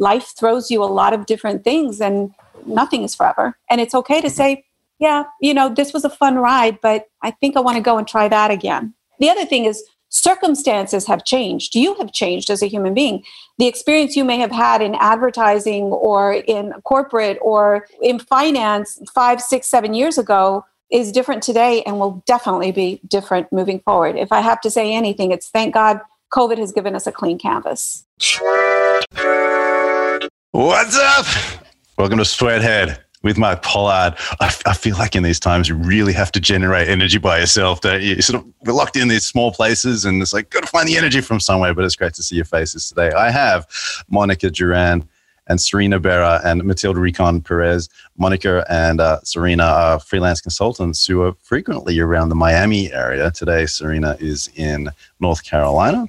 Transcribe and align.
life 0.00 0.34
throws 0.36 0.70
you 0.70 0.82
a 0.82 0.86
lot 0.86 1.12
of 1.12 1.26
different 1.26 1.62
things 1.62 2.00
and 2.00 2.34
nothing 2.66 3.04
is 3.04 3.14
forever. 3.14 3.56
And 3.70 3.80
it's 3.80 3.94
okay 3.94 4.20
to 4.20 4.30
say, 4.30 4.64
yeah, 4.98 5.24
you 5.40 5.54
know, 5.54 5.68
this 5.68 5.92
was 5.92 6.04
a 6.04 6.10
fun 6.10 6.36
ride, 6.36 6.80
but 6.80 7.06
I 7.22 7.30
think 7.30 7.56
I 7.56 7.60
want 7.60 7.76
to 7.76 7.82
go 7.82 7.96
and 7.96 8.08
try 8.08 8.26
that 8.28 8.50
again. 8.50 8.94
The 9.18 9.30
other 9.30 9.46
thing 9.46 9.64
is 9.66 9.84
circumstances 10.08 11.06
have 11.06 11.24
changed. 11.24 11.74
You 11.74 11.94
have 11.94 12.12
changed 12.12 12.50
as 12.50 12.62
a 12.62 12.66
human 12.66 12.94
being. 12.94 13.22
The 13.58 13.66
experience 13.66 14.16
you 14.16 14.24
may 14.24 14.38
have 14.38 14.50
had 14.50 14.82
in 14.82 14.94
advertising 14.96 15.84
or 15.84 16.34
in 16.34 16.72
corporate 16.84 17.38
or 17.40 17.86
in 18.02 18.18
finance 18.18 19.00
five, 19.14 19.40
six, 19.40 19.68
seven 19.68 19.94
years 19.94 20.18
ago 20.18 20.64
is 20.90 21.12
different 21.12 21.42
today 21.42 21.82
and 21.84 22.00
will 22.00 22.22
definitely 22.26 22.72
be 22.72 23.00
different 23.06 23.52
moving 23.52 23.80
forward. 23.80 24.16
If 24.16 24.32
I 24.32 24.40
have 24.40 24.60
to 24.62 24.70
say 24.70 24.92
anything, 24.92 25.30
it's 25.30 25.48
thank 25.48 25.72
God 25.74 26.00
COVID 26.32 26.58
has 26.58 26.72
given 26.72 26.94
us 26.94 27.06
a 27.06 27.12
clean 27.12 27.38
canvas. 27.38 28.04
What's 30.52 30.98
up? 30.98 31.26
Welcome 31.96 32.18
to 32.18 32.24
Sweathead 32.24 32.98
with 33.22 33.38
Mark 33.38 33.62
Pollard. 33.62 34.16
I, 34.40 34.46
f- 34.46 34.62
I 34.66 34.72
feel 34.72 34.96
like 34.96 35.14
in 35.14 35.22
these 35.22 35.38
times 35.38 35.68
you 35.68 35.76
really 35.76 36.12
have 36.12 36.32
to 36.32 36.40
generate 36.40 36.88
energy 36.88 37.18
by 37.18 37.38
yourself. 37.38 37.82
Don't 37.82 38.02
you? 38.02 38.14
You're 38.14 38.22
sort 38.22 38.42
of 38.42 38.52
we're 38.64 38.72
locked 38.72 38.96
in 38.96 39.06
these 39.06 39.24
small 39.24 39.52
places, 39.52 40.04
and 40.04 40.20
it's 40.20 40.32
like 40.32 40.50
got 40.50 40.62
to 40.62 40.66
find 40.66 40.88
the 40.88 40.96
energy 40.96 41.20
from 41.20 41.38
somewhere. 41.38 41.72
But 41.72 41.84
it's 41.84 41.94
great 41.94 42.14
to 42.14 42.24
see 42.24 42.34
your 42.34 42.46
faces 42.46 42.88
today. 42.88 43.12
I 43.12 43.30
have 43.30 43.64
Monica 44.08 44.50
Duran 44.50 45.08
and 45.46 45.60
Serena 45.60 46.00
Berra 46.00 46.44
and 46.44 46.64
Matilda 46.64 46.98
Recon 46.98 47.42
Perez. 47.42 47.88
Monica 48.18 48.66
and 48.68 49.00
uh, 49.00 49.20
Serena 49.22 49.62
are 49.62 50.00
freelance 50.00 50.40
consultants 50.40 51.06
who 51.06 51.22
are 51.22 51.34
frequently 51.42 52.00
around 52.00 52.28
the 52.28 52.34
Miami 52.34 52.92
area. 52.92 53.30
Today, 53.30 53.66
Serena 53.66 54.16
is 54.18 54.50
in 54.56 54.90
North 55.20 55.44
Carolina. 55.44 56.08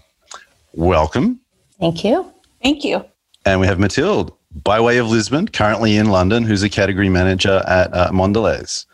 Welcome. 0.73 1.41
Thank 1.79 2.03
you. 2.03 2.33
Thank 2.63 2.83
you. 2.83 3.05
And 3.45 3.59
we 3.59 3.67
have 3.67 3.79
Matilda, 3.79 4.31
by 4.63 4.79
way 4.79 4.97
of 4.97 5.09
Lisbon, 5.09 5.47
currently 5.47 5.97
in 5.97 6.07
London, 6.07 6.43
who's 6.43 6.61
a 6.63 6.69
category 6.69 7.09
manager 7.09 7.63
at 7.67 7.93
uh, 7.93 8.11
Mondelez. 8.11 8.85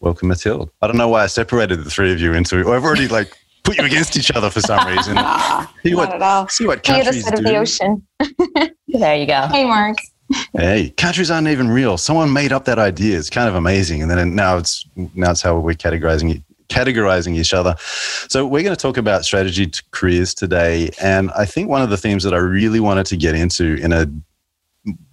Welcome, 0.00 0.28
Matilda. 0.28 0.70
I 0.82 0.86
don't 0.86 0.96
know 0.96 1.08
why 1.08 1.24
I 1.24 1.26
separated 1.26 1.82
the 1.82 1.90
three 1.90 2.12
of 2.12 2.20
you 2.20 2.32
into. 2.34 2.58
I've 2.72 2.84
already 2.84 3.08
like 3.08 3.36
put 3.64 3.78
you 3.78 3.84
against 3.84 4.16
each 4.16 4.30
other 4.30 4.50
for 4.50 4.60
some 4.60 4.86
reason. 4.86 5.14
nah, 5.16 5.66
see 5.82 5.94
what, 5.94 6.10
not 6.10 6.16
at 6.16 6.22
all. 6.22 6.48
See 6.48 6.66
what 6.66 6.84
countries 6.84 7.16
the 7.16 7.22
side 7.22 7.34
do. 7.34 7.38
of 7.40 7.44
the 7.44 7.56
ocean. 7.56 8.06
there 8.88 9.16
you 9.16 9.26
go. 9.26 9.48
Hey, 9.48 9.64
Mark. 9.64 9.98
Hey, 10.52 10.90
countries 10.90 11.30
aren't 11.30 11.48
even 11.48 11.68
real. 11.68 11.98
Someone 11.98 12.32
made 12.32 12.52
up 12.52 12.64
that 12.66 12.78
idea. 12.78 13.18
It's 13.18 13.30
kind 13.30 13.48
of 13.48 13.54
amazing, 13.54 14.02
and 14.02 14.10
then 14.10 14.34
now 14.34 14.56
it's 14.56 14.84
now 15.14 15.32
it's 15.32 15.42
how 15.42 15.58
we're 15.58 15.72
categorizing 15.74 16.42
categorizing 16.68 17.36
each 17.36 17.54
other. 17.54 17.74
So 18.28 18.46
we're 18.46 18.62
going 18.62 18.76
to 18.76 18.80
talk 18.80 18.96
about 18.96 19.24
strategy 19.24 19.66
to 19.66 19.82
careers 19.90 20.34
today. 20.34 20.90
And 21.00 21.30
I 21.32 21.44
think 21.44 21.68
one 21.68 21.82
of 21.82 21.90
the 21.90 21.96
themes 21.96 22.22
that 22.24 22.34
I 22.34 22.38
really 22.38 22.80
wanted 22.80 23.06
to 23.06 23.16
get 23.16 23.34
into 23.34 23.76
in 23.76 23.92
a 23.92 24.06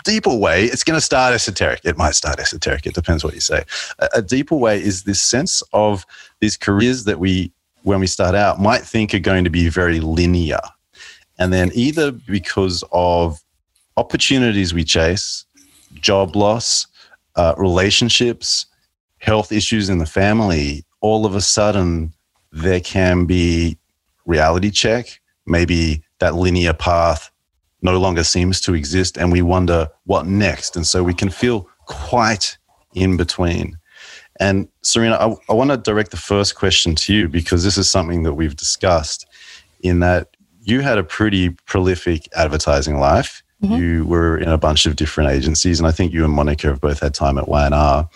deeper 0.04 0.36
way, 0.36 0.66
it's 0.66 0.84
going 0.84 0.98
to 0.98 1.02
start 1.02 1.34
esoteric. 1.34 1.82
It 1.84 1.98
might 1.98 2.16
start 2.16 2.40
esoteric. 2.40 2.86
It 2.86 2.94
depends 2.94 3.24
what 3.24 3.34
you 3.34 3.42
say. 3.42 3.64
A, 4.00 4.10
a 4.16 4.22
deeper 4.22 4.56
way 4.56 4.82
is 4.82 5.04
this 5.04 5.22
sense 5.22 5.64
of 5.74 6.06
these 6.40 6.58
careers 6.58 7.06
that 7.06 7.20
we, 7.20 7.52
when 7.84 8.00
we 8.00 8.08
start 8.08 8.36
out, 8.36 8.60
might 8.60 8.82
think 8.82 9.14
are 9.14 9.20
going 9.20 9.44
to 9.44 9.50
be 9.50 9.70
very 9.70 10.00
linear. 10.00 10.62
And 11.40 11.52
then 11.52 11.72
either 11.74 12.12
because 12.12 12.84
of 12.92 13.42
opportunities 13.98 14.74
we 14.74 14.84
chase, 14.84 15.46
job 15.96 16.36
loss, 16.36 16.88
uh, 17.36 17.56
relationships, 17.58 18.68
health 19.20 19.52
issues 19.52 19.90
in 19.90 19.98
the 19.98 20.06
family, 20.06 20.86
all 21.04 21.26
of 21.26 21.36
a 21.36 21.42
sudden 21.42 22.14
there 22.52 22.80
can 22.80 23.26
be 23.26 23.78
reality 24.26 24.72
check. 24.72 25.20
Maybe 25.46 26.02
that 26.20 26.34
linear 26.34 26.74
path 26.74 27.30
no 27.82 28.00
longer 28.00 28.24
seems 28.24 28.62
to 28.62 28.74
exist, 28.74 29.18
and 29.18 29.32
we 29.32 29.42
wonder 29.42 29.90
what 30.06 30.26
next. 30.26 30.76
And 30.78 30.88
so 30.88 31.04
we 31.04 31.14
can 31.14 31.30
feel 31.30 31.68
quite 31.86 32.58
in 32.96 33.18
between. 33.18 33.78
And 34.40 34.70
Serena, 34.82 35.16
I, 35.16 35.36
I 35.50 35.54
want 35.54 35.72
to 35.72 35.78
direct 35.78 36.12
the 36.12 36.18
first 36.18 36.56
question 36.56 36.96
to 36.96 37.14
you 37.14 37.28
because 37.28 37.64
this 37.66 37.78
is 37.78 37.92
something 37.92 38.24
that 38.24 38.34
we've 38.34 38.56
discussed 38.56 39.28
in 39.82 40.00
that 40.00 40.30
you 40.62 40.80
had 40.80 40.98
a 40.98 41.04
pretty 41.04 41.50
prolific 41.66 42.30
advertising 42.34 42.98
life. 43.00 43.44
Mm-hmm. 43.62 43.76
You 43.76 44.06
were 44.06 44.38
in 44.38 44.48
a 44.48 44.58
bunch 44.58 44.86
of 44.86 44.96
different 44.96 45.32
agencies, 45.32 45.80
and 45.80 45.88
I 45.88 45.92
think 45.92 46.14
you 46.14 46.24
and 46.24 46.34
Monica 46.34 46.68
have 46.68 46.80
both 46.80 47.02
had 47.02 47.14
time 47.14 47.38
at 47.38 47.50
Y&R. 47.50 48.10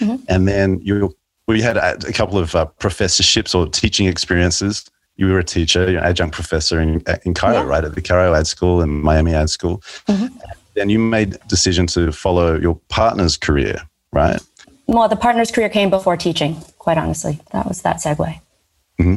Mm-hmm. 0.00 0.24
And 0.28 0.48
then 0.48 0.80
you 0.82 1.14
we 1.48 1.60
had 1.60 1.76
a 1.76 2.12
couple 2.12 2.38
of 2.38 2.54
uh, 2.54 2.66
professorships 2.78 3.54
or 3.54 3.66
teaching 3.66 4.06
experiences. 4.06 4.88
You 5.16 5.26
were 5.28 5.38
a 5.38 5.44
teacher, 5.44 5.90
you're 5.90 6.00
an 6.00 6.06
adjunct 6.06 6.34
professor 6.34 6.80
in, 6.80 7.02
in 7.24 7.34
Cairo, 7.34 7.62
yeah. 7.62 7.68
right, 7.68 7.84
at 7.84 7.94
the 7.94 8.00
Cairo 8.00 8.34
Ad 8.34 8.46
School 8.46 8.80
and 8.80 9.02
Miami 9.02 9.34
Ad 9.34 9.50
School. 9.50 9.78
Mm-hmm. 10.08 10.34
Then 10.74 10.88
you 10.88 10.98
made 10.98 11.34
a 11.34 11.38
decision 11.48 11.86
to 11.88 12.12
follow 12.12 12.58
your 12.58 12.80
partner's 12.88 13.36
career, 13.36 13.82
right? 14.12 14.40
Well, 14.86 15.08
the 15.08 15.16
partner's 15.16 15.50
career 15.50 15.68
came 15.68 15.90
before 15.90 16.16
teaching, 16.16 16.56
quite 16.78 16.98
honestly. 16.98 17.40
That 17.52 17.66
was 17.66 17.82
that 17.82 17.96
segue. 17.96 18.40
Mm-hmm. 18.98 19.16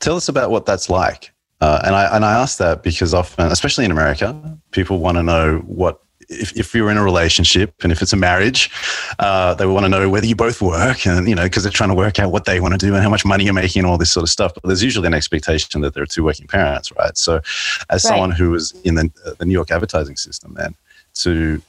Tell 0.00 0.16
us 0.16 0.28
about 0.28 0.50
what 0.50 0.66
that's 0.66 0.88
like. 0.88 1.32
Uh, 1.60 1.80
and 1.84 1.94
I 1.94 2.14
and 2.14 2.24
I 2.24 2.32
ask 2.32 2.58
that 2.58 2.82
because 2.82 3.14
often, 3.14 3.50
especially 3.50 3.84
in 3.84 3.90
America, 3.90 4.58
people 4.70 4.98
want 4.98 5.16
to 5.16 5.22
know 5.22 5.58
what 5.66 6.00
if, 6.28 6.56
if 6.56 6.74
you're 6.74 6.90
in 6.90 6.96
a 6.96 7.02
relationship 7.02 7.74
and 7.82 7.92
if 7.92 8.02
it's 8.02 8.12
a 8.12 8.16
marriage, 8.16 8.70
uh, 9.18 9.54
they 9.54 9.66
want 9.66 9.84
to 9.84 9.88
know 9.88 10.08
whether 10.08 10.26
you 10.26 10.36
both 10.36 10.60
work 10.60 11.06
and, 11.06 11.28
you 11.28 11.34
know, 11.34 11.44
because 11.44 11.62
they're 11.62 11.72
trying 11.72 11.90
to 11.90 11.94
work 11.94 12.18
out 12.18 12.32
what 12.32 12.44
they 12.44 12.60
want 12.60 12.72
to 12.72 12.78
do 12.78 12.94
and 12.94 13.02
how 13.02 13.10
much 13.10 13.24
money 13.24 13.44
you're 13.44 13.54
making 13.54 13.80
and 13.80 13.86
all 13.86 13.98
this 13.98 14.12
sort 14.12 14.22
of 14.22 14.30
stuff. 14.30 14.52
But 14.54 14.64
there's 14.64 14.82
usually 14.82 15.06
an 15.06 15.14
expectation 15.14 15.80
that 15.82 15.94
there 15.94 16.02
are 16.02 16.06
two 16.06 16.24
working 16.24 16.46
parents, 16.46 16.92
right? 16.92 17.16
So, 17.16 17.36
as 17.36 17.44
right. 17.90 18.00
someone 18.00 18.30
who 18.30 18.50
was 18.50 18.72
in 18.82 18.94
the, 18.94 19.10
uh, 19.26 19.32
the 19.38 19.44
New 19.44 19.52
York 19.52 19.70
advertising 19.70 20.16
system, 20.16 20.54
then 20.54 20.74
to 21.14 21.62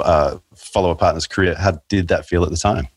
uh, 0.00 0.38
follow 0.54 0.90
a 0.90 0.96
partner's 0.96 1.26
career, 1.26 1.54
how 1.54 1.80
did 1.88 2.08
that 2.08 2.26
feel 2.26 2.44
at 2.44 2.50
the 2.50 2.56
time? 2.56 2.88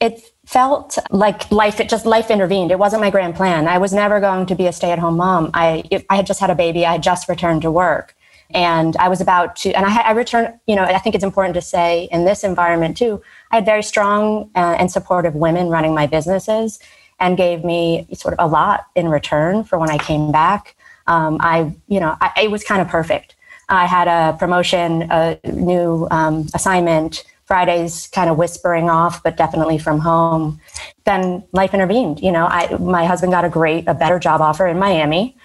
It 0.00 0.22
felt 0.50 0.98
like 1.10 1.48
life 1.52 1.78
it 1.78 1.88
just 1.88 2.04
life 2.04 2.28
intervened 2.28 2.72
it 2.72 2.78
wasn't 2.78 3.00
my 3.00 3.08
grand 3.08 3.36
plan 3.36 3.68
i 3.68 3.78
was 3.78 3.92
never 3.92 4.18
going 4.18 4.44
to 4.46 4.56
be 4.56 4.66
a 4.66 4.72
stay-at-home 4.72 5.16
mom 5.16 5.48
i 5.54 5.80
i 6.10 6.16
had 6.16 6.26
just 6.26 6.40
had 6.40 6.50
a 6.50 6.56
baby 6.56 6.84
i 6.84 6.90
had 6.90 7.02
just 7.04 7.28
returned 7.28 7.62
to 7.62 7.70
work 7.70 8.16
and 8.52 8.96
I 8.96 9.08
was 9.08 9.20
about 9.20 9.56
to, 9.56 9.72
and 9.72 9.86
I, 9.86 10.00
I 10.00 10.10
returned, 10.12 10.54
you 10.66 10.76
know, 10.76 10.82
I 10.82 10.98
think 10.98 11.14
it's 11.14 11.24
important 11.24 11.54
to 11.54 11.62
say 11.62 12.08
in 12.10 12.24
this 12.24 12.44
environment 12.44 12.96
too, 12.96 13.22
I 13.50 13.56
had 13.56 13.64
very 13.64 13.82
strong 13.82 14.50
uh, 14.54 14.76
and 14.78 14.90
supportive 14.90 15.34
women 15.34 15.68
running 15.68 15.94
my 15.94 16.06
businesses 16.06 16.80
and 17.18 17.36
gave 17.36 17.64
me 17.64 18.06
sort 18.14 18.34
of 18.34 18.44
a 18.44 18.48
lot 18.48 18.86
in 18.94 19.08
return 19.08 19.64
for 19.64 19.78
when 19.78 19.90
I 19.90 19.98
came 19.98 20.32
back. 20.32 20.76
Um, 21.06 21.38
I, 21.40 21.74
you 21.88 22.00
know, 22.00 22.16
I, 22.20 22.32
it 22.42 22.50
was 22.50 22.64
kind 22.64 22.80
of 22.80 22.88
perfect. 22.88 23.36
I 23.68 23.86
had 23.86 24.08
a 24.08 24.36
promotion, 24.36 25.06
a 25.10 25.38
new 25.44 26.08
um, 26.10 26.48
assignment, 26.54 27.24
Fridays 27.44 28.08
kind 28.08 28.30
of 28.30 28.36
whispering 28.36 28.88
off, 28.88 29.22
but 29.22 29.36
definitely 29.36 29.78
from 29.78 29.98
home. 29.98 30.60
Then 31.04 31.44
life 31.52 31.74
intervened. 31.74 32.20
You 32.20 32.32
know, 32.32 32.46
I, 32.46 32.76
my 32.76 33.04
husband 33.04 33.32
got 33.32 33.44
a 33.44 33.48
great, 33.48 33.88
a 33.88 33.94
better 33.94 34.18
job 34.18 34.40
offer 34.40 34.66
in 34.66 34.78
Miami. 34.78 35.36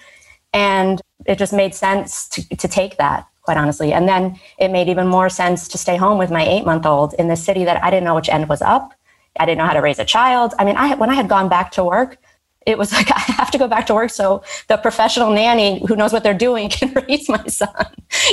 And 0.56 1.02
it 1.26 1.36
just 1.36 1.52
made 1.52 1.74
sense 1.74 2.26
to, 2.30 2.56
to 2.56 2.66
take 2.66 2.96
that 2.96 3.28
quite 3.42 3.58
honestly. 3.58 3.92
And 3.92 4.08
then 4.08 4.40
it 4.58 4.70
made 4.70 4.88
even 4.88 5.06
more 5.06 5.28
sense 5.28 5.68
to 5.68 5.78
stay 5.78 5.96
home 5.96 6.16
with 6.16 6.30
my 6.30 6.44
eight 6.44 6.64
month 6.64 6.86
old 6.86 7.12
in 7.14 7.28
the 7.28 7.36
city 7.36 7.64
that 7.64 7.82
I 7.84 7.90
didn't 7.90 8.04
know 8.04 8.14
which 8.14 8.30
end 8.30 8.48
was 8.48 8.62
up. 8.62 8.94
I 9.38 9.44
didn't 9.44 9.58
know 9.58 9.66
how 9.66 9.74
to 9.74 9.82
raise 9.82 9.98
a 9.98 10.04
child. 10.04 10.54
I 10.58 10.64
mean, 10.64 10.76
I 10.76 10.94
when 10.94 11.10
I 11.10 11.14
had 11.14 11.28
gone 11.28 11.50
back 11.50 11.72
to 11.72 11.84
work, 11.84 12.16
it 12.64 12.78
was 12.78 12.90
like 12.98 13.10
I 13.10 13.20
have 13.40 13.50
to 13.50 13.58
go 13.58 13.68
back 13.68 13.86
to 13.86 13.94
work 13.94 14.10
so 14.10 14.42
the 14.68 14.78
professional 14.78 15.30
nanny 15.30 15.84
who 15.86 15.94
knows 15.94 16.12
what 16.12 16.22
they're 16.22 16.34
doing 16.48 16.70
can 16.76 16.92
raise 16.94 17.28
my 17.28 17.46
son, 17.46 17.86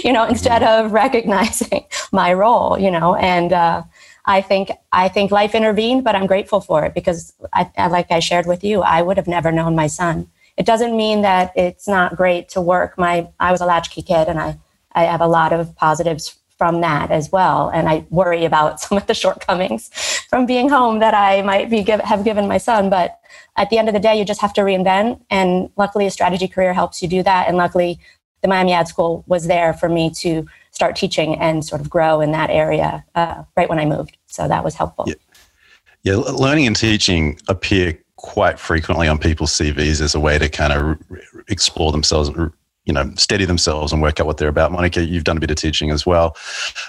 you 0.03 0.13
know, 0.13 0.23
instead 0.23 0.63
of 0.63 0.93
recognizing 0.93 1.85
my 2.13 2.31
role, 2.33 2.79
you 2.79 2.89
know. 2.89 3.15
And 3.15 3.51
uh, 3.51 3.83
I 4.25 4.39
think 4.41 4.71
I 4.93 5.09
think 5.09 5.29
life 5.29 5.53
intervened, 5.55 6.05
but 6.05 6.15
I'm 6.15 6.25
grateful 6.25 6.61
for 6.61 6.85
it 6.85 6.93
because, 6.93 7.33
I, 7.51 7.87
like 7.87 8.11
I 8.11 8.19
shared 8.19 8.45
with 8.45 8.63
you, 8.63 8.81
I 8.81 9.01
would 9.01 9.17
have 9.17 9.27
never 9.27 9.51
known 9.51 9.75
my 9.75 9.87
son 9.87 10.29
it 10.57 10.65
doesn't 10.65 10.95
mean 10.95 11.21
that 11.21 11.51
it's 11.55 11.87
not 11.87 12.15
great 12.15 12.49
to 12.49 12.61
work. 12.61 12.97
My 12.97 13.29
I 13.39 13.51
was 13.51 13.61
a 13.61 13.65
latchkey 13.65 14.01
kid, 14.01 14.27
and 14.27 14.39
I 14.39 14.59
I 14.93 15.03
have 15.03 15.21
a 15.21 15.27
lot 15.27 15.53
of 15.53 15.75
positives 15.75 16.37
from 16.57 16.81
that 16.81 17.11
as 17.11 17.31
well. 17.31 17.69
And 17.69 17.89
I 17.89 18.05
worry 18.09 18.45
about 18.45 18.79
some 18.83 18.97
of 18.97 19.07
the 19.07 19.13
shortcomings 19.13 19.89
from 20.29 20.45
being 20.45 20.69
home 20.69 20.99
that 20.99 21.13
I 21.13 21.41
might 21.41 21.69
be 21.69 21.83
give, 21.83 21.99
have 22.01 22.23
given 22.23 22.47
my 22.47 22.57
son. 22.57 22.89
But 22.89 23.19
at 23.57 23.69
the 23.69 23.77
end 23.77 23.87
of 23.87 23.93
the 23.93 23.99
day, 23.99 24.17
you 24.17 24.25
just 24.25 24.41
have 24.41 24.53
to 24.53 24.61
reinvent. 24.61 25.21
And 25.29 25.69
luckily, 25.77 26.05
a 26.07 26.11
strategy 26.11 26.47
career 26.47 26.73
helps 26.73 27.01
you 27.01 27.07
do 27.07 27.23
that. 27.23 27.47
And 27.47 27.57
luckily, 27.57 27.99
the 28.41 28.47
Miami 28.47 28.73
Ad 28.73 28.87
School 28.87 29.23
was 29.27 29.47
there 29.47 29.73
for 29.73 29.89
me 29.89 30.09
to 30.11 30.45
start 30.71 30.95
teaching 30.95 31.35
and 31.35 31.63
sort 31.63 31.81
of 31.81 31.89
grow 31.89 32.19
in 32.19 32.31
that 32.31 32.49
area 32.49 33.05
uh, 33.15 33.43
right 33.55 33.69
when 33.69 33.79
I 33.79 33.85
moved. 33.85 34.17
So 34.27 34.47
that 34.47 34.63
was 34.63 34.75
helpful. 34.75 35.05
Yeah. 35.07 35.15
yeah, 36.03 36.15
learning 36.15 36.67
and 36.67 36.75
teaching 36.75 37.39
appear 37.47 38.02
quite 38.23 38.57
frequently 38.57 39.07
on 39.07 39.19
people's 39.19 39.51
CVs 39.51 40.01
as 40.01 40.15
a 40.15 40.19
way 40.19 40.39
to 40.39 40.47
kind 40.47 40.71
of 40.71 40.97
explore 41.49 41.91
themselves, 41.91 42.31
you 42.85 42.93
know, 42.93 43.11
steady 43.15 43.43
themselves 43.43 43.91
and 43.91 44.01
work 44.01 44.19
out 44.19 44.25
what 44.25 44.37
they're 44.37 44.47
about. 44.47 44.71
Monica, 44.71 45.03
you've 45.03 45.25
done 45.25 45.35
a 45.35 45.41
bit 45.41 45.51
of 45.51 45.57
teaching 45.57 45.91
as 45.91 46.05
well. 46.05 46.35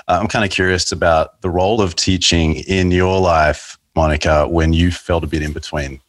Uh, 0.06 0.18
I'm 0.20 0.28
kind 0.28 0.44
of 0.44 0.52
curious 0.52 0.92
about 0.92 1.42
the 1.42 1.50
role 1.50 1.82
of 1.82 1.96
teaching 1.96 2.54
in 2.68 2.92
your 2.92 3.20
life, 3.20 3.76
Monica, 3.96 4.46
when 4.46 4.72
you 4.72 4.92
felt 4.92 5.24
a 5.24 5.26
bit 5.26 5.42
in 5.42 5.52
between. 5.52 6.00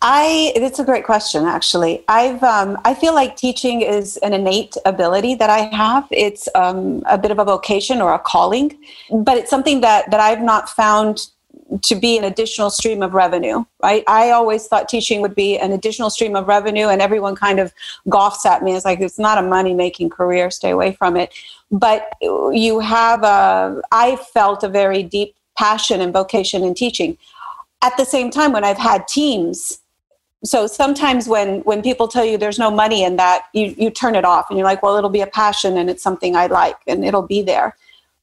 I 0.00 0.52
it's 0.54 0.78
a 0.78 0.84
great 0.84 1.04
question 1.04 1.44
actually. 1.44 2.04
I've 2.06 2.40
um, 2.44 2.78
I 2.84 2.94
feel 2.94 3.14
like 3.14 3.36
teaching 3.36 3.82
is 3.82 4.16
an 4.18 4.32
innate 4.32 4.76
ability 4.84 5.34
that 5.36 5.50
I 5.50 5.74
have. 5.74 6.06
It's 6.12 6.48
um, 6.54 7.02
a 7.06 7.18
bit 7.18 7.32
of 7.32 7.40
a 7.40 7.44
vocation 7.44 8.00
or 8.00 8.14
a 8.14 8.18
calling, 8.18 8.78
but 9.10 9.36
it's 9.36 9.50
something 9.50 9.80
that 9.80 10.08
that 10.12 10.20
I've 10.20 10.40
not 10.40 10.68
found 10.68 11.26
to 11.82 11.94
be 11.94 12.16
an 12.16 12.24
additional 12.24 12.70
stream 12.70 13.02
of 13.02 13.14
revenue, 13.14 13.64
right? 13.82 14.02
I 14.06 14.30
always 14.30 14.66
thought 14.66 14.88
teaching 14.88 15.20
would 15.20 15.34
be 15.34 15.58
an 15.58 15.72
additional 15.72 16.10
stream 16.10 16.34
of 16.34 16.48
revenue, 16.48 16.88
and 16.88 17.02
everyone 17.02 17.36
kind 17.36 17.60
of 17.60 17.72
golfs 18.06 18.46
at 18.46 18.62
me. 18.62 18.74
It's 18.74 18.84
like 18.84 19.00
it's 19.00 19.18
not 19.18 19.38
a 19.38 19.42
money 19.42 19.74
making 19.74 20.10
career. 20.10 20.50
Stay 20.50 20.70
away 20.70 20.92
from 20.92 21.16
it. 21.16 21.32
But 21.70 22.10
you 22.22 22.80
have 22.80 23.22
a. 23.22 23.82
I 23.92 24.16
felt 24.16 24.62
a 24.62 24.68
very 24.68 25.02
deep 25.02 25.34
passion 25.56 26.00
and 26.00 26.12
vocation 26.12 26.64
in 26.64 26.74
teaching. 26.74 27.18
At 27.82 27.96
the 27.96 28.04
same 28.04 28.30
time, 28.30 28.52
when 28.52 28.64
I've 28.64 28.78
had 28.78 29.06
teams 29.06 29.80
so 30.44 30.66
sometimes 30.66 31.26
when 31.28 31.60
when 31.60 31.82
people 31.82 32.06
tell 32.06 32.24
you 32.24 32.38
there's 32.38 32.58
no 32.58 32.70
money 32.70 33.02
in 33.02 33.16
that 33.16 33.46
you 33.52 33.74
you 33.76 33.90
turn 33.90 34.14
it 34.14 34.24
off 34.24 34.46
and 34.48 34.58
you're 34.58 34.66
like 34.66 34.82
well 34.82 34.96
it'll 34.96 35.10
be 35.10 35.20
a 35.20 35.26
passion 35.26 35.76
and 35.76 35.90
it's 35.90 36.02
something 36.02 36.36
i 36.36 36.46
like 36.46 36.76
and 36.86 37.04
it'll 37.04 37.26
be 37.26 37.42
there 37.42 37.76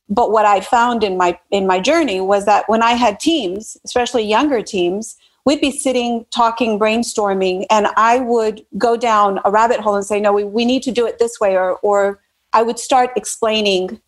but 0.09 0.31
what 0.31 0.45
i 0.45 0.59
found 0.59 1.03
in 1.03 1.17
my 1.17 1.37
in 1.51 1.65
my 1.67 1.79
journey 1.79 2.21
was 2.21 2.45
that 2.45 2.67
when 2.67 2.81
i 2.81 2.91
had 2.91 3.19
teams 3.19 3.77
especially 3.85 4.23
younger 4.23 4.61
teams 4.61 5.15
we'd 5.45 5.61
be 5.61 5.71
sitting 5.71 6.25
talking 6.31 6.79
brainstorming 6.79 7.65
and 7.69 7.87
i 7.97 8.19
would 8.19 8.65
go 8.77 8.95
down 8.95 9.39
a 9.45 9.51
rabbit 9.51 9.79
hole 9.79 9.95
and 9.95 10.05
say 10.05 10.19
no 10.19 10.31
we, 10.31 10.43
we 10.43 10.65
need 10.65 10.83
to 10.83 10.91
do 10.91 11.05
it 11.05 11.19
this 11.19 11.39
way 11.39 11.55
or 11.55 11.77
or 11.77 12.19
i 12.53 12.61
would 12.61 12.79
start 12.79 13.11
explaining 13.15 13.99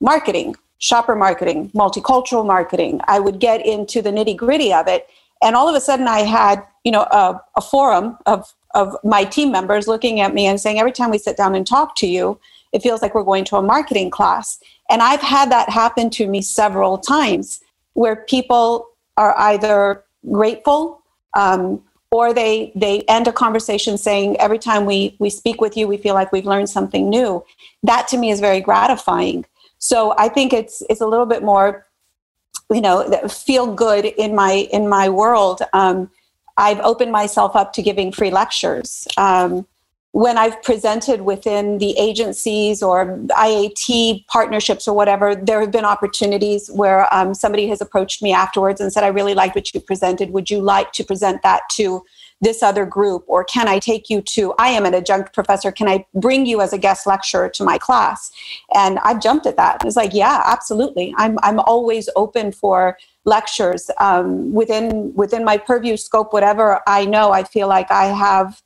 marketing 0.00 0.54
shopper 0.78 1.16
marketing 1.16 1.70
multicultural 1.70 2.46
marketing. 2.46 3.00
I 3.08 3.18
would 3.18 3.38
get 3.40 3.64
into 3.64 4.02
the 4.02 4.10
nitty 4.10 4.36
gritty 4.36 4.74
of 4.74 4.88
it 4.88 5.08
and 5.42 5.56
all 5.56 5.68
of 5.68 5.74
a 5.74 5.80
sudden 5.80 6.08
i 6.08 6.20
had 6.20 6.62
you 6.84 6.92
know 6.92 7.02
a, 7.02 7.40
a 7.56 7.60
forum 7.60 8.18
of 8.26 8.54
of 8.74 8.94
my 9.02 9.24
team 9.24 9.50
members 9.50 9.88
looking 9.88 10.20
at 10.20 10.34
me 10.34 10.46
and 10.46 10.60
saying 10.60 10.78
every 10.78 10.92
time 10.92 11.10
we 11.10 11.18
sit 11.18 11.36
down 11.36 11.54
and 11.54 11.66
talk 11.66 11.96
to 11.96 12.06
you 12.06 12.38
it 12.72 12.82
feels 12.82 13.02
like 13.02 13.14
we're 13.14 13.22
going 13.22 13.44
to 13.44 13.56
a 13.56 13.62
marketing 13.62 14.10
class. 14.10 14.58
And 14.90 15.02
i've 15.02 15.20
had 15.20 15.50
that 15.50 15.68
happen 15.68 16.10
to 16.10 16.26
me 16.26 16.42
several 16.42 16.98
times 16.98 17.60
where 17.94 18.16
people 18.16 18.88
are 19.16 19.36
either 19.38 20.04
grateful 20.30 21.02
um, 21.34 21.82
or 22.10 22.32
they 22.32 22.72
they 22.74 23.00
end 23.02 23.26
a 23.26 23.32
conversation 23.32 23.98
saying 23.98 24.38
every 24.38 24.58
time 24.58 24.86
we 24.86 25.16
we 25.18 25.30
speak 25.30 25.60
with 25.60 25.76
you 25.76 25.88
we 25.88 25.96
feel 25.96 26.14
like 26.14 26.32
we've 26.32 26.46
learned 26.46 26.70
something 26.70 27.08
new. 27.08 27.44
That 27.82 28.08
to 28.08 28.16
me 28.16 28.30
is 28.30 28.40
very 28.40 28.60
gratifying. 28.60 29.44
So 29.78 30.14
i 30.16 30.28
think 30.28 30.52
it's 30.52 30.82
it's 30.90 31.00
a 31.00 31.06
little 31.06 31.26
bit 31.26 31.42
more 31.42 31.86
you 32.72 32.80
know 32.80 32.96
feel 33.28 33.72
good 33.74 34.04
in 34.04 34.34
my 34.34 34.52
in 34.72 34.88
my 34.88 35.08
world. 35.08 35.62
Um, 35.72 36.10
i've 36.56 36.80
opened 36.80 37.12
myself 37.12 37.54
up 37.54 37.72
to 37.74 37.82
giving 37.82 38.12
free 38.12 38.30
lectures. 38.30 39.06
Um, 39.16 39.66
when 40.22 40.38
i've 40.38 40.60
presented 40.62 41.20
within 41.22 41.76
the 41.78 41.92
agencies 41.98 42.82
or 42.82 43.18
iat 43.38 44.26
partnerships 44.28 44.88
or 44.88 44.96
whatever 44.96 45.34
there 45.34 45.60
have 45.60 45.70
been 45.70 45.84
opportunities 45.84 46.70
where 46.70 47.12
um, 47.14 47.34
somebody 47.34 47.66
has 47.68 47.80
approached 47.80 48.22
me 48.22 48.32
afterwards 48.32 48.80
and 48.80 48.92
said 48.92 49.04
i 49.04 49.08
really 49.08 49.34
liked 49.34 49.54
what 49.54 49.72
you 49.74 49.80
presented. 49.80 50.30
Would 50.30 50.50
you 50.50 50.60
like 50.60 50.92
to 50.92 51.04
present 51.04 51.42
that 51.42 51.62
to 51.72 52.04
this 52.42 52.62
other 52.62 52.84
group? 52.84 53.24
Or 53.26 53.44
can 53.44 53.66
i 53.68 53.78
take 53.78 54.10
you 54.10 54.20
to 54.22 54.52
i 54.58 54.68
am 54.68 54.84
an 54.84 54.94
adjunct 54.94 55.32
professor. 55.32 55.72
Can 55.72 55.88
i 55.88 56.04
bring 56.14 56.46
you 56.46 56.60
as 56.60 56.72
a 56.72 56.78
guest 56.78 57.06
lecturer 57.06 57.48
to 57.50 57.64
my 57.64 57.78
class? 57.78 58.30
And 58.74 58.98
I've 59.00 59.20
jumped 59.20 59.46
at 59.46 59.56
that. 59.56 59.84
It's 59.84 59.96
like 59.96 60.12
yeah 60.12 60.42
absolutely. 60.44 61.14
I'm 61.16 61.38
i'm 61.42 61.60
always 61.60 62.08
open 62.16 62.52
for 62.52 62.98
lectures. 63.24 63.90
Um, 63.98 64.52
within 64.52 65.12
within 65.14 65.44
my 65.44 65.58
purview 65.58 65.96
scope 65.96 66.32
whatever 66.32 66.80
i 66.86 67.04
know 67.04 67.32
i 67.32 67.42
feel 67.42 67.66
like 67.68 67.90
i 67.90 68.04
have 68.04 68.62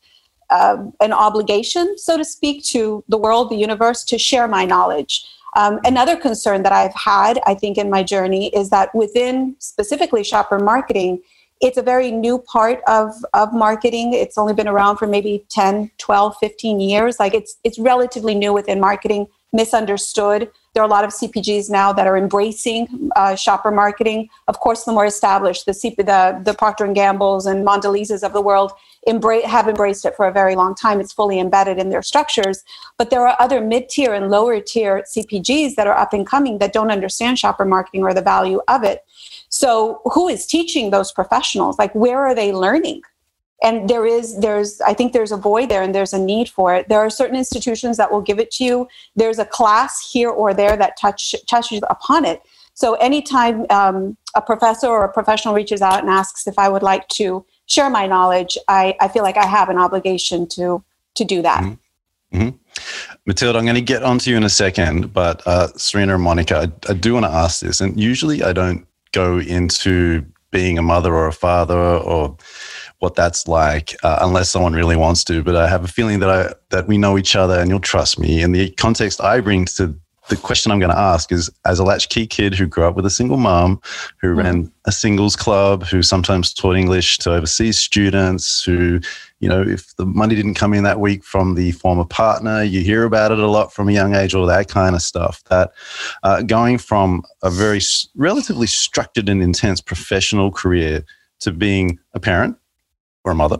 uh, 0.50 0.76
an 1.00 1.12
obligation 1.12 1.96
so 1.98 2.16
to 2.16 2.24
speak 2.24 2.64
to 2.64 3.04
the 3.08 3.18
world 3.18 3.50
the 3.50 3.56
universe 3.56 4.04
to 4.04 4.18
share 4.18 4.48
my 4.48 4.64
knowledge. 4.64 5.26
Um, 5.56 5.80
another 5.84 6.16
concern 6.16 6.62
that 6.62 6.72
i've 6.72 6.94
had 6.94 7.40
i 7.44 7.54
think 7.54 7.76
in 7.76 7.90
my 7.90 8.04
journey 8.04 8.54
is 8.54 8.70
that 8.70 8.94
within 8.94 9.56
specifically 9.58 10.22
shopper 10.22 10.60
marketing 10.60 11.20
it's 11.60 11.76
a 11.76 11.82
very 11.82 12.10
new 12.10 12.38
part 12.38 12.80
of, 12.86 13.12
of 13.34 13.52
marketing. 13.52 14.14
It's 14.14 14.38
only 14.38 14.54
been 14.54 14.68
around 14.68 14.96
for 14.96 15.06
maybe 15.06 15.44
10 15.50 15.90
12 15.98 16.36
15 16.40 16.80
years. 16.80 17.20
Like 17.20 17.34
it's 17.34 17.56
it's 17.64 17.78
relatively 17.78 18.34
new 18.34 18.52
within 18.52 18.80
marketing 18.80 19.26
misunderstood. 19.52 20.50
There 20.72 20.82
are 20.82 20.86
a 20.86 20.90
lot 20.90 21.04
of 21.04 21.10
cpgs 21.10 21.68
now 21.68 21.92
that 21.92 22.06
are 22.06 22.16
embracing 22.16 23.10
uh, 23.16 23.34
shopper 23.34 23.70
marketing. 23.70 24.28
Of 24.48 24.60
course 24.60 24.84
the 24.84 24.92
more 24.92 25.04
established 25.04 25.66
the 25.66 25.72
CP, 25.72 25.96
the, 25.96 26.40
the 26.44 26.54
procter 26.54 26.86
gambles 26.86 27.46
and 27.46 27.66
Mondelez's 27.66 28.22
of 28.22 28.32
the 28.32 28.40
world 28.40 28.72
embrace, 29.06 29.44
have 29.44 29.66
embraced 29.66 30.04
it 30.04 30.14
for 30.14 30.26
a 30.26 30.32
very 30.32 30.54
long 30.54 30.74
time 30.74 31.00
it's 31.00 31.12
fully 31.12 31.40
embedded 31.40 31.78
in 31.78 31.88
their 31.88 32.02
structures 32.02 32.64
but 32.98 33.08
there 33.08 33.26
are 33.26 33.34
other 33.38 33.60
mid-tier 33.60 34.12
and 34.12 34.30
lower 34.30 34.60
tier 34.60 35.02
cpgs 35.16 35.74
that 35.74 35.86
are 35.86 35.96
up 35.96 36.12
and 36.12 36.26
coming 36.26 36.58
that 36.58 36.72
don't 36.72 36.90
understand 36.90 37.38
shopper 37.38 37.64
marketing 37.64 38.02
or 38.02 38.12
the 38.12 38.20
value 38.20 38.60
of 38.68 38.84
it 38.84 39.04
so 39.50 40.00
who 40.04 40.28
is 40.28 40.46
teaching 40.46 40.90
those 40.90 41.12
professionals? 41.12 41.78
Like 41.78 41.94
where 41.94 42.20
are 42.20 42.34
they 42.34 42.52
learning? 42.52 43.02
And 43.62 43.90
there 43.90 44.06
is 44.06 44.38
there's 44.38 44.80
I 44.80 44.94
think 44.94 45.12
there's 45.12 45.32
a 45.32 45.36
void 45.36 45.68
there 45.68 45.82
and 45.82 45.94
there's 45.94 46.14
a 46.14 46.18
need 46.18 46.48
for 46.48 46.74
it. 46.74 46.88
There 46.88 47.00
are 47.00 47.10
certain 47.10 47.36
institutions 47.36 47.98
that 47.98 48.10
will 48.10 48.22
give 48.22 48.38
it 48.38 48.50
to 48.52 48.64
you. 48.64 48.88
There's 49.16 49.38
a 49.38 49.44
class 49.44 50.10
here 50.10 50.30
or 50.30 50.54
there 50.54 50.76
that 50.76 50.96
touch 50.98 51.34
touches 51.46 51.80
upon 51.90 52.24
it. 52.24 52.40
So 52.72 52.94
anytime 52.94 53.66
um, 53.68 54.16
a 54.34 54.40
professor 54.40 54.86
or 54.86 55.04
a 55.04 55.12
professional 55.12 55.52
reaches 55.52 55.82
out 55.82 56.00
and 56.00 56.08
asks 56.08 56.46
if 56.46 56.58
I 56.58 56.68
would 56.68 56.82
like 56.82 57.06
to 57.08 57.44
share 57.70 57.88
my 57.88 58.06
knowledge, 58.06 58.58
I, 58.68 58.96
I 59.00 59.08
feel 59.08 59.22
like 59.22 59.36
I 59.36 59.46
have 59.46 59.68
an 59.70 59.78
obligation 59.78 60.46
to 60.50 60.84
to 61.14 61.24
do 61.24 61.42
that. 61.42 61.62
Mm-hmm. 61.62 62.38
Mm-hmm. 62.38 62.56
Matilda, 63.26 63.58
I'm 63.58 63.64
going 63.64 63.74
to 63.74 63.80
get 63.80 64.04
onto 64.04 64.30
you 64.30 64.36
in 64.36 64.44
a 64.44 64.48
second, 64.48 65.12
but 65.12 65.44
uh, 65.46 65.66
Serena 65.76 66.14
and 66.14 66.22
Monica, 66.22 66.58
I, 66.58 66.90
I 66.90 66.94
do 66.94 67.14
want 67.14 67.26
to 67.26 67.32
ask 67.32 67.60
this, 67.60 67.80
and 67.80 67.98
usually 67.98 68.44
I 68.44 68.52
don't 68.52 68.86
go 69.12 69.38
into 69.38 70.24
being 70.52 70.78
a 70.78 70.82
mother 70.82 71.14
or 71.14 71.26
a 71.26 71.32
father 71.32 71.76
or 71.76 72.36
what 72.98 73.14
that's 73.14 73.48
like 73.48 73.96
uh, 74.02 74.18
unless 74.20 74.50
someone 74.50 74.72
really 74.72 74.96
wants 74.96 75.24
to 75.24 75.42
but 75.42 75.54
i 75.54 75.68
have 75.68 75.84
a 75.84 75.88
feeling 75.88 76.18
that 76.18 76.28
i 76.28 76.52
that 76.70 76.86
we 76.88 76.98
know 76.98 77.16
each 77.16 77.36
other 77.36 77.58
and 77.58 77.70
you'll 77.70 77.80
trust 77.80 78.18
me 78.18 78.42
and 78.42 78.54
the 78.54 78.70
context 78.72 79.20
i 79.20 79.40
bring 79.40 79.64
to 79.64 79.96
the 80.30 80.36
question 80.36 80.72
i'm 80.72 80.80
going 80.80 80.90
to 80.90 80.98
ask 80.98 81.30
is 81.30 81.50
as 81.64 81.78
a 81.78 81.84
latchkey 81.84 82.26
kid 82.26 82.54
who 82.54 82.66
grew 82.66 82.84
up 82.84 82.96
with 82.96 83.04
a 83.04 83.10
single 83.10 83.36
mom 83.36 83.80
who 84.20 84.34
mm. 84.34 84.38
ran 84.38 84.72
a 84.86 84.92
singles 84.92 85.36
club 85.36 85.84
who 85.84 86.02
sometimes 86.02 86.54
taught 86.54 86.76
english 86.76 87.18
to 87.18 87.32
overseas 87.32 87.78
students 87.78 88.64
who 88.64 89.00
you 89.40 89.48
know, 89.48 89.62
if 89.62 89.96
the 89.96 90.04
money 90.04 90.34
didn't 90.34 90.54
come 90.54 90.74
in 90.74 90.84
that 90.84 91.00
week 91.00 91.24
from 91.24 91.54
the 91.54 91.72
former 91.72 92.04
partner, 92.04 92.62
you 92.62 92.82
hear 92.82 93.04
about 93.04 93.32
it 93.32 93.38
a 93.38 93.46
lot 93.46 93.72
from 93.72 93.88
a 93.88 93.92
young 93.92 94.14
age, 94.14 94.34
all 94.34 94.46
that 94.46 94.68
kind 94.68 94.94
of 94.94 95.00
stuff. 95.00 95.42
That 95.44 95.72
uh, 96.22 96.42
going 96.42 96.76
from 96.76 97.22
a 97.42 97.50
very 97.50 97.80
relatively 98.14 98.66
structured 98.66 99.30
and 99.30 99.42
intense 99.42 99.80
professional 99.80 100.50
career 100.50 101.04
to 101.40 101.52
being 101.52 101.98
a 102.12 102.20
parent 102.20 102.58
or 103.24 103.32
a 103.32 103.34
mother, 103.34 103.58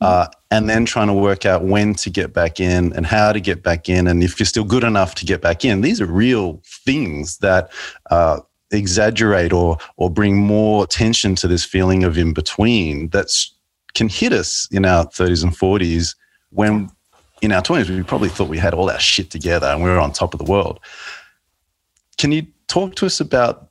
uh, 0.00 0.26
and 0.50 0.68
then 0.68 0.84
trying 0.84 1.08
to 1.08 1.12
work 1.12 1.44
out 1.44 1.64
when 1.64 1.94
to 1.94 2.10
get 2.10 2.32
back 2.32 2.60
in 2.60 2.92
and 2.94 3.06
how 3.06 3.32
to 3.32 3.40
get 3.40 3.62
back 3.62 3.88
in, 3.88 4.06
and 4.06 4.22
if 4.22 4.38
you're 4.38 4.46
still 4.46 4.64
good 4.64 4.84
enough 4.84 5.14
to 5.16 5.24
get 5.24 5.40
back 5.40 5.64
in. 5.64 5.80
These 5.80 6.00
are 6.00 6.06
real 6.06 6.62
things 6.84 7.38
that. 7.38 7.70
Uh, 8.10 8.40
exaggerate 8.70 9.50
or 9.50 9.78
or 9.96 10.10
bring 10.10 10.36
more 10.36 10.84
attention 10.84 11.34
to 11.34 11.48
this 11.48 11.64
feeling 11.64 12.04
of 12.04 12.18
in 12.18 12.34
between 12.34 13.08
that 13.08 13.30
can 13.94 14.10
hit 14.10 14.32
us 14.32 14.68
in 14.70 14.84
our 14.84 15.06
30s 15.06 15.42
and 15.42 15.56
40s 15.56 16.14
when 16.50 16.90
in 17.40 17.52
our 17.52 17.62
20s 17.62 17.88
we 17.88 18.02
probably 18.02 18.28
thought 18.28 18.48
we 18.48 18.58
had 18.58 18.74
all 18.74 18.90
our 18.90 19.00
shit 19.00 19.30
together 19.30 19.66
and 19.68 19.82
we 19.82 19.88
were 19.88 19.98
on 19.98 20.12
top 20.12 20.34
of 20.34 20.38
the 20.38 20.50
world. 20.50 20.80
Can 22.16 22.32
you 22.32 22.46
talk 22.66 22.94
to 22.96 23.06
us 23.06 23.20
about 23.20 23.67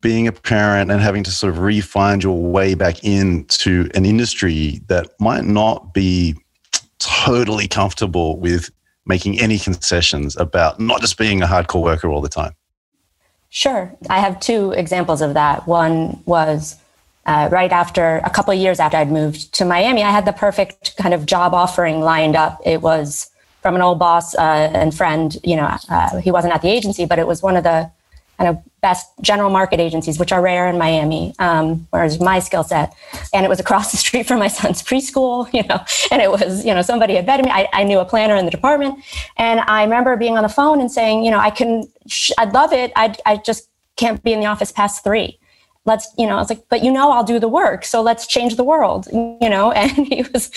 being 0.00 0.26
a 0.26 0.32
parent 0.32 0.90
and 0.90 1.00
having 1.00 1.22
to 1.24 1.30
sort 1.30 1.52
of 1.52 1.58
re-find 1.58 2.22
your 2.22 2.40
way 2.40 2.74
back 2.74 3.04
into 3.04 3.88
an 3.94 4.04
industry 4.06 4.80
that 4.88 5.08
might 5.20 5.44
not 5.44 5.92
be 5.92 6.34
totally 6.98 7.68
comfortable 7.68 8.38
with 8.38 8.70
making 9.06 9.40
any 9.40 9.58
concessions 9.58 10.36
about 10.36 10.80
not 10.80 11.00
just 11.00 11.18
being 11.18 11.42
a 11.42 11.46
hardcore 11.46 11.82
worker 11.82 12.08
all 12.08 12.20
the 12.20 12.28
time? 12.28 12.54
Sure. 13.50 13.92
I 14.08 14.20
have 14.20 14.38
two 14.40 14.72
examples 14.72 15.20
of 15.20 15.34
that. 15.34 15.66
One 15.66 16.22
was 16.24 16.76
uh, 17.26 17.48
right 17.50 17.72
after 17.72 18.20
a 18.24 18.30
couple 18.30 18.54
years 18.54 18.80
after 18.80 18.96
I'd 18.96 19.10
moved 19.10 19.52
to 19.54 19.64
Miami, 19.64 20.02
I 20.02 20.10
had 20.10 20.24
the 20.24 20.32
perfect 20.32 20.96
kind 20.96 21.12
of 21.12 21.26
job 21.26 21.52
offering 21.52 22.00
lined 22.00 22.36
up. 22.36 22.60
It 22.64 22.80
was 22.80 23.30
from 23.60 23.74
an 23.74 23.82
old 23.82 23.98
boss 23.98 24.34
uh, 24.34 24.70
and 24.72 24.94
friend. 24.94 25.36
You 25.44 25.56
know, 25.56 25.76
uh, 25.90 26.18
he 26.20 26.30
wasn't 26.30 26.54
at 26.54 26.62
the 26.62 26.70
agency, 26.70 27.04
but 27.04 27.18
it 27.18 27.26
was 27.26 27.42
one 27.42 27.56
of 27.56 27.64
the 27.64 27.90
kind 28.40 28.56
of 28.56 28.80
best 28.80 29.06
general 29.20 29.50
market 29.50 29.78
agencies, 29.80 30.18
which 30.18 30.32
are 30.32 30.40
rare 30.40 30.66
in 30.66 30.78
Miami, 30.78 31.34
um, 31.38 31.86
whereas 31.90 32.18
my 32.18 32.38
skill 32.38 32.64
set. 32.64 32.94
And 33.34 33.44
it 33.44 33.50
was 33.50 33.60
across 33.60 33.90
the 33.90 33.98
street 33.98 34.26
from 34.26 34.38
my 34.38 34.48
son's 34.48 34.82
preschool, 34.82 35.46
you 35.52 35.62
know, 35.64 35.84
and 36.10 36.22
it 36.22 36.30
was, 36.30 36.64
you 36.64 36.74
know, 36.74 36.80
somebody 36.80 37.16
had 37.16 37.26
vetted 37.26 37.44
me. 37.44 37.50
I, 37.50 37.68
I 37.74 37.84
knew 37.84 37.98
a 37.98 38.04
planner 38.06 38.36
in 38.36 38.46
the 38.46 38.50
department. 38.50 38.98
And 39.36 39.60
I 39.60 39.82
remember 39.82 40.16
being 40.16 40.38
on 40.38 40.42
the 40.42 40.48
phone 40.48 40.80
and 40.80 40.90
saying, 40.90 41.22
you 41.22 41.30
know, 41.30 41.38
I 41.38 41.50
can, 41.50 41.84
sh- 42.08 42.32
I'd 42.38 42.54
love 42.54 42.72
it. 42.72 42.92
I, 42.96 43.14
I 43.26 43.36
just 43.36 43.68
can't 43.96 44.22
be 44.24 44.32
in 44.32 44.40
the 44.40 44.46
office 44.46 44.72
past 44.72 45.04
three. 45.04 45.38
let's 45.86 46.06
you 46.16 46.26
know 46.26 46.36
i 46.36 46.38
was 46.44 46.50
like 46.50 46.62
but 46.68 46.82
you 46.84 46.92
know 46.92 47.10
i'll 47.10 47.24
do 47.24 47.38
the 47.38 47.48
work 47.48 47.84
so 47.84 48.02
let's 48.02 48.26
change 48.26 48.56
the 48.56 48.64
world 48.72 49.02
you 49.12 49.50
know 49.54 49.72
and 49.80 49.90
he 50.12 50.22
was 50.32 50.50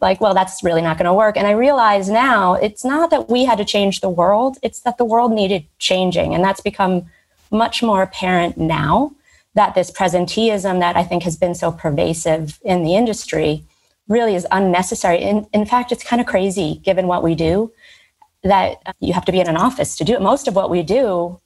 like 0.00 0.20
well 0.22 0.34
that's 0.34 0.62
really 0.62 0.82
not 0.82 0.96
going 0.98 1.10
to 1.12 1.18
work 1.24 1.36
and 1.36 1.46
i 1.46 1.54
realize 1.66 2.08
now 2.08 2.54
it's 2.54 2.84
not 2.84 3.10
that 3.10 3.28
we 3.28 3.44
had 3.44 3.58
to 3.58 3.64
change 3.64 4.00
the 4.00 4.08
world 4.20 4.58
it's 4.62 4.80
that 4.80 4.96
the 4.98 5.04
world 5.04 5.32
needed 5.32 5.62
changing 5.78 6.34
and 6.34 6.42
that's 6.42 6.62
become 6.62 7.04
much 7.50 7.82
more 7.82 8.02
apparent 8.02 8.56
now 8.56 9.12
that 9.54 9.74
this 9.74 9.90
presenteeism 9.90 10.80
that 10.80 10.96
i 10.96 11.02
think 11.02 11.22
has 11.22 11.36
been 11.36 11.54
so 11.54 11.70
pervasive 11.72 12.58
in 12.64 12.82
the 12.82 12.94
industry 12.94 13.64
really 14.08 14.34
is 14.34 14.46
unnecessary 14.50 15.18
in, 15.18 15.46
in 15.52 15.64
fact 15.64 15.92
it's 15.92 16.04
kind 16.04 16.20
of 16.20 16.26
crazy 16.26 16.80
given 16.84 17.06
what 17.06 17.22
we 17.22 17.34
do 17.34 17.72
that 18.42 18.76
you 19.00 19.12
have 19.12 19.24
to 19.24 19.32
be 19.32 19.40
in 19.40 19.48
an 19.48 19.56
office 19.56 19.96
to 19.96 20.04
do 20.04 20.14
it 20.14 20.22
most 20.22 20.48
of 20.48 20.54
what 20.54 20.70
we 20.70 20.82
do 20.82 21.40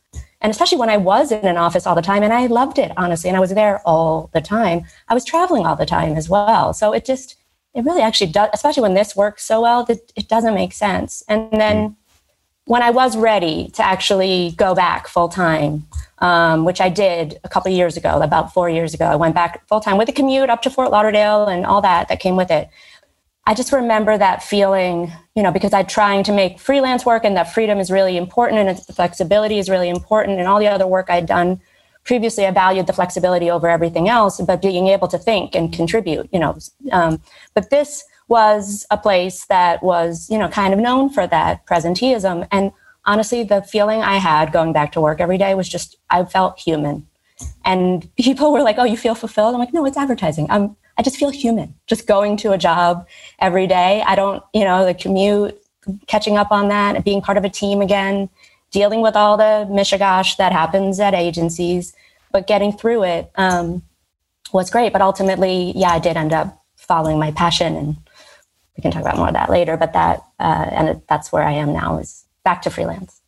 and 0.45 0.51
especially 0.51 0.77
when 0.77 0.91
I 0.91 0.99
was 0.99 1.33
in 1.33 1.47
an 1.47 1.57
office 1.57 1.87
all 1.87 1.95
the 1.95 2.03
time, 2.03 2.23
and 2.23 2.31
I 2.31 2.45
loved 2.47 2.79
it, 2.79 2.93
honestly, 2.99 3.31
and 3.31 3.37
I 3.37 3.41
was 3.41 3.55
there 3.55 3.81
all 3.87 4.29
the 4.35 4.43
time, 4.43 4.85
I 5.09 5.15
was 5.15 5.25
traveling 5.25 5.65
all 5.65 5.75
the 5.75 5.87
time 5.87 6.17
as 6.17 6.29
well. 6.29 6.75
So 6.75 6.93
it 6.93 7.07
just, 7.07 7.37
it 7.73 7.83
really 7.83 8.03
actually 8.03 8.31
does, 8.31 8.51
especially 8.53 8.83
when 8.83 8.93
this 8.93 9.17
works 9.17 9.43
so 9.43 9.63
well, 9.63 9.85
that 9.85 10.13
it 10.15 10.29
doesn't 10.29 10.55
make 10.55 10.75
sense. 10.75 11.25
And 11.31 11.51
then 11.53 11.77
mm. 11.77 11.97
When 12.67 12.83
I 12.83 12.91
was 12.91 13.17
ready 13.17 13.69
to 13.75 13.85
actually 13.85 14.55
go 14.57 14.75
back 14.75 15.07
full 15.07 15.29
time, 15.29 15.87
um, 16.19 16.65
which 16.65 16.81
I 16.81 16.89
did 16.89 17.39
a 17.45 17.49
couple 17.49 17.71
years 17.71 17.97
ago, 17.97 18.23
about 18.23 18.55
four 18.55 18.71
years 18.71 18.95
ago, 18.95 19.07
I 19.07 19.17
went 19.17 19.35
back 19.35 19.67
full 19.69 19.81
time 19.81 19.99
with 19.99 20.09
a 20.09 20.13
commute 20.13 20.49
up 20.49 20.63
to 20.63 20.71
Fort 20.71 20.91
Lauderdale 20.91 21.47
and 21.47 21.67
all 21.67 21.83
that 21.83 22.09
that 22.09 22.21
came 22.21 22.37
with 22.37 22.51
it. 22.51 22.69
I 23.47 23.53
just 23.53 23.73
remember 23.73 24.17
that 24.17 24.43
feeling, 24.43 25.13
you 25.35 25.43
know, 25.43 25.53
because 25.53 25.75
I'm 25.75 25.85
trying 25.85 26.25
to 26.25 26.33
make 26.33 26.59
freelance 26.59 27.05
work 27.05 27.25
and 27.25 27.37
that 27.37 27.53
freedom 27.53 27.79
is 27.79 27.91
really 27.91 28.17
important 28.17 28.61
and 28.61 28.79
the 28.79 28.93
flexibility 28.95 29.59
is 29.59 29.69
really 29.69 29.91
important 29.91 30.39
and 30.39 30.49
all 30.49 30.59
the 30.59 30.69
other 30.69 30.87
work 30.87 31.11
I'd 31.11 31.27
done 31.27 31.61
previously, 32.05 32.47
I 32.47 32.51
valued 32.51 32.87
the 32.87 32.93
flexibility 32.93 33.51
over 33.51 33.69
everything 33.69 34.09
else, 34.09 34.41
but 34.41 34.63
being 34.63 34.89
able 34.89 35.09
to 35.09 35.19
think 35.19 35.55
and 35.55 35.73
contribute, 35.73 36.29
you 36.33 36.39
know. 36.39 36.57
Um, 36.93 37.21
but 37.55 37.71
this 37.71 38.05
was 38.29 38.87
a 38.91 38.97
place 38.97 39.47
that 39.47 39.83
was, 39.83 40.29
you 40.31 40.39
know, 40.39 40.49
kind 40.49 40.73
of 40.73 40.81
known 40.81 41.11
for 41.11 41.27
that 41.27 41.67
presenteeism. 41.67 42.47
And 42.51 42.73
honestly, 43.05 43.43
the 43.43 43.63
feeling 43.63 44.01
I 44.03 44.17
had 44.17 44.53
going 44.53 44.73
back 44.73 44.93
to 44.93 45.01
work 45.01 45.21
every 45.21 45.39
day 45.39 45.55
was 45.55 45.69
just, 45.69 45.97
I 46.11 46.25
felt 46.25 46.59
human. 46.59 47.07
And 47.65 48.15
people 48.17 48.53
were 48.53 48.63
like, 48.63 48.79
oh, 48.79 48.85
you 48.85 48.97
feel 48.97 49.15
fulfilled? 49.15 49.55
I'm 49.55 49.61
like, 49.61 49.75
no, 49.75 49.85
it's 49.85 49.97
advertising. 49.97 50.47
I'm, 50.51 50.77
I 50.97 51.03
just 51.03 51.17
feel 51.17 51.31
human 51.31 51.75
just 51.87 52.07
going 52.07 52.37
to 52.39 52.53
a 52.53 52.59
job 52.59 53.07
every 53.41 53.67
day. 53.67 54.03
I 54.07 54.15
don't, 54.15 54.43
you 54.55 54.65
know, 54.65 54.85
the 54.87 54.95
commute, 54.95 55.61
catching 56.07 56.37
up 56.37 56.51
on 56.51 56.69
that, 56.69 57.05
being 57.05 57.21
part 57.21 57.37
of 57.37 57.45
a 57.45 57.51
team 57.51 57.81
again, 57.81 58.31
dealing 58.71 59.01
with 59.01 59.17
all 59.17 59.37
the 59.37 59.69
mishigash 59.71 60.37
that 60.37 60.53
happens 60.53 60.99
at 61.01 61.15
agencies, 61.15 61.95
but 62.33 62.47
getting 62.47 62.73
through 62.73 63.05
it 63.05 63.31
um, 63.37 63.83
was 64.53 64.71
great. 64.71 64.93
But 64.93 65.03
ultimately, 65.03 65.73
yeah, 65.77 65.91
I 65.91 65.99
did 65.99 66.17
end 66.17 66.33
up 66.33 66.63
following 66.77 67.19
my 67.19 67.33
passion, 67.33 67.77
and 67.77 67.97
we 68.77 68.83
can 68.83 68.91
talk 68.91 69.03
about 69.03 69.17
more 69.17 69.29
of 69.29 69.35
that 69.35 69.51
later. 69.51 69.77
But 69.77 69.93
that, 69.93 70.25
uh, 70.39 70.69
and 70.71 71.03
that's 71.09 71.33
where 71.33 71.43
I 71.43 71.53
am 71.53 71.73
now, 71.73 71.99
is 71.99 72.25
back 72.45 72.63
to 72.63 72.71
freelance. 72.71 73.21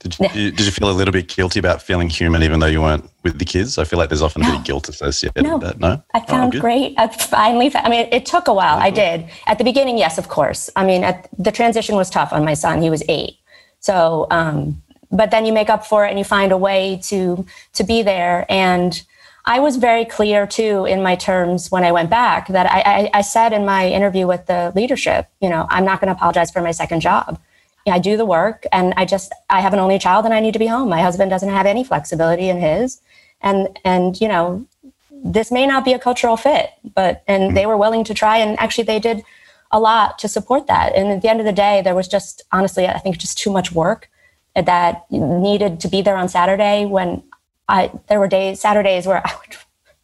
Did 0.00 0.16
you, 0.20 0.52
did 0.52 0.60
you 0.60 0.70
feel 0.70 0.90
a 0.90 0.92
little 0.92 1.10
bit 1.10 1.26
guilty 1.26 1.58
about 1.58 1.82
feeling 1.82 2.08
human 2.08 2.44
even 2.44 2.60
though 2.60 2.66
you 2.66 2.80
weren't 2.80 3.10
with 3.24 3.40
the 3.40 3.44
kids? 3.44 3.78
I 3.78 3.84
feel 3.84 3.98
like 3.98 4.08
there's 4.08 4.22
often 4.22 4.42
no. 4.42 4.48
a 4.48 4.50
bit 4.52 4.60
of 4.60 4.64
guilt 4.64 4.88
associated 4.88 5.42
no. 5.42 5.56
with 5.56 5.66
that. 5.66 5.80
No? 5.80 6.02
I 6.14 6.20
oh, 6.20 6.26
found 6.28 6.54
oh, 6.54 6.60
great. 6.60 6.94
I 6.96 7.08
finally, 7.08 7.68
found, 7.68 7.86
I 7.86 7.90
mean, 7.90 8.08
it 8.12 8.24
took 8.24 8.46
a 8.46 8.54
while. 8.54 8.78
I 8.78 8.90
did. 8.90 9.28
At 9.46 9.58
the 9.58 9.64
beginning, 9.64 9.98
yes, 9.98 10.16
of 10.16 10.28
course. 10.28 10.70
I 10.76 10.86
mean, 10.86 11.02
at, 11.02 11.28
the 11.36 11.50
transition 11.50 11.96
was 11.96 12.10
tough 12.10 12.32
on 12.32 12.44
my 12.44 12.54
son. 12.54 12.80
He 12.80 12.90
was 12.90 13.02
eight. 13.08 13.38
So, 13.80 14.28
um, 14.30 14.82
but 15.10 15.32
then 15.32 15.46
you 15.46 15.52
make 15.52 15.68
up 15.68 15.84
for 15.84 16.06
it 16.06 16.10
and 16.10 16.18
you 16.18 16.24
find 16.24 16.52
a 16.52 16.56
way 16.56 17.00
to 17.04 17.44
to 17.72 17.84
be 17.84 18.02
there. 18.02 18.46
And 18.48 19.02
I 19.48 19.60
was 19.60 19.76
very 19.76 20.04
clear 20.04 20.46
too 20.46 20.84
in 20.84 21.02
my 21.02 21.16
terms 21.16 21.70
when 21.70 21.82
I 21.82 21.90
went 21.90 22.10
back 22.10 22.48
that 22.48 22.70
I, 22.70 22.80
I, 22.80 23.10
I 23.14 23.20
said 23.22 23.54
in 23.54 23.64
my 23.64 23.88
interview 23.88 24.26
with 24.26 24.44
the 24.44 24.72
leadership, 24.76 25.26
you 25.40 25.48
know, 25.48 25.66
I'm 25.70 25.86
not 25.86 26.02
going 26.02 26.08
to 26.08 26.12
apologize 26.12 26.50
for 26.50 26.60
my 26.60 26.70
second 26.70 27.00
job. 27.00 27.40
I 27.88 27.98
do 27.98 28.18
the 28.18 28.26
work 28.26 28.66
and 28.70 28.92
I 28.98 29.06
just 29.06 29.32
I 29.48 29.62
have 29.62 29.72
an 29.72 29.78
only 29.78 29.98
child 29.98 30.26
and 30.26 30.34
I 30.34 30.40
need 30.40 30.52
to 30.52 30.58
be 30.58 30.66
home. 30.66 30.90
My 30.90 31.00
husband 31.00 31.30
doesn't 31.30 31.48
have 31.48 31.64
any 31.64 31.82
flexibility 31.82 32.50
in 32.50 32.60
his. 32.60 33.00
And 33.40 33.78
and 33.86 34.20
you 34.20 34.28
know, 34.28 34.66
this 35.10 35.50
may 35.50 35.66
not 35.66 35.86
be 35.86 35.94
a 35.94 35.98
cultural 35.98 36.36
fit, 36.36 36.68
but 36.94 37.22
and 37.26 37.56
they 37.56 37.64
were 37.64 37.78
willing 37.78 38.04
to 38.04 38.12
try 38.12 38.36
and 38.36 38.60
actually 38.60 38.84
they 38.84 38.98
did 38.98 39.22
a 39.70 39.80
lot 39.80 40.18
to 40.18 40.28
support 40.28 40.66
that. 40.66 40.94
And 40.94 41.08
at 41.08 41.22
the 41.22 41.30
end 41.30 41.40
of 41.40 41.46
the 41.46 41.52
day, 41.52 41.80
there 41.80 41.94
was 41.94 42.08
just 42.08 42.42
honestly, 42.52 42.86
I 42.86 42.98
think 42.98 43.16
just 43.16 43.38
too 43.38 43.50
much 43.50 43.72
work 43.72 44.10
that 44.54 45.10
needed 45.10 45.80
to 45.80 45.88
be 45.88 46.02
there 46.02 46.16
on 46.16 46.28
Saturday 46.28 46.84
when 46.84 47.22
I 47.68 47.92
there 48.08 48.18
were 48.18 48.28
days 48.28 48.60
Saturdays 48.60 49.06
where 49.06 49.26
I 49.26 49.34
would 49.36 49.56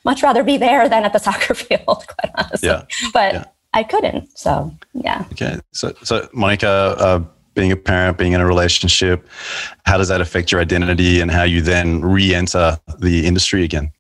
much 0.05 0.23
rather 0.23 0.43
be 0.43 0.57
there 0.57 0.89
than 0.89 1.05
at 1.05 1.13
the 1.13 1.19
soccer 1.29 1.55
field, 1.55 1.85
quite 1.87 2.33
honestly. 2.37 2.69
Yeah. 2.69 2.85
But 3.13 3.35
yeah. 3.35 3.45
I 3.73 3.83
couldn't. 3.83 4.39
So 4.39 4.73
yeah. 4.93 5.25
Okay. 5.33 5.59
So 5.73 5.95
so 6.03 6.29
Monica, 6.33 6.69
uh, 6.69 7.25
being 7.55 7.73
a 7.73 7.77
parent, 7.77 8.19
being 8.19 8.33
in 8.33 8.41
a 8.41 8.47
relationship, 8.47 9.29
how 9.85 9.97
does 9.97 10.09
that 10.09 10.21
affect 10.21 10.53
your 10.53 10.61
identity 10.61 11.21
and 11.21 11.31
how 11.31 11.45
you 11.45 11.63
then 11.63 12.01
re 12.03 12.35
enter 12.35 12.79
the 12.99 13.27
industry 13.27 13.65
again? 13.65 13.93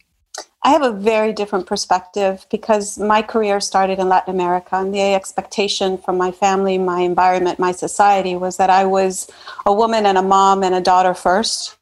I 0.66 0.70
have 0.70 0.82
a 0.82 0.92
very 0.92 1.34
different 1.34 1.66
perspective 1.66 2.46
because 2.50 2.98
my 2.98 3.20
career 3.20 3.60
started 3.60 3.98
in 3.98 4.08
Latin 4.08 4.34
America, 4.34 4.76
and 4.76 4.94
the 4.94 5.14
expectation 5.14 5.98
from 5.98 6.16
my 6.16 6.32
family, 6.32 6.78
my 6.78 7.00
environment, 7.00 7.58
my 7.58 7.72
society 7.72 8.34
was 8.34 8.56
that 8.56 8.70
I 8.70 8.86
was 8.86 9.30
a 9.66 9.74
woman 9.74 10.06
and 10.06 10.16
a 10.16 10.22
mom 10.22 10.62
and 10.62 10.74
a 10.74 10.80
daughter 10.80 11.12
first. 11.12 11.76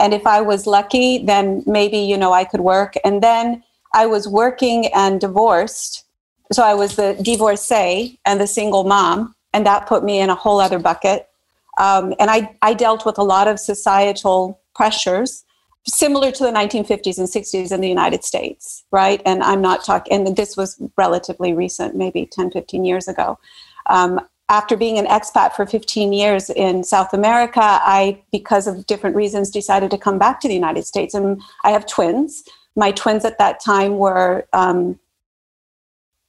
And 0.00 0.14
if 0.14 0.26
I 0.26 0.40
was 0.40 0.66
lucky, 0.66 1.18
then 1.18 1.62
maybe, 1.66 1.98
you 1.98 2.16
know, 2.16 2.32
I 2.32 2.44
could 2.44 2.60
work. 2.60 2.94
And 3.04 3.22
then 3.22 3.62
I 3.94 4.06
was 4.06 4.26
working 4.26 4.86
and 4.94 5.20
divorced. 5.20 6.04
So 6.50 6.62
I 6.62 6.74
was 6.74 6.96
the 6.96 7.14
divorcee 7.22 8.18
and 8.24 8.40
the 8.40 8.46
single 8.46 8.84
mom 8.84 9.34
and 9.52 9.66
that 9.66 9.86
put 9.86 10.04
me 10.04 10.20
in 10.20 10.30
a 10.30 10.34
whole 10.34 10.60
other 10.60 10.78
bucket. 10.78 11.28
Um, 11.78 12.14
and 12.18 12.30
I, 12.30 12.54
I 12.62 12.74
dealt 12.74 13.06
with 13.06 13.18
a 13.18 13.22
lot 13.22 13.48
of 13.48 13.58
societal 13.58 14.60
pressures 14.74 15.44
similar 15.86 16.30
to 16.30 16.44
the 16.44 16.50
1950s 16.50 17.18
and 17.18 17.28
60s 17.28 17.72
in 17.72 17.80
the 17.80 17.88
United 17.88 18.24
States, 18.24 18.84
right? 18.92 19.20
And 19.26 19.42
I'm 19.42 19.60
not 19.60 19.84
talking, 19.84 20.26
and 20.26 20.36
this 20.36 20.56
was 20.56 20.80
relatively 20.96 21.54
recent, 21.54 21.96
maybe 21.96 22.26
10, 22.30 22.52
15 22.52 22.84
years 22.84 23.08
ago. 23.08 23.38
Um, 23.86 24.20
after 24.48 24.76
being 24.76 24.98
an 24.98 25.06
expat 25.06 25.54
for 25.54 25.66
15 25.66 26.12
years 26.12 26.50
in 26.50 26.84
South 26.84 27.12
America, 27.14 27.60
I, 27.62 28.20
because 28.32 28.66
of 28.66 28.86
different 28.86 29.16
reasons, 29.16 29.50
decided 29.50 29.90
to 29.90 29.98
come 29.98 30.18
back 30.18 30.40
to 30.40 30.48
the 30.48 30.54
United 30.54 30.84
States. 30.84 31.14
And 31.14 31.40
I 31.64 31.70
have 31.70 31.86
twins. 31.86 32.44
My 32.76 32.90
twins 32.92 33.24
at 33.24 33.38
that 33.38 33.60
time 33.60 33.98
were 33.98 34.46
um, 34.52 34.98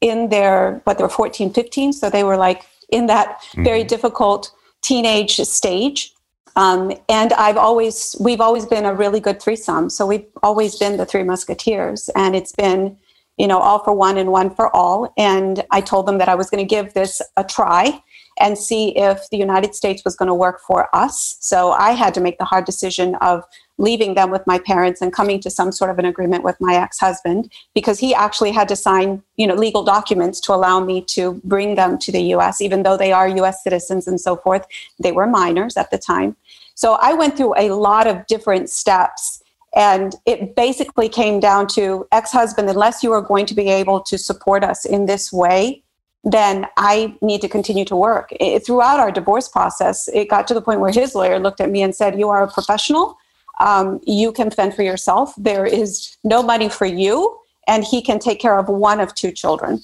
in 0.01 0.29
their, 0.29 0.81
what, 0.83 0.97
they 0.97 1.03
were 1.03 1.09
14, 1.09 1.51
15. 1.51 1.93
So 1.93 2.09
they 2.09 2.23
were 2.23 2.37
like 2.37 2.63
in 2.89 3.07
that 3.07 3.41
mm-hmm. 3.41 3.63
very 3.63 3.83
difficult 3.83 4.51
teenage 4.81 5.37
stage. 5.37 6.13
Um, 6.55 6.93
and 7.09 7.33
I've 7.33 7.57
always, 7.57 8.15
we've 8.19 8.41
always 8.41 8.65
been 8.65 8.85
a 8.85 8.93
really 8.93 9.19
good 9.19 9.41
threesome. 9.41 9.89
So 9.89 10.05
we've 10.05 10.25
always 10.43 10.77
been 10.77 10.97
the 10.97 11.05
Three 11.05 11.23
Musketeers, 11.23 12.09
and 12.15 12.35
it's 12.35 12.51
been, 12.51 12.97
you 13.37 13.47
know, 13.47 13.59
all 13.59 13.79
for 13.83 13.93
one 13.93 14.17
and 14.17 14.31
one 14.31 14.53
for 14.53 14.73
all. 14.75 15.13
And 15.17 15.63
I 15.71 15.81
told 15.81 16.05
them 16.05 16.17
that 16.19 16.29
I 16.29 16.35
was 16.35 16.49
going 16.49 16.63
to 16.63 16.67
give 16.67 16.93
this 16.93 17.21
a 17.35 17.43
try 17.43 18.01
and 18.39 18.57
see 18.57 18.97
if 18.97 19.29
the 19.29 19.37
United 19.37 19.75
States 19.75 20.03
was 20.03 20.15
going 20.15 20.27
to 20.27 20.33
work 20.33 20.59
for 20.61 20.93
us. 20.95 21.37
So 21.39 21.71
I 21.71 21.91
had 21.91 22.13
to 22.15 22.21
make 22.21 22.37
the 22.37 22.45
hard 22.45 22.65
decision 22.65 23.15
of 23.15 23.43
leaving 23.77 24.13
them 24.13 24.29
with 24.29 24.45
my 24.45 24.59
parents 24.59 25.01
and 25.01 25.11
coming 25.11 25.39
to 25.41 25.49
some 25.49 25.71
sort 25.71 25.89
of 25.89 25.99
an 25.99 26.05
agreement 26.05 26.43
with 26.43 26.55
my 26.59 26.75
ex-husband 26.75 27.51
because 27.73 27.99
he 27.99 28.13
actually 28.13 28.51
had 28.51 28.67
to 28.67 28.75
sign 28.75 29.21
you 29.35 29.47
know 29.47 29.55
legal 29.55 29.83
documents 29.83 30.39
to 30.39 30.53
allow 30.53 30.79
me 30.79 31.01
to 31.01 31.41
bring 31.43 31.73
them 31.73 31.97
to 31.97 32.11
the 32.11 32.21
US 32.35 32.61
even 32.61 32.83
though 32.83 32.97
they 32.97 33.11
are 33.11 33.27
US 33.27 33.63
citizens 33.63 34.07
and 34.07 34.21
so 34.21 34.35
forth 34.35 34.65
they 34.99 35.11
were 35.11 35.25
minors 35.25 35.75
at 35.75 35.89
the 35.89 35.97
time 35.97 36.35
so 36.75 36.93
I 37.01 37.13
went 37.13 37.35
through 37.35 37.55
a 37.57 37.71
lot 37.71 38.05
of 38.05 38.25
different 38.27 38.69
steps 38.69 39.42
and 39.75 40.15
it 40.25 40.55
basically 40.55 41.09
came 41.09 41.39
down 41.39 41.67
to 41.67 42.07
ex-husband 42.11 42.69
unless 42.69 43.03
you 43.03 43.11
are 43.11 43.21
going 43.21 43.45
to 43.45 43.55
be 43.55 43.69
able 43.69 43.99
to 44.01 44.17
support 44.17 44.63
us 44.63 44.85
in 44.85 45.05
this 45.05 45.31
way 45.31 45.81
then 46.25 46.65
I 46.77 47.17
need 47.21 47.41
to 47.41 47.49
continue 47.49 47.83
to 47.83 47.97
work. 47.97 48.29
It, 48.39 48.65
throughout 48.65 48.97
our 48.97 49.11
divorce 49.11 49.49
process, 49.49 50.07
it 50.13 50.29
got 50.29 50.47
to 50.47 50.53
the 50.53 50.61
point 50.61 50.79
where 50.79 50.89
his 50.89 51.13
lawyer 51.15 51.37
looked 51.37 51.59
at 51.59 51.69
me 51.69 51.83
and 51.83 51.93
said, 51.93 52.17
You 52.17 52.29
are 52.29 52.41
a 52.43 52.47
professional 52.47 53.17
um, 53.59 54.01
you 54.05 54.31
can 54.31 54.49
fend 54.49 54.75
for 54.75 54.83
yourself. 54.83 55.33
There 55.37 55.65
is 55.65 56.17
no 56.23 56.41
money 56.41 56.69
for 56.69 56.85
you, 56.85 57.37
and 57.67 57.83
he 57.83 58.01
can 58.01 58.19
take 58.19 58.39
care 58.39 58.57
of 58.57 58.67
one 58.67 58.99
of 58.99 59.13
two 59.15 59.31
children. 59.31 59.83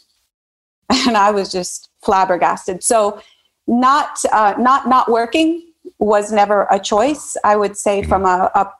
And 1.07 1.15
I 1.15 1.29
was 1.29 1.51
just 1.51 1.89
flabbergasted. 2.03 2.83
So, 2.83 3.21
not 3.67 4.17
uh, 4.31 4.55
not 4.57 4.89
not 4.89 5.07
working 5.07 5.71
was 5.99 6.31
never 6.31 6.67
a 6.71 6.79
choice. 6.79 7.37
I 7.43 7.55
would 7.55 7.77
say 7.77 8.01
from 8.01 8.25
a, 8.25 8.49
a 8.55 8.71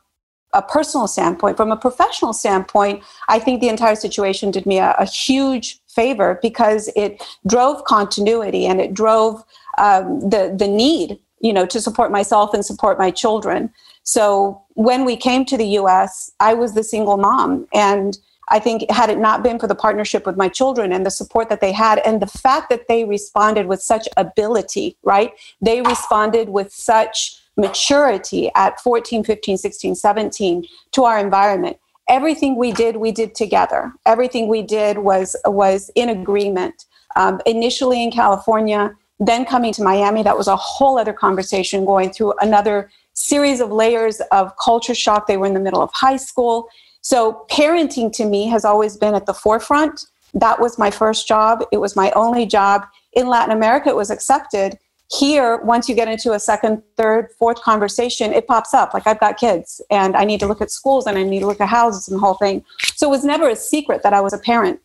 a 0.53 0.62
personal 0.62 1.08
standpoint, 1.08 1.58
from 1.58 1.72
a 1.72 1.77
professional 1.77 2.34
standpoint, 2.34 3.03
I 3.27 3.39
think 3.39 3.62
the 3.62 3.70
entire 3.70 3.96
situation 3.96 4.51
did 4.51 4.65
me 4.65 4.79
a, 4.79 4.96
a 4.98 5.06
huge 5.06 5.79
favor 5.88 6.39
because 6.41 6.89
it 6.96 7.24
drove 7.48 7.84
continuity 7.86 8.65
and 8.65 8.82
it 8.82 8.94
drove 8.94 9.44
um, 9.77 10.20
the 10.22 10.56
the 10.58 10.68
need 10.68 11.20
you 11.41 11.53
know, 11.53 11.65
to 11.65 11.82
support 11.82 12.12
myself 12.12 12.53
and 12.53 12.65
support 12.65 12.98
my 12.98 13.12
children. 13.12 13.72
So 14.03 14.62
when 14.74 15.06
we 15.06 15.15
came 15.15 15.46
to 15.46 15.58
the 15.58 15.68
US, 15.79 16.32
I 16.39 16.53
was 16.53 16.74
the 16.74 16.84
single 16.84 17.18
mom. 17.18 17.68
And 17.74 18.18
I 18.50 18.60
think 18.60 18.89
had 18.89 19.10
it 19.10 19.20
not 19.20 19.44
been 19.44 19.60
for 19.60 19.68
the 19.68 19.75
partnership 19.75 20.25
with 20.25 20.38
my 20.38 20.50
children 20.50 20.91
and 20.91 21.06
the 21.06 21.12
support 21.12 21.50
that 21.50 21.62
they 21.62 21.72
had 21.72 22.00
and 22.00 22.22
the 22.22 22.27
fact 22.27 22.70
that 22.70 22.88
they 22.88 23.06
responded 23.06 23.68
with 23.68 23.82
such 23.82 24.08
ability, 24.18 24.98
right? 25.03 25.32
They 25.62 25.82
responded 25.82 26.50
with 26.50 26.74
such 26.74 27.39
maturity 27.58 28.50
at 28.56 28.79
14, 28.79 29.24
15, 29.24 29.58
16, 29.58 29.96
17 29.96 30.65
to 30.94 31.03
our 31.03 31.20
environment. 31.20 31.77
Everything 32.08 32.56
we 32.56 32.72
did, 32.72 32.98
we 32.98 33.12
did 33.12 33.36
together. 33.36 33.91
Everything 34.06 34.48
we 34.48 34.63
did 34.63 35.00
was 35.00 35.36
was 35.46 35.91
in 35.94 36.10
agreement. 36.10 36.86
Um, 37.15 37.39
initially 37.46 38.01
in 38.01 38.12
California, 38.12 38.96
then 39.20 39.46
coming 39.46 39.74
to 39.74 39.84
Miami, 39.84 40.24
that 40.24 40.38
was 40.38 40.48
a 40.48 40.56
whole 40.56 40.98
other 40.98 41.13
conversation 41.13 41.86
going 41.86 42.12
through 42.12 42.34
another 42.41 42.89
series 43.13 43.60
of 43.60 43.72
layers 43.72 44.22
of 44.32 44.53
culture 44.63 44.96
shock. 44.96 45.27
They 45.27 45.38
were 45.38 45.46
in 45.46 45.53
the 45.53 45.60
middle 45.60 45.82
of 45.82 45.91
high 45.94 46.18
school. 46.18 46.70
So 47.01 47.46
parenting 47.50 48.12
to 48.13 48.25
me 48.25 48.48
has 48.48 48.65
always 48.65 48.98
been 48.98 49.15
at 49.15 49.25
the 49.25 49.34
forefront. 49.34 50.06
That 50.34 50.60
was 50.60 50.77
my 50.77 50.91
first 50.91 51.27
job. 51.27 51.63
It 51.72 51.77
was 51.77 51.96
my 51.96 52.12
only 52.12 52.46
job. 52.46 52.86
In 53.13 53.27
Latin 53.27 53.56
America, 53.56 53.89
it 53.89 53.96
was 53.96 54.12
accepted. 54.12 54.77
Here, 55.12 55.58
once 55.63 55.89
you 55.89 55.96
get 55.96 56.08
into 56.08 56.34
a 56.34 56.39
second, 56.39 56.84
third, 56.96 57.29
fourth 57.39 57.62
conversation, 57.63 58.32
it 58.32 58.46
pops 58.46 58.75
up. 58.75 58.94
Like, 58.94 59.08
I've 59.08 59.20
got 59.20 59.38
kids 59.38 59.82
and 59.89 60.15
I 60.15 60.24
need 60.24 60.39
to 60.41 60.46
look 60.46 60.62
at 60.62 60.70
schools 60.70 61.08
and 61.08 61.18
I 61.18 61.24
need 61.24 61.39
to 61.39 61.48
look 61.48 61.62
at 61.62 61.68
houses 61.68 62.08
and 62.08 62.18
the 62.18 62.20
whole 62.20 62.36
thing. 62.36 62.63
So 62.96 63.08
it 63.08 63.12
was 63.12 63.24
never 63.24 63.50
a 63.50 63.56
secret 63.56 64.03
that 64.03 64.13
I 64.13 64.22
was 64.22 64.34
a 64.34 64.38
parent. 64.38 64.79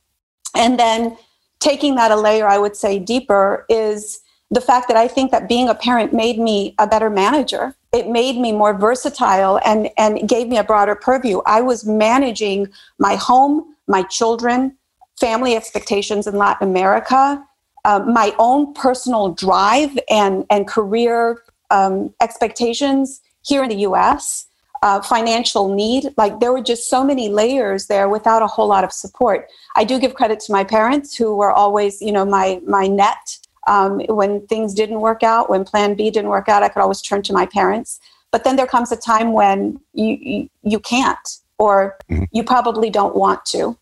And 0.55 0.79
then 0.79 1.19
taking 1.59 1.97
that 1.97 2.11
a 2.11 2.17
layer, 2.17 2.49
I 2.49 2.57
would 2.57 2.75
say 2.75 2.99
deeper, 2.99 3.67
is 3.69 4.21
the 4.51 4.61
fact 4.61 4.89
that 4.89 4.97
I 4.97 5.09
think 5.09 5.31
that 5.31 5.49
being 5.49 5.69
a 5.69 5.75
parent 5.75 6.13
made 6.13 6.39
me 6.39 6.75
a 6.79 6.87
better 6.87 7.11
manager. 7.11 7.75
It 7.93 8.09
made 8.09 8.37
me 8.37 8.53
more 8.53 8.77
versatile 8.77 9.61
and, 9.65 9.91
and 9.97 10.29
gave 10.29 10.49
me 10.49 10.59
a 10.59 10.65
broader 10.65 10.95
purview. 10.95 11.41
I 11.47 11.61
was 11.61 11.85
managing 11.85 12.69
my 12.99 13.17
home, 13.17 13.75
my 13.89 14.03
children, 14.03 14.77
family 15.19 15.57
expectations 15.57 16.27
in 16.27 16.37
Latin 16.37 16.69
America, 16.69 17.45
uh, 17.85 18.01
my 18.01 18.35
own 18.39 18.75
personal 18.75 19.33
drive 19.33 19.99
and, 20.11 20.45
and 20.51 20.67
career 20.67 21.43
um, 21.71 22.13
expectations 22.21 23.21
here 23.43 23.63
in 23.63 23.69
the 23.69 23.79
US, 23.79 24.47
uh, 24.83 25.01
financial 25.03 25.75
need. 25.75 26.13
Like 26.17 26.41
there 26.41 26.53
were 26.53 26.63
just 26.63 26.89
so 26.89 27.05
many 27.05 27.29
layers 27.29 27.87
there 27.87 28.09
without 28.09 28.43
a 28.43 28.47
whole 28.47 28.67
lot 28.67 28.85
of 28.85 28.93
support. 28.93 29.49
I 29.77 29.85
do 29.85 29.99
give 29.99 30.15
credit 30.15 30.41
to 30.41 30.53
my 30.53 30.65
parents 30.65 31.17
who 31.17 31.37
were 31.37 31.51
always, 31.51 32.01
you 32.01 32.13
know, 32.13 32.25
my, 32.25 32.61
my 32.67 32.87
net 32.87 33.39
um, 33.67 34.01
when 34.09 34.47
things 34.47 34.75
didn't 34.75 35.01
work 35.01 35.23
out, 35.23 35.49
when 35.49 35.65
plan 35.65 35.95
B 35.95 36.11
didn't 36.11 36.31
work 36.31 36.49
out, 36.49 36.63
I 36.63 36.69
could 36.69 36.83
always 36.83 37.03
turn 37.03 37.23
to 37.23 37.33
my 37.33 37.47
parents. 37.47 38.01
But 38.31 38.45
then 38.45 38.57
there 38.57 38.67
comes 38.67 38.91
a 38.91 38.97
time 38.97 39.33
when 39.33 39.81
you, 39.93 40.19
you, 40.21 40.51
you 40.63 40.81
can't, 40.81 41.39
or 41.59 41.97
mm-hmm. 42.11 42.25
you 42.33 42.43
probably 42.43 42.91
don't 42.91 43.15
want 43.15 43.45
to, 43.47 43.77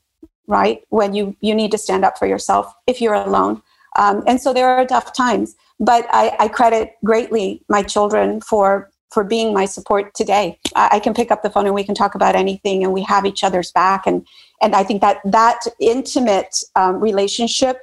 right? 0.47 0.83
When 0.91 1.15
you, 1.15 1.37
you 1.41 1.55
need 1.55 1.71
to 1.71 1.79
stand 1.79 2.05
up 2.05 2.19
for 2.19 2.27
yourself 2.27 2.73
if 2.87 3.01
you're 3.01 3.15
alone. 3.15 3.63
Um, 3.97 4.23
and 4.27 4.41
so 4.41 4.53
there 4.53 4.69
are 4.69 4.87
tough 4.87 5.15
times. 5.15 5.57
But 5.81 6.07
I, 6.11 6.37
I 6.39 6.49
credit 6.49 6.97
greatly 7.05 7.63
my 7.69 7.83
children 7.83 8.41
for 8.41 8.91
for 9.11 9.25
being 9.25 9.53
my 9.53 9.67
support 9.67 10.15
today. 10.15 10.59
I, 10.75 10.91
I, 10.93 10.99
can 10.99 11.13
pick 11.13 11.31
up 11.31 11.43
the 11.43 11.51
phone 11.51 11.67
and 11.67 11.75
we 11.75 11.85
can 11.85 11.95
talk 11.95 12.15
about 12.15 12.35
anything, 12.35 12.83
and 12.83 12.95
we 12.95 13.03
have 13.03 13.27
each 13.27 13.45
other's 13.45 13.71
back. 13.71 14.07
And 14.07 14.27
and 14.63 14.75
I 14.75 14.85
think 14.85 15.01
that 15.03 15.19
that 15.25 15.61
intimate 15.81 16.63
um, 16.77 17.01
relationship 17.01 17.83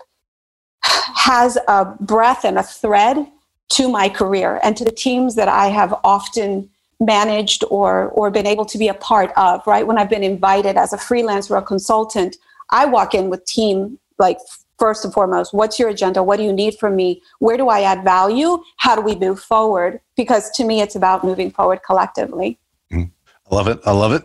has 0.84 1.58
a 1.68 1.86
breath 2.00 2.44
and 2.44 2.58
a 2.58 2.64
thread 2.64 3.28
to 3.70 3.90
my 3.90 4.10
career 4.10 4.60
and 4.64 4.76
to 4.78 4.84
the 4.84 4.92
teams 4.92 5.36
that 5.36 5.48
I 5.48 5.68
have 5.68 5.94
often 6.04 6.70
managed 7.00 7.64
or 7.70 8.10
or 8.10 8.30
been 8.30 8.48
able 8.48 8.66
to 8.66 8.78
be 8.78 8.88
a 8.88 8.94
part 8.94 9.32
of 9.38 9.66
right? 9.66 9.88
When 9.88 9.98
i've 9.98 10.10
been 10.10 10.24
invited 10.24 10.76
as 10.76 10.92
a 10.92 10.98
freelancer 10.98 11.52
or 11.52 11.58
a 11.58 11.62
consultant 11.62 12.36
i 12.72 12.86
walk 12.86 13.14
in 13.14 13.30
with 13.30 13.46
team 13.46 13.98
like 14.18 14.38
first 14.78 15.06
and 15.06 15.14
foremost 15.14 15.54
what's 15.54 15.80
your 15.80 15.90
agenda? 15.90 16.22
What 16.22 16.38
do 16.38 16.44
you 16.44 16.54
need 16.54 16.76
from 16.76 16.96
me? 16.96 17.22
Where 17.40 17.58
do 17.58 17.70
i 17.70 17.82
add 17.82 18.04
value? 18.04 18.62
How 18.78 18.96
do 18.96 19.02
we 19.02 19.16
move 19.16 19.40
forward? 19.40 20.02
Because 20.18 20.50
to 20.52 20.66
me 20.66 20.82
it's 20.82 20.96
about 20.96 21.24
moving 21.24 21.52
forward 21.52 21.82
collectively. 21.86 22.60
Mm-hmm. 22.92 23.12
i 23.52 23.56
love 23.56 23.68
it. 23.68 23.80
I 23.86 23.92
love 23.92 24.12
it. 24.12 24.24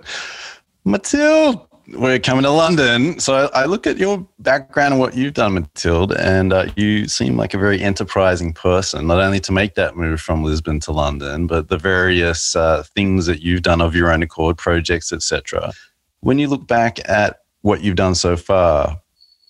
Mathilde 0.84 1.66
we're 1.88 2.18
coming 2.18 2.44
to 2.44 2.50
London. 2.50 3.18
So 3.18 3.50
I, 3.54 3.66
look 3.66 3.86
at 3.86 3.98
your 3.98 4.26
background 4.38 4.94
and 4.94 5.00
what 5.00 5.14
you've 5.14 5.34
done, 5.34 5.54
Mathilde, 5.54 6.12
and 6.12 6.52
uh, 6.52 6.66
you 6.76 7.08
seem 7.08 7.36
like 7.36 7.54
a 7.54 7.58
very 7.58 7.82
enterprising 7.82 8.52
person, 8.52 9.06
not 9.06 9.20
only 9.20 9.40
to 9.40 9.52
make 9.52 9.74
that 9.74 9.96
move 9.96 10.20
from 10.20 10.42
Lisbon 10.42 10.80
to 10.80 10.92
London, 10.92 11.46
but 11.46 11.68
the 11.68 11.78
various 11.78 12.56
uh, 12.56 12.82
things 12.94 13.26
that 13.26 13.42
you've 13.42 13.62
done 13.62 13.80
of 13.80 13.94
your 13.94 14.10
own 14.10 14.22
accord, 14.22 14.56
projects, 14.56 15.12
etc. 15.12 15.72
When 16.20 16.38
you 16.38 16.48
look 16.48 16.66
back 16.66 17.06
at 17.08 17.40
what 17.62 17.82
you've 17.82 17.96
done 17.96 18.14
so 18.14 18.36
far, 18.36 19.00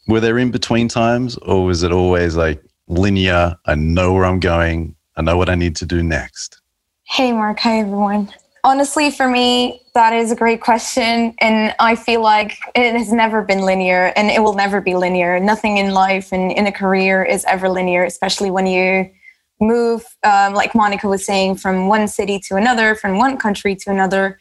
were 0.09 0.21
there 0.21 0.39
in 0.39 0.51
between 0.51 0.89
times 0.89 1.37
or 1.39 1.65
was 1.65 1.83
it 1.83 1.93
always 1.93 2.37
like 2.37 2.63
linear? 2.89 3.57
I 3.67 3.75
know 3.75 4.13
where 4.13 4.25
I'm 4.25 4.41
going. 4.41 4.97
I 5.17 5.23
know 5.23 5.37
what 5.37 5.49
I 5.49 5.55
need 5.55 5.77
to 5.77 5.87
do 5.87 6.03
next. 6.03 6.61
Hey, 7.05 7.33
Mark. 7.33 7.61
Hi, 7.61 7.79
everyone 7.79 8.33
honestly, 8.65 9.11
for 9.11 9.29
me, 9.29 9.83
that 9.93 10.13
is 10.13 10.33
a 10.33 10.37
great 10.37 10.61
question. 10.61 11.35
And 11.39 11.75
I 11.79 11.95
feel 11.95 12.23
like 12.23 12.59
it 12.75 12.97
has 12.97 13.13
never 13.13 13.43
been 13.43 13.61
linear 13.61 14.13
and 14.17 14.31
it 14.31 14.43
will 14.43 14.55
never 14.55 14.81
be 14.81 14.97
linear. 14.97 15.39
Nothing 15.39 15.77
in 15.77 15.93
life 15.93 16.33
and 16.33 16.51
in 16.51 16.67
a 16.67 16.73
career 16.73 17.23
is 17.23 17.45
ever 17.45 17.69
linear, 17.69 18.05
especially 18.05 18.51
when 18.51 18.67
you 18.67 19.11
move, 19.61 20.05
um, 20.25 20.55
like 20.55 20.75
Monica 20.75 21.07
was 21.07 21.25
saying, 21.25 21.57
from 21.57 21.89
one 21.89 22.09
city 22.09 22.41
to 22.41 22.57
another, 22.57 22.95
from 22.95 23.19
one 23.19 23.37
country 23.37 23.77
to 23.77 23.91
another. 23.91 24.39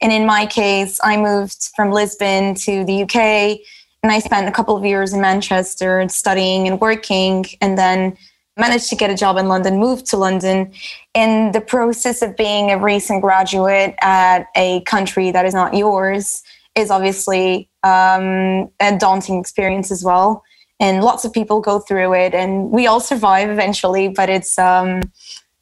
And 0.00 0.10
in 0.10 0.26
my 0.26 0.46
case, 0.46 0.98
I 1.04 1.16
moved 1.18 1.70
from 1.76 1.92
Lisbon 1.92 2.54
to 2.54 2.84
the 2.84 3.02
UK 3.02 3.60
and 4.02 4.12
I 4.12 4.18
spent 4.18 4.48
a 4.48 4.52
couple 4.52 4.76
of 4.76 4.84
years 4.84 5.12
in 5.12 5.20
Manchester 5.20 6.06
studying 6.08 6.66
and 6.66 6.80
working. 6.80 7.44
And 7.60 7.76
then 7.76 8.16
managed 8.56 8.88
to 8.88 8.96
get 8.96 9.10
a 9.10 9.14
job 9.14 9.36
in 9.36 9.48
London, 9.48 9.78
moved 9.78 10.06
to 10.06 10.16
London. 10.16 10.72
In 11.14 11.52
the 11.52 11.60
process 11.60 12.22
of 12.22 12.36
being 12.36 12.70
a 12.70 12.78
recent 12.78 13.22
graduate 13.22 13.94
at 14.00 14.46
a 14.56 14.80
country 14.82 15.30
that 15.30 15.44
is 15.44 15.54
not 15.54 15.74
yours 15.74 16.42
is 16.74 16.90
obviously 16.90 17.68
um, 17.82 18.70
a 18.80 18.96
daunting 18.98 19.38
experience 19.38 19.90
as 19.90 20.02
well. 20.02 20.42
And 20.78 21.02
lots 21.02 21.24
of 21.24 21.32
people 21.32 21.60
go 21.60 21.80
through 21.80 22.14
it, 22.14 22.34
and 22.34 22.70
we 22.70 22.86
all 22.86 23.00
survive 23.00 23.48
eventually. 23.48 24.08
But 24.08 24.28
it's 24.28 24.58
um, 24.58 25.00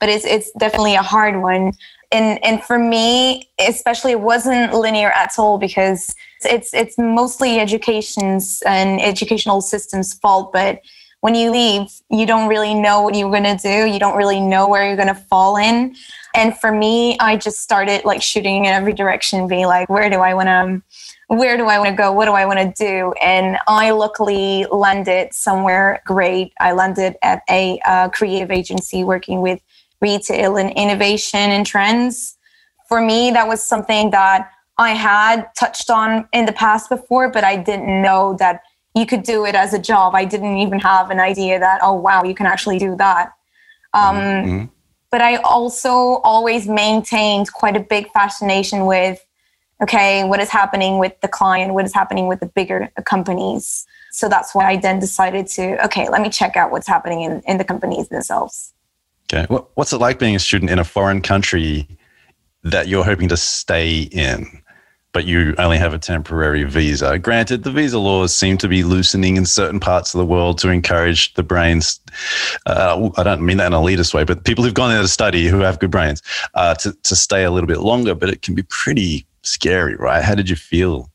but 0.01 0.09
it's 0.09 0.25
it's 0.25 0.51
definitely 0.59 0.97
a 0.97 1.03
hard 1.03 1.41
one. 1.41 1.73
And 2.11 2.45
and 2.45 2.63
for 2.63 2.79
me, 2.79 3.49
especially, 3.61 4.11
it 4.13 4.21
wasn't 4.21 4.75
linear 4.75 5.11
at 5.11 5.33
all 5.39 5.59
because 5.59 6.15
it's 6.43 6.75
it's 6.75 6.99
mostly 6.99 7.61
education's 7.61 8.61
and 8.67 9.01
educational 9.01 9.61
systems 9.61 10.15
fault, 10.15 10.53
but 10.53 10.81
when 11.25 11.35
you 11.35 11.51
leave, 11.51 11.91
you 12.11 12.27
don't 12.27 12.51
really 12.51 12.75
know 12.75 13.01
what 13.01 13.15
you're 13.15 13.31
going 13.31 13.45
to 13.45 13.57
do. 13.57 13.91
You 13.91 13.99
don't 13.99 14.15
really 14.15 14.41
know 14.41 14.69
where 14.69 14.87
you're 14.87 14.95
going 14.95 15.09
to 15.09 15.15
fall 15.15 15.57
in. 15.57 15.97
And 16.35 16.55
for 16.55 16.71
me, 16.71 17.17
I 17.19 17.39
just 17.39 17.61
started 17.61 18.05
like 18.05 18.21
shooting 18.21 18.67
in 18.67 18.75
every 18.75 18.93
direction, 18.93 19.49
being 19.49 19.65
like, 19.65 19.89
where 19.89 20.11
do 20.11 20.17
I 20.17 20.35
want 20.35 20.49
to, 20.49 20.83
where 21.35 21.57
do 21.57 21.65
I 21.65 21.79
want 21.79 21.89
to 21.89 21.97
go? 21.97 22.13
What 22.13 22.27
do 22.27 22.33
I 22.33 22.45
want 22.45 22.59
to 22.59 22.75
do? 22.77 23.15
And 23.23 23.57
I 23.67 23.93
luckily 23.93 24.67
landed 24.71 25.33
somewhere 25.33 26.03
great. 26.05 26.53
I 26.61 26.73
landed 26.73 27.17
at 27.23 27.41
a 27.49 27.81
uh, 27.87 28.11
creative 28.11 28.51
agency 28.51 29.03
working 29.03 29.41
with 29.41 29.63
retail 30.03 30.59
and 30.59 30.73
innovation 30.73 31.41
and 31.41 31.65
trends. 31.65 32.37
For 32.87 33.01
me, 33.01 33.31
that 33.31 33.49
was 33.49 33.63
something 33.63 34.11
that 34.11 34.51
I 34.77 34.91
had 34.91 35.47
touched 35.57 35.89
on 35.89 36.29
in 36.35 36.45
the 36.45 36.53
past 36.53 36.91
before, 36.91 37.31
but 37.31 37.45
I 37.45 37.57
didn't 37.57 38.03
know 38.03 38.37
that 38.41 38.61
you 38.95 39.07
could 39.07 39.23
do 39.23 39.45
it 39.45 39.55
as 39.55 39.75
a 39.75 39.79
job. 39.79 40.15
I 40.15 40.25
didn't 40.25 40.57
even 40.59 40.79
have 40.79 41.11
an 41.11 41.21
idea 41.21 41.59
that, 41.59 41.81
oh, 41.83 41.95
wow, 41.95 42.23
you 42.23 42.35
can 42.35 42.47
actually 42.47 42.79
do 42.79 42.97
that. 42.97 43.33
Um, 43.93 44.17
mm-hmm. 44.17 44.65
But 45.11 45.21
I 45.21 45.37
also 45.37 46.21
always 46.25 46.67
maintained 46.67 47.53
quite 47.53 47.77
a 47.77 47.81
big 47.81 48.11
fascination 48.13 48.87
with, 48.87 49.25
okay, 49.83 50.25
what 50.25 50.41
is 50.41 50.49
happening 50.49 50.99
with 50.99 51.21
the 51.21 51.29
client? 51.29 51.75
What 51.75 51.85
is 51.85 51.95
happening 51.95 52.27
with 52.27 52.41
the 52.41 52.47
bigger 52.47 52.91
companies? 53.05 53.87
So 54.11 54.29
that's 54.29 54.55
why 54.55 54.71
I 54.71 54.77
then 54.77 55.01
decided 55.01 55.47
to, 55.49 55.85
okay, 55.85 56.09
let 56.09 56.21
me 56.21 56.31
check 56.31 56.57
out 56.57 56.71
what's 56.71 56.87
happening 56.87 57.23
in, 57.23 57.43
in 57.47 57.59
the 57.59 57.65
companies 57.65 58.09
themselves. 58.09 58.73
Okay. 59.33 59.47
What's 59.75 59.93
it 59.93 59.99
like 59.99 60.19
being 60.19 60.37
a 60.37 60.39
student 60.39 60.71
in 60.71 60.79
a 60.79 60.85
foreign 60.85 61.21
country 61.21 61.89
that 62.63 62.89
you're 62.89 63.05
hoping 63.05 63.29
to 63.29 63.37
stay 63.37 64.03
in? 64.03 64.63
But 65.15 65.25
you 65.25 65.55
only 65.59 65.79
have 65.79 65.95
a 65.95 65.99
temporary 65.99 66.65
visa. 66.65 67.19
Granted, 67.19 67.63
the 67.63 67.71
visa 67.71 67.99
laws 68.01 68.37
seem 68.37 68.59
to 68.59 68.69
be 68.69 68.83
loosening 68.83 69.37
in 69.37 69.47
certain 69.47 69.79
parts 69.79 70.13
of 70.13 70.19
the 70.19 70.27
world 70.27 70.59
to 70.59 70.69
encourage 70.69 71.33
the 71.35 71.43
brains. 71.45 72.01
Uh, 72.67 73.11
I 73.17 73.23
don't 73.23 73.41
mean 73.41 73.57
that 73.59 73.69
in 73.69 73.73
a 73.73 73.79
elitist 73.79 74.13
way, 74.13 74.25
but 74.25 74.45
people 74.45 74.65
who've 74.65 74.75
gone 74.75 74.91
there 74.91 75.01
to 75.01 75.09
study 75.09 75.47
who 75.47 75.61
have 75.61 75.79
good 75.79 75.93
brains 75.93 76.21
uh, 76.55 76.75
to, 76.75 76.93
to 77.05 77.17
stay 77.17 77.45
a 77.45 77.51
little 77.53 77.69
bit 77.69 77.79
longer, 77.79 78.15
but 78.15 78.29
it 78.29 78.43
can 78.43 78.57
be 78.57 78.65
pretty 78.65 79.25
scary, 79.43 79.95
right? 79.95 80.23
How 80.23 80.35
did 80.35 80.51
you 80.51 80.57
feel? 80.57 81.09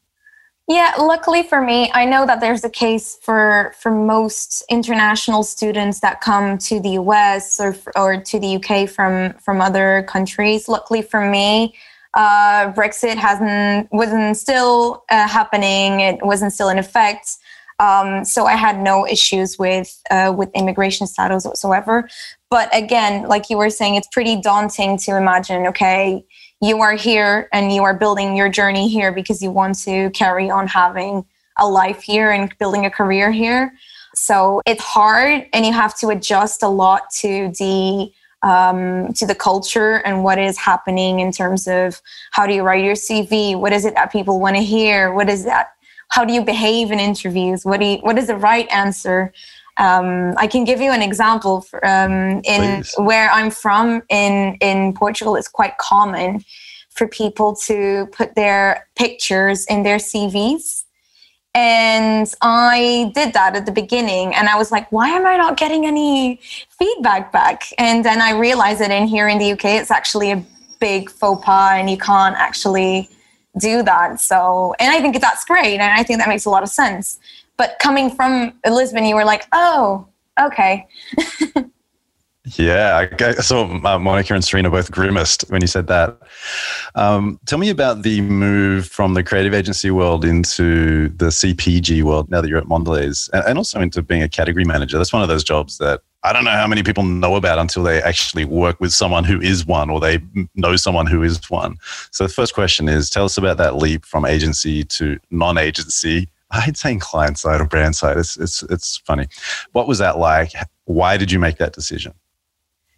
Yeah, 0.69 0.93
luckily 0.99 1.43
for 1.43 1.61
me, 1.61 1.91
I 1.93 2.05
know 2.05 2.25
that 2.27 2.41
there's 2.41 2.63
a 2.63 2.69
case 2.69 3.17
for 3.23 3.73
for 3.79 3.91
most 3.91 4.63
international 4.69 5.41
students 5.41 5.99
that 6.01 6.21
come 6.21 6.59
to 6.59 6.79
the 6.79 6.91
US 6.91 7.59
or 7.59 7.75
or 7.95 8.21
to 8.21 8.39
the 8.39 8.55
UK 8.57 8.87
from 8.87 9.33
from 9.39 9.61
other 9.61 10.05
countries. 10.07 10.69
Luckily 10.69 11.01
for 11.01 11.21
me, 11.27 11.73
uh, 12.13 12.71
Brexit 12.73 13.15
hasn't 13.15 13.91
wasn't 13.91 14.35
still 14.37 15.03
uh, 15.09 15.27
happening. 15.27 15.99
It 15.99 16.25
wasn't 16.25 16.53
still 16.53 16.69
in 16.69 16.79
effect. 16.79 17.37
Um, 17.79 18.25
so 18.25 18.45
I 18.45 18.55
had 18.55 18.81
no 18.81 19.07
issues 19.07 19.57
with 19.57 20.01
uh, 20.11 20.33
with 20.35 20.49
immigration 20.53 21.07
status 21.07 21.45
whatsoever. 21.45 22.09
But 22.49 22.75
again, 22.75 23.27
like 23.27 23.49
you 23.49 23.57
were 23.57 23.69
saying, 23.69 23.95
it's 23.95 24.07
pretty 24.07 24.41
daunting 24.41 24.97
to 24.99 25.15
imagine. 25.15 25.67
Okay, 25.67 26.25
you 26.61 26.81
are 26.81 26.93
here 26.93 27.47
and 27.53 27.71
you 27.73 27.83
are 27.83 27.93
building 27.93 28.35
your 28.35 28.49
journey 28.49 28.89
here 28.89 29.11
because 29.11 29.41
you 29.41 29.51
want 29.51 29.79
to 29.83 30.09
carry 30.11 30.49
on 30.49 30.67
having 30.67 31.25
a 31.57 31.67
life 31.67 32.01
here 32.01 32.31
and 32.31 32.53
building 32.57 32.85
a 32.85 32.89
career 32.89 33.31
here. 33.31 33.73
So 34.15 34.61
it's 34.65 34.83
hard 34.83 35.45
and 35.53 35.65
you 35.65 35.71
have 35.71 35.97
to 35.99 36.09
adjust 36.09 36.63
a 36.63 36.67
lot 36.67 37.03
to 37.19 37.51
the 37.59 38.11
um, 38.41 39.13
to 39.13 39.25
the 39.25 39.35
culture 39.35 39.95
and 40.05 40.23
what 40.23 40.39
is 40.39 40.57
happening 40.57 41.19
in 41.19 41.31
terms 41.31 41.67
of 41.67 42.01
how 42.31 42.47
do 42.47 42.53
you 42.53 42.63
write 42.63 42.83
your 42.83 42.95
CV? 42.95 43.59
What 43.59 43.73
is 43.73 43.85
it 43.85 43.95
that 43.95 44.11
people 44.11 44.39
want 44.39 44.55
to 44.55 44.63
hear? 44.63 45.13
What 45.13 45.29
is 45.29 45.43
that? 45.45 45.73
How 46.09 46.25
do 46.25 46.33
you 46.33 46.43
behave 46.43 46.91
in 46.91 46.99
interviews? 46.99 47.65
What 47.65 47.79
do 47.79 47.85
you, 47.85 47.97
what 47.97 48.17
is 48.17 48.27
the 48.27 48.35
right 48.35 48.67
answer? 48.71 49.31
Um, 49.77 50.33
I 50.37 50.47
can 50.47 50.65
give 50.65 50.81
you 50.81 50.91
an 50.91 51.01
example. 51.01 51.61
For, 51.61 51.85
um, 51.85 52.41
in 52.43 52.83
Please. 52.83 52.93
where 52.97 53.29
I'm 53.31 53.49
from 53.49 54.01
in 54.09 54.57
in 54.59 54.93
Portugal, 54.93 55.35
it's 55.35 55.47
quite 55.47 55.77
common 55.77 56.43
for 56.89 57.07
people 57.07 57.55
to 57.55 58.07
put 58.11 58.35
their 58.35 58.87
pictures 58.95 59.65
in 59.67 59.83
their 59.83 59.97
CVs. 59.97 60.78
And 61.55 62.31
I 62.41 63.11
did 63.15 63.33
that 63.33 63.55
at 63.55 63.65
the 63.65 63.71
beginning, 63.71 64.35
and 64.35 64.47
I 64.47 64.55
was 64.55 64.71
like, 64.71 64.91
"Why 64.91 65.09
am 65.09 65.25
I 65.25 65.35
not 65.35 65.57
getting 65.57 65.85
any 65.85 66.39
feedback 66.77 67.31
back?" 67.31 67.73
And 67.77 68.05
then 68.05 68.21
I 68.21 68.31
realized 68.31 68.79
that 68.81 68.91
in 68.91 69.07
here 69.07 69.27
in 69.27 69.39
the 69.39 69.51
UK, 69.53 69.77
it's 69.77 69.91
actually 69.91 70.31
a 70.31 70.43
big 70.79 71.09
faux 71.09 71.43
pas, 71.43 71.73
and 71.79 71.89
you 71.89 71.97
can't 71.97 72.35
actually 72.35 73.09
do 73.57 73.83
that. 73.83 74.21
So, 74.21 74.75
and 74.79 74.91
I 74.91 75.01
think 75.01 75.19
that's 75.19 75.43
great, 75.43 75.79
and 75.79 75.99
I 75.99 76.03
think 76.03 76.19
that 76.19 76.29
makes 76.29 76.45
a 76.45 76.49
lot 76.49 76.63
of 76.63 76.69
sense. 76.69 77.19
But 77.57 77.77
coming 77.79 78.09
from 78.09 78.53
Lisbon, 78.65 79.03
you 79.03 79.15
were 79.15 79.25
like, 79.25 79.45
oh, 79.51 80.07
okay. 80.39 80.87
yeah, 82.45 83.07
I 83.19 83.33
saw 83.33 83.65
uh, 83.65 83.99
Monica 83.99 84.33
and 84.33 84.43
Serena 84.43 84.69
both 84.69 84.91
grimaced 84.91 85.43
when 85.49 85.61
you 85.61 85.67
said 85.67 85.87
that. 85.87 86.17
Um, 86.95 87.39
tell 87.45 87.59
me 87.59 87.69
about 87.69 88.03
the 88.03 88.21
move 88.21 88.87
from 88.87 89.13
the 89.13 89.23
creative 89.23 89.53
agency 89.53 89.91
world 89.91 90.23
into 90.23 91.09
the 91.09 91.27
CPG 91.27 92.01
world 92.03 92.29
now 92.31 92.39
that 92.39 92.47
you're 92.47 92.57
at 92.57 92.65
Mondelez 92.65 93.29
and, 93.33 93.57
also 93.57 93.81
into 93.81 94.01
being 94.01 94.23
a 94.23 94.29
category 94.29 94.63
manager. 94.63 94.97
That's 94.97 95.11
one 95.11 95.21
of 95.21 95.27
those 95.27 95.43
jobs 95.43 95.79
that 95.79 96.01
I 96.23 96.31
don't 96.31 96.45
know 96.45 96.51
how 96.51 96.67
many 96.67 96.81
people 96.81 97.03
know 97.03 97.35
about 97.35 97.59
until 97.59 97.83
they 97.83 98.01
actually 98.01 98.45
work 98.45 98.79
with 98.79 98.93
someone 98.93 99.25
who 99.25 99.41
is 99.41 99.65
one 99.65 99.89
or 99.89 99.99
they 99.99 100.19
know 100.55 100.77
someone 100.77 101.07
who 101.07 101.23
is 101.23 101.49
one. 101.49 101.75
So 102.11 102.25
the 102.25 102.33
first 102.33 102.53
question 102.53 102.87
is 102.87 103.09
tell 103.09 103.25
us 103.25 103.37
about 103.37 103.57
that 103.57 103.75
leap 103.75 104.05
from 104.05 104.25
agency 104.25 104.85
to 104.85 105.19
non 105.29 105.57
agency 105.57 106.29
I 106.51 106.61
hate 106.61 106.77
saying 106.77 106.99
client 106.99 107.37
side 107.37 107.61
or 107.61 107.65
brand 107.65 107.95
side. 107.95 108.17
It's 108.17 108.35
it's 108.35 108.63
it's 108.63 108.97
funny. 109.05 109.27
What 109.73 109.87
was 109.87 109.99
that 109.99 110.17
like? 110.17 110.51
Why 110.85 111.15
did 111.15 111.31
you 111.31 111.37
make 111.37 111.57
that 111.57 111.73
decision? 111.73 112.13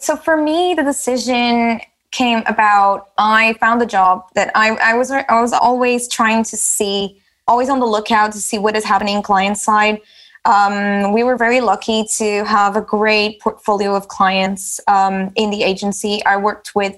So 0.01 0.15
for 0.15 0.35
me, 0.35 0.73
the 0.73 0.81
decision 0.81 1.79
came 2.09 2.41
about. 2.47 3.11
I 3.19 3.53
found 3.59 3.83
a 3.83 3.85
job 3.85 4.25
that 4.33 4.51
I, 4.55 4.71
I 4.77 4.95
was 4.95 5.11
I 5.11 5.39
was 5.39 5.53
always 5.53 6.07
trying 6.07 6.43
to 6.45 6.57
see, 6.57 7.21
always 7.47 7.69
on 7.69 7.79
the 7.79 7.85
lookout 7.85 8.31
to 8.31 8.39
see 8.39 8.57
what 8.57 8.75
is 8.75 8.83
happening 8.83 9.21
client 9.21 9.59
side. 9.59 10.01
Um, 10.45 11.13
we 11.13 11.23
were 11.23 11.37
very 11.37 11.61
lucky 11.61 12.03
to 12.17 12.43
have 12.45 12.75
a 12.75 12.81
great 12.81 13.39
portfolio 13.41 13.95
of 13.95 14.07
clients 14.07 14.79
um, 14.87 15.31
in 15.35 15.51
the 15.51 15.61
agency. 15.61 16.25
I 16.25 16.35
worked 16.37 16.73
with 16.73 16.97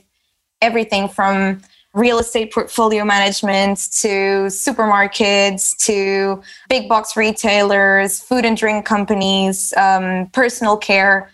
everything 0.61 1.09
from 1.09 1.61
real 1.93 2.19
estate 2.19 2.53
portfolio 2.53 3.03
management 3.03 3.79
to 3.99 4.47
supermarkets 4.47 5.75
to 5.85 6.41
big 6.69 6.87
box 6.87 7.17
retailers, 7.17 8.21
food 8.21 8.45
and 8.45 8.55
drink 8.55 8.85
companies, 8.85 9.73
um, 9.75 10.27
personal 10.27 10.77
care. 10.77 11.29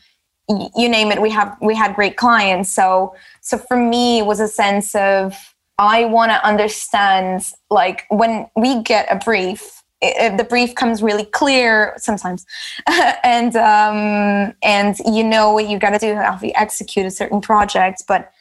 You 0.75 0.89
name 0.89 1.12
it, 1.12 1.21
we 1.21 1.29
have 1.29 1.55
we 1.62 1.75
had 1.75 1.95
great 1.95 2.17
clients. 2.17 2.69
So 2.69 3.15
so 3.41 3.57
for 3.57 3.77
me, 3.77 4.19
it 4.19 4.25
was 4.25 4.39
a 4.39 4.47
sense 4.47 4.95
of 4.95 5.35
I 5.77 6.05
want 6.05 6.31
to 6.31 6.45
understand 6.45 7.43
like 7.69 8.05
when 8.09 8.49
we 8.55 8.81
get 8.81 9.07
a 9.09 9.23
brief. 9.23 9.75
If 10.01 10.38
the 10.38 10.45
brief 10.45 10.75
comes 10.75 11.03
really 11.03 11.25
clear 11.25 11.93
sometimes, 11.97 12.45
and 13.23 13.53
um, 13.57 14.55
and 14.63 14.95
you 15.05 15.25
know 15.25 15.51
what 15.51 15.67
you 15.67 15.77
got 15.77 15.89
to 15.89 15.99
do, 15.99 16.15
how 16.15 16.39
you 16.41 16.53
execute 16.55 17.05
a 17.05 17.12
certain 17.12 17.41
project, 17.41 18.03
but 18.07 18.31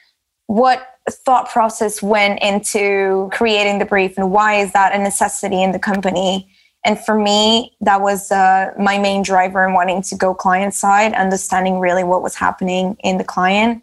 what 0.46 0.98
thought 1.10 1.48
process 1.48 2.00
went 2.00 2.40
into 2.42 3.28
creating 3.32 3.78
the 3.80 3.84
brief 3.84 4.16
and 4.16 4.30
why 4.30 4.54
is 4.54 4.72
that 4.72 4.94
a 4.94 4.98
necessity 4.98 5.62
in 5.62 5.72
the 5.72 5.78
company 5.78 6.48
and 6.84 6.98
for 6.98 7.18
me 7.18 7.76
that 7.80 8.00
was 8.00 8.30
uh, 8.30 8.72
my 8.78 8.98
main 8.98 9.22
driver 9.22 9.66
in 9.66 9.74
wanting 9.74 10.02
to 10.02 10.14
go 10.14 10.34
client 10.34 10.74
side 10.74 11.12
understanding 11.14 11.78
really 11.78 12.04
what 12.04 12.22
was 12.22 12.34
happening 12.34 12.96
in 13.00 13.18
the 13.18 13.24
client 13.24 13.82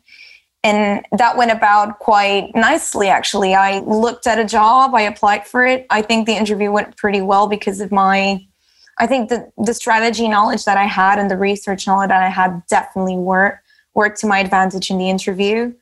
and 0.64 1.06
that 1.12 1.38
went 1.38 1.52
about 1.52 2.00
quite 2.00 2.52
nicely 2.56 3.08
actually 3.08 3.54
i 3.54 3.80
looked 3.80 4.28
at 4.28 4.40
a 4.40 4.46
job 4.46 4.94
i 4.94 5.02
applied 5.02 5.46
for 5.46 5.66
it 5.66 5.86
i 5.90 6.02
think 6.02 6.26
the 6.26 6.36
interview 6.36 6.72
went 6.72 6.96
pretty 6.98 7.22
well 7.22 7.48
because 7.48 7.82
of 7.82 7.92
my 7.92 8.40
i 9.00 9.06
think 9.06 9.30
the, 9.30 9.52
the 9.58 9.74
strategy 9.74 10.28
knowledge 10.28 10.66
that 10.66 10.78
i 10.78 10.86
had 10.86 11.20
and 11.20 11.30
the 11.30 11.38
research 11.38 11.88
knowledge 11.88 12.10
that 12.10 12.24
i 12.24 12.30
had 12.30 12.66
definitely 12.68 13.18
worked 13.18 13.60
worked 13.94 14.20
to 14.20 14.28
my 14.28 14.40
advantage 14.40 14.90
in 14.90 14.98
the 14.98 15.10
interview 15.10 15.74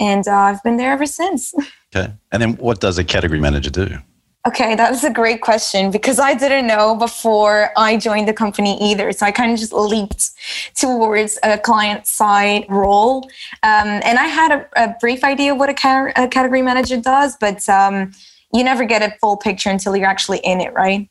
and 0.00 0.26
uh, 0.26 0.32
I've 0.32 0.62
been 0.62 0.76
there 0.76 0.92
ever 0.92 1.06
since. 1.06 1.54
Okay. 1.96 2.12
And 2.32 2.42
then 2.42 2.54
what 2.54 2.80
does 2.80 2.98
a 2.98 3.04
category 3.04 3.38
manager 3.38 3.70
do? 3.70 3.98
Okay, 4.46 4.74
that 4.74 4.92
is 4.92 5.04
a 5.04 5.10
great 5.10 5.40
question 5.40 5.90
because 5.90 6.18
I 6.18 6.34
didn't 6.34 6.66
know 6.66 6.94
before 6.94 7.70
I 7.78 7.96
joined 7.96 8.28
the 8.28 8.34
company 8.34 8.76
either. 8.90 9.10
So 9.12 9.24
I 9.24 9.30
kind 9.30 9.50
of 9.50 9.58
just 9.58 9.72
leaped 9.72 10.32
towards 10.78 11.38
a 11.42 11.56
client 11.56 12.06
side 12.06 12.66
role. 12.68 13.22
Um, 13.62 14.02
and 14.04 14.18
I 14.18 14.26
had 14.26 14.52
a, 14.52 14.68
a, 14.76 14.94
brief 15.00 15.24
idea 15.24 15.52
of 15.52 15.58
what 15.58 15.70
a, 15.70 15.74
car- 15.74 16.12
a 16.16 16.28
category 16.28 16.60
manager 16.60 16.98
does, 16.98 17.38
but 17.38 17.66
um, 17.70 18.12
you 18.52 18.62
never 18.62 18.84
get 18.84 19.00
a 19.00 19.16
full 19.18 19.38
picture 19.38 19.70
until 19.70 19.96
you're 19.96 20.06
actually 20.06 20.40
in 20.40 20.60
it, 20.60 20.74
right? 20.74 21.08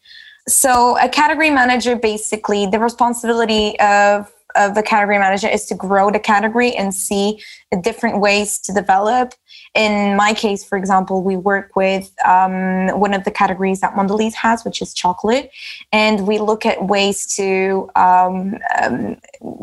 So 0.47 0.99
a 0.99 1.09
category 1.09 1.49
manager 1.49 1.95
basically, 1.95 2.67
the 2.67 2.77
responsibility 2.79 3.79
of 3.79 4.31
of 4.55 4.75
the 4.75 4.83
category 4.83 5.17
manager 5.17 5.47
is 5.47 5.65
to 5.65 5.73
grow 5.75 6.11
the 6.11 6.19
category 6.19 6.75
and 6.75 6.93
see 6.93 7.41
different 7.81 8.19
ways 8.19 8.59
to 8.59 8.71
develop. 8.71 9.33
In 9.75 10.15
my 10.15 10.35
case, 10.35 10.63
for 10.63 10.77
example, 10.77 11.23
we 11.23 11.35
work 11.35 11.75
with 11.75 12.13
um, 12.25 12.89
one 12.99 13.13
of 13.15 13.23
the 13.23 13.31
categories 13.31 13.81
that 13.81 13.95
Mondelez 13.95 14.33
has, 14.35 14.63
which 14.63 14.83
is 14.83 14.93
chocolate, 14.93 15.49
and 15.91 16.27
we 16.27 16.37
look 16.37 16.63
at 16.63 16.85
ways 16.85 17.25
to 17.37 17.89
um, 17.95 18.59
um, 18.79 19.17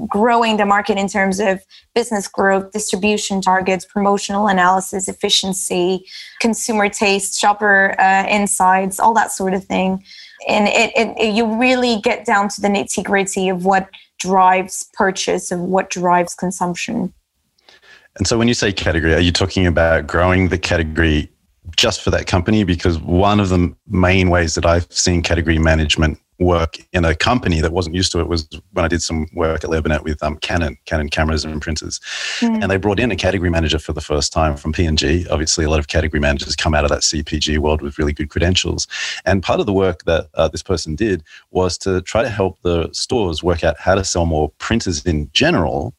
growing 0.09 0.57
the 0.57 0.67
market 0.67 0.99
in 0.99 1.07
terms 1.07 1.39
of 1.39 1.61
business 1.95 2.27
growth, 2.27 2.73
distribution 2.73 3.41
targets, 3.41 3.85
promotional 3.85 4.49
analysis, 4.49 5.07
efficiency, 5.07 6.05
consumer 6.41 6.89
taste, 6.89 7.39
shopper 7.39 7.95
uh, 8.01 8.27
insights, 8.29 8.99
all 8.99 9.15
that 9.15 9.31
sort 9.31 9.55
of 9.55 9.65
thing. 9.65 10.03
And 10.49 10.67
it, 10.67 10.91
it, 10.97 11.17
it 11.19 11.35
you 11.35 11.57
really 11.57 12.01
get 12.01 12.25
down 12.25 12.49
to 12.49 12.61
the 12.61 12.69
nitty 12.69 13.05
gritty 13.05 13.49
of 13.49 13.65
what 13.65 13.89
drives 14.19 14.89
purchase 14.93 15.53
and 15.53 15.69
what 15.69 15.89
drives 15.89 16.35
consumption. 16.35 17.15
And 18.17 18.27
so 18.27 18.39
when 18.39 18.49
you 18.49 18.55
say 18.55 18.73
category, 18.73 19.15
are 19.15 19.21
you 19.21 19.33
talking 19.33 19.67
about 19.67 20.07
growing 20.07 20.49
the 20.49 20.59
category 20.59 21.31
just 21.77 22.03
for 22.03 22.11
that 22.11 22.27
company? 22.27 22.65
Because 22.65 22.99
one 22.99 23.41
of 23.41 23.49
the 23.49 23.75
main 23.89 24.31
ways 24.31 24.55
that 24.57 24.67
I've 24.67 24.91
seen 24.91 25.23
category 25.23 25.59
management 25.59 26.19
work 26.41 26.79
in 26.93 27.05
a 27.05 27.15
company 27.15 27.61
that 27.61 27.71
wasn't 27.71 27.95
used 27.95 28.11
to 28.11 28.19
it 28.19 28.27
was 28.27 28.49
when 28.73 28.85
I 28.85 28.89
did 28.89 29.03
some 29.03 29.27
work 29.35 29.63
at 29.63 29.71
Lebanon 29.71 30.03
with 30.03 30.23
um, 30.23 30.39
Canon, 30.39 30.77
Canon 30.87 31.11
cameras 31.11 31.45
and 31.45 31.61
printers. 31.61 32.01
Mm. 32.41 32.63
And 32.63 32.71
they 32.71 32.79
brought 32.79 32.99
in 32.99 33.11
a 33.11 33.17
category 33.17 33.51
manager 33.51 33.79
for 33.79 33.93
the 33.93 34.01
first 34.01 34.33
time 34.33 34.57
from 34.57 34.73
P&G. 34.73 35.29
Obviously, 35.29 35.65
a 35.67 35.71
lot 35.71 35.79
of 35.79 35.89
category 35.89 36.21
managers 36.21 36.57
come 36.57 36.75
out 36.75 36.85
of 36.85 36.91
that 36.91 37.03
CPG 37.03 37.59
world 37.59 37.83
with 37.83 37.99
really 37.99 38.15
good 38.15 38.31
credentials. 38.31 38.89
And 39.27 39.43
part 39.43 39.61
of 39.61 39.67
the 39.67 39.73
work 39.73 40.05
that 40.05 40.29
uh, 40.35 40.49
this 40.49 40.63
person 40.63 40.97
did 40.97 41.23
was 41.51 41.77
to 41.79 42.01
try 42.01 42.23
to 42.23 42.31
help 42.31 42.59
the 42.63 42.89
stores 42.93 43.43
work 43.43 43.63
out 43.63 43.79
how 43.79 43.95
to 43.95 44.03
sell 44.03 44.25
more 44.25 44.51
printers 44.59 45.05
in 45.05 45.31
general 45.33 45.95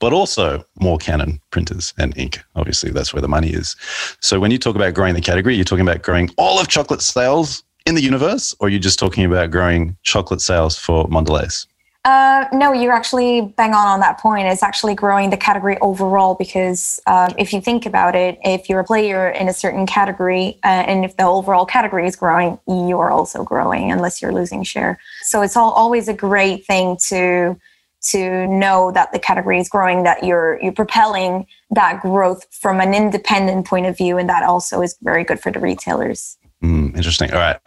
but 0.00 0.12
also 0.12 0.64
more 0.80 0.98
Canon 0.98 1.40
printers 1.50 1.94
and 1.98 2.16
ink. 2.16 2.40
Obviously, 2.56 2.90
that's 2.90 3.14
where 3.14 3.22
the 3.22 3.28
money 3.28 3.50
is. 3.50 3.76
So 4.20 4.40
when 4.40 4.50
you 4.50 4.58
talk 4.58 4.74
about 4.74 4.94
growing 4.94 5.14
the 5.14 5.20
category, 5.20 5.54
you're 5.54 5.64
talking 5.64 5.86
about 5.86 6.02
growing 6.02 6.30
all 6.36 6.58
of 6.58 6.66
chocolate 6.68 7.02
sales 7.02 7.62
in 7.86 7.94
the 7.94 8.02
universe, 8.02 8.54
or 8.60 8.68
you're 8.68 8.74
you 8.74 8.80
just 8.80 8.98
talking 8.98 9.24
about 9.24 9.50
growing 9.50 9.96
chocolate 10.02 10.40
sales 10.40 10.78
for 10.78 11.06
Mondelez? 11.08 11.66
Uh, 12.06 12.46
no, 12.52 12.72
you're 12.72 12.94
actually 12.94 13.42
bang 13.58 13.74
on 13.74 13.86
on 13.86 14.00
that 14.00 14.18
point. 14.18 14.46
It's 14.46 14.62
actually 14.62 14.94
growing 14.94 15.28
the 15.28 15.36
category 15.36 15.76
overall 15.82 16.34
because 16.34 16.98
um, 17.06 17.34
if 17.36 17.52
you 17.52 17.60
think 17.60 17.84
about 17.84 18.14
it, 18.14 18.38
if 18.42 18.70
you're 18.70 18.80
a 18.80 18.84
player 18.84 19.28
in 19.28 19.48
a 19.48 19.52
certain 19.52 19.84
category 19.84 20.58
uh, 20.64 20.68
and 20.68 21.04
if 21.04 21.18
the 21.18 21.24
overall 21.24 21.66
category 21.66 22.06
is 22.06 22.16
growing, 22.16 22.58
you 22.66 22.98
are 22.98 23.10
also 23.10 23.44
growing 23.44 23.92
unless 23.92 24.22
you're 24.22 24.32
losing 24.32 24.62
share. 24.62 24.98
So 25.22 25.42
it's 25.42 25.58
all, 25.58 25.72
always 25.72 26.08
a 26.08 26.14
great 26.14 26.64
thing 26.64 26.96
to 27.08 27.58
to 28.02 28.46
know 28.46 28.90
that 28.92 29.12
the 29.12 29.18
category 29.18 29.58
is 29.58 29.68
growing, 29.68 30.02
that 30.04 30.24
you're 30.24 30.60
you're 30.62 30.72
propelling 30.72 31.46
that 31.70 32.00
growth 32.00 32.46
from 32.50 32.80
an 32.80 32.94
independent 32.94 33.66
point 33.66 33.86
of 33.86 33.96
view, 33.96 34.18
and 34.18 34.28
that 34.28 34.42
also 34.42 34.82
is 34.82 34.96
very 35.02 35.24
good 35.24 35.40
for 35.40 35.52
the 35.52 35.60
retailers. 35.60 36.36
Mm, 36.62 36.94
interesting. 36.94 37.32
All 37.32 37.38
right. 37.38 37.58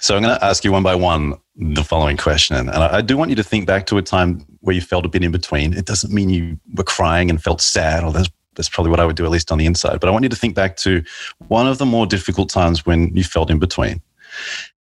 So 0.00 0.16
I'm 0.16 0.22
going 0.22 0.34
to 0.34 0.42
ask 0.42 0.64
you 0.64 0.72
one 0.72 0.82
by 0.82 0.94
one 0.94 1.34
the 1.56 1.84
following 1.84 2.16
question. 2.16 2.56
And 2.56 2.70
I, 2.70 2.96
I, 2.96 3.00
do 3.02 3.16
want 3.16 3.28
you 3.28 3.36
to 3.36 3.42
think 3.42 3.66
back 3.66 3.84
to 3.86 3.98
a 3.98 4.02
time 4.02 4.40
where 4.60 4.74
you 4.74 4.80
felt 4.80 5.04
a 5.04 5.08
bit 5.08 5.22
in 5.22 5.30
between. 5.30 5.74
It 5.74 5.84
doesn't 5.84 6.12
mean 6.12 6.30
you 6.30 6.58
were 6.74 6.84
crying 6.84 7.28
and 7.28 7.42
felt 7.42 7.60
sad, 7.60 8.04
or 8.04 8.12
that's, 8.12 8.30
that's 8.54 8.68
probably 8.70 8.90
what 8.90 9.00
I 9.00 9.04
would 9.04 9.16
do, 9.16 9.24
at 9.24 9.30
least 9.30 9.52
on 9.52 9.58
the 9.58 9.66
inside. 9.66 10.00
But 10.00 10.08
I 10.08 10.12
want 10.12 10.22
you 10.22 10.30
to 10.30 10.36
think 10.36 10.54
back 10.54 10.76
to 10.78 11.04
one 11.48 11.66
of 11.66 11.76
the 11.76 11.84
more 11.84 12.06
difficult 12.06 12.48
times 12.48 12.86
when 12.86 13.14
you 13.14 13.22
felt 13.22 13.50
in 13.50 13.58
between. 13.58 14.00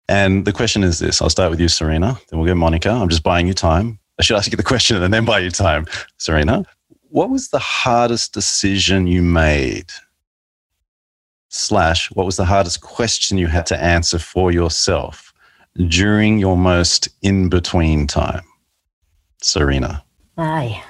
And 0.08 0.46
the 0.46 0.54
question 0.54 0.84
is 0.84 1.00
this 1.00 1.22
I'll 1.22 1.30
start 1.30 1.50
with 1.50 1.60
you, 1.60 1.68
Serena. 1.68 2.18
Then 2.30 2.40
we'll 2.40 2.48
go 2.48 2.56
Monica. 2.56 2.92
I'm 2.92 3.10
just 3.10 3.24
buying 3.24 3.48
you 3.48 3.54
time. 3.54 4.00
I 4.20 4.24
should 4.24 4.38
ask 4.38 4.52
you 4.52 4.58
the 4.58 4.64
question 4.64 5.02
and 5.02 5.14
then 5.14 5.26
buy 5.26 5.40
you 5.40 5.52
time. 5.52 5.86
Serena, 6.18 6.66
what 7.10 7.30
was 7.30 7.50
the 7.50 7.60
hardest 7.60 8.34
decision 8.34 9.08
you 9.08 9.22
made 9.22 9.92
slash 11.50 12.12
what 12.12 12.26
was 12.26 12.36
the 12.36 12.46
hardest 12.46 12.82
question 12.82 13.38
you 13.38 13.48
had 13.48 13.66
to 13.68 13.82
answer 13.82 14.20
for 14.20 14.52
yourself 14.52 15.34
during 15.88 16.40
your 16.40 16.58
most 16.58 17.10
in 17.22 17.50
between 17.50 18.08
time? 18.08 18.44
Serena. 19.42 20.04
Aye. 20.38 20.84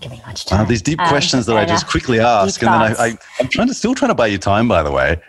Give 0.00 0.10
me 0.10 0.20
much 0.26 0.46
time. 0.46 0.62
Uh, 0.62 0.64
these 0.64 0.82
deep 0.82 1.00
um, 1.00 1.08
questions 1.08 1.46
that 1.46 1.56
I, 1.56 1.64
just 1.64 1.86
quickly 1.86 2.18
ask, 2.18 2.60
and 2.62 2.72
then 2.72 2.82
I, 2.98 3.06
I, 3.06 3.18
am 3.38 3.48
trying 3.48 3.68
to 3.68 3.74
still 3.74 3.94
trying 3.94 4.08
to 4.08 4.14
buy 4.14 4.26
you 4.26 4.38
time. 4.38 4.66
By 4.66 4.82
the 4.82 4.90
way, 4.90 5.20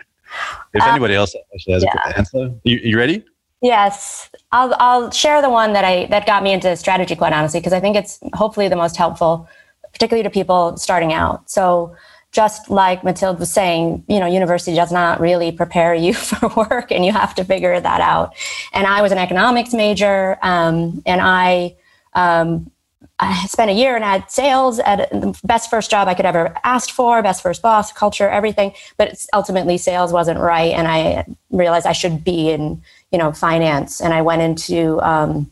if 0.74 0.82
um, 0.82 0.88
anybody 0.88 1.14
else 1.14 1.36
actually 1.54 1.74
has 1.74 1.84
yeah. 1.84 1.90
a 1.90 2.08
good 2.08 2.18
answer, 2.18 2.50
you, 2.64 2.78
you 2.78 2.98
ready? 2.98 3.24
Yes, 3.66 4.30
I'll 4.52 4.76
I'll 4.78 5.10
share 5.10 5.42
the 5.42 5.50
one 5.50 5.72
that 5.72 5.84
I 5.84 6.06
that 6.06 6.24
got 6.24 6.44
me 6.44 6.52
into 6.52 6.76
strategy 6.76 7.16
quite 7.16 7.32
honestly 7.32 7.58
because 7.58 7.72
I 7.72 7.80
think 7.80 7.96
it's 7.96 8.20
hopefully 8.32 8.68
the 8.68 8.76
most 8.76 8.96
helpful, 8.96 9.48
particularly 9.92 10.22
to 10.22 10.30
people 10.30 10.76
starting 10.76 11.12
out. 11.12 11.50
So 11.50 11.96
just 12.30 12.70
like 12.70 13.02
Mathilde 13.02 13.40
was 13.40 13.50
saying, 13.50 14.04
you 14.06 14.20
know, 14.20 14.26
university 14.26 14.76
does 14.76 14.92
not 14.92 15.18
really 15.18 15.50
prepare 15.50 15.94
you 15.94 16.14
for 16.28 16.48
work 16.48 16.92
and 16.92 17.04
you 17.04 17.10
have 17.10 17.34
to 17.34 17.44
figure 17.44 17.80
that 17.80 18.00
out. 18.00 18.36
And 18.72 18.86
I 18.86 19.02
was 19.02 19.10
an 19.10 19.18
economics 19.18 19.72
major 19.72 20.38
um, 20.42 21.02
and 21.04 21.20
I, 21.20 21.74
um, 22.14 22.70
I 23.18 23.46
spent 23.46 23.70
a 23.70 23.74
year 23.74 23.96
in 23.96 24.02
ad 24.02 24.30
sales 24.30 24.78
at 24.80 25.10
the 25.10 25.38
best 25.42 25.70
first 25.70 25.90
job 25.90 26.06
I 26.06 26.14
could 26.14 26.26
ever 26.26 26.54
asked 26.64 26.92
for, 26.92 27.22
best 27.22 27.42
first 27.42 27.62
boss, 27.62 27.90
culture, 27.90 28.28
everything. 28.28 28.74
But 28.98 29.24
ultimately, 29.32 29.78
sales 29.78 30.12
wasn't 30.12 30.38
right, 30.38 30.72
and 30.72 30.86
I 30.86 31.24
realized 31.50 31.86
I 31.86 31.92
should 31.92 32.22
be 32.22 32.50
in, 32.50 32.82
you 33.16 33.22
know, 33.22 33.32
finance. 33.32 34.02
And 34.02 34.12
I 34.12 34.20
went 34.20 34.42
into 34.42 35.00
um, 35.00 35.50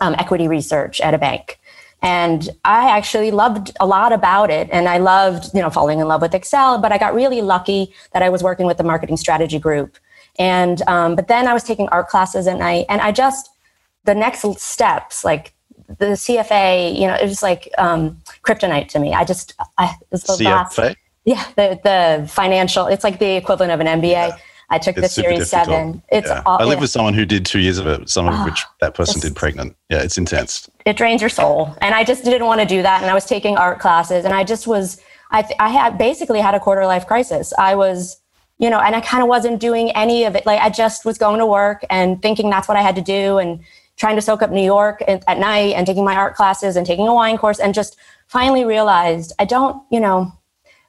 um 0.00 0.14
equity 0.18 0.48
research 0.48 1.02
at 1.02 1.12
a 1.12 1.18
bank 1.18 1.60
and 2.02 2.50
i 2.64 2.90
actually 2.90 3.30
loved 3.30 3.70
a 3.78 3.86
lot 3.86 4.12
about 4.12 4.50
it 4.50 4.68
and 4.72 4.88
i 4.88 4.98
loved 4.98 5.54
you 5.54 5.60
know 5.60 5.70
falling 5.70 6.00
in 6.00 6.08
love 6.08 6.20
with 6.20 6.34
excel 6.34 6.78
but 6.78 6.90
i 6.90 6.98
got 6.98 7.14
really 7.14 7.40
lucky 7.40 7.94
that 8.12 8.20
i 8.20 8.28
was 8.28 8.42
working 8.42 8.66
with 8.66 8.76
the 8.76 8.82
marketing 8.82 9.16
strategy 9.16 9.60
group 9.60 9.96
and 10.36 10.82
um, 10.88 11.14
but 11.14 11.28
then 11.28 11.46
i 11.46 11.54
was 11.54 11.62
taking 11.62 11.88
art 11.90 12.08
classes 12.08 12.48
at 12.48 12.58
night 12.58 12.84
and 12.88 13.00
i 13.00 13.12
just 13.12 13.50
the 14.02 14.14
next 14.14 14.42
steps 14.60 15.24
like 15.24 15.54
the 15.86 16.16
cfa 16.24 16.92
you 16.98 17.06
know 17.06 17.14
it 17.14 17.26
was 17.26 17.42
like 17.42 17.70
um, 17.78 18.20
kryptonite 18.42 18.88
to 18.88 18.98
me 18.98 19.14
i 19.14 19.24
just 19.24 19.54
i 19.78 19.94
was 20.10 20.24
the 20.24 20.32
CFA? 20.32 20.44
last 20.44 20.96
yeah 21.24 21.44
the 21.54 21.80
the 21.84 22.28
financial 22.28 22.86
it's 22.86 23.04
like 23.04 23.20
the 23.20 23.36
equivalent 23.36 23.70
of 23.70 23.78
an 23.78 23.86
mba 24.00 24.10
yeah. 24.10 24.36
I 24.70 24.78
took 24.78 24.96
it's 24.96 25.14
the 25.14 25.22
Series 25.22 25.50
Seven. 25.50 26.02
It's 26.10 26.28
yeah. 26.28 26.42
all, 26.46 26.60
I 26.60 26.64
live 26.64 26.76
yeah. 26.76 26.80
with 26.80 26.90
someone 26.90 27.14
who 27.14 27.24
did 27.24 27.44
two 27.44 27.58
years 27.58 27.78
of 27.78 27.86
it, 27.86 28.08
some 28.08 28.26
of 28.26 28.34
oh, 28.34 28.36
ah, 28.38 28.44
which 28.44 28.64
that 28.80 28.94
person 28.94 29.20
did 29.20 29.36
pregnant. 29.36 29.76
Yeah, 29.90 30.02
it's 30.02 30.18
intense. 30.18 30.68
It 30.86 30.96
drains 30.96 31.20
your 31.20 31.30
soul, 31.30 31.76
and 31.80 31.94
I 31.94 32.04
just 32.04 32.24
didn't 32.24 32.46
want 32.46 32.60
to 32.60 32.66
do 32.66 32.82
that. 32.82 33.02
And 33.02 33.10
I 33.10 33.14
was 33.14 33.24
taking 33.24 33.56
art 33.56 33.78
classes, 33.78 34.24
and 34.24 34.34
I 34.34 34.44
just 34.44 34.66
was. 34.66 35.00
I 35.30 35.42
th- 35.42 35.56
I 35.58 35.68
had 35.68 35.98
basically 35.98 36.40
had 36.40 36.54
a 36.54 36.60
quarter 36.60 36.86
life 36.86 37.06
crisis. 37.06 37.52
I 37.58 37.74
was, 37.74 38.20
you 38.58 38.70
know, 38.70 38.78
and 38.78 38.94
I 38.94 39.00
kind 39.00 39.22
of 39.22 39.28
wasn't 39.28 39.60
doing 39.60 39.90
any 39.92 40.24
of 40.24 40.36
it. 40.36 40.46
Like 40.46 40.60
I 40.60 40.70
just 40.70 41.04
was 41.04 41.18
going 41.18 41.40
to 41.40 41.46
work 41.46 41.84
and 41.90 42.20
thinking 42.22 42.50
that's 42.50 42.68
what 42.68 42.76
I 42.76 42.82
had 42.82 42.96
to 42.96 43.02
do, 43.02 43.38
and 43.38 43.60
trying 43.96 44.16
to 44.16 44.22
soak 44.22 44.42
up 44.42 44.50
New 44.50 44.64
York 44.64 45.02
at 45.06 45.38
night, 45.38 45.74
and 45.74 45.86
taking 45.86 46.04
my 46.04 46.16
art 46.16 46.34
classes 46.36 46.76
and 46.76 46.86
taking 46.86 47.06
a 47.06 47.14
wine 47.14 47.36
course, 47.36 47.60
and 47.60 47.74
just 47.74 47.96
finally 48.28 48.64
realized 48.64 49.32
I 49.38 49.44
don't, 49.44 49.82
you 49.90 50.00
know 50.00 50.32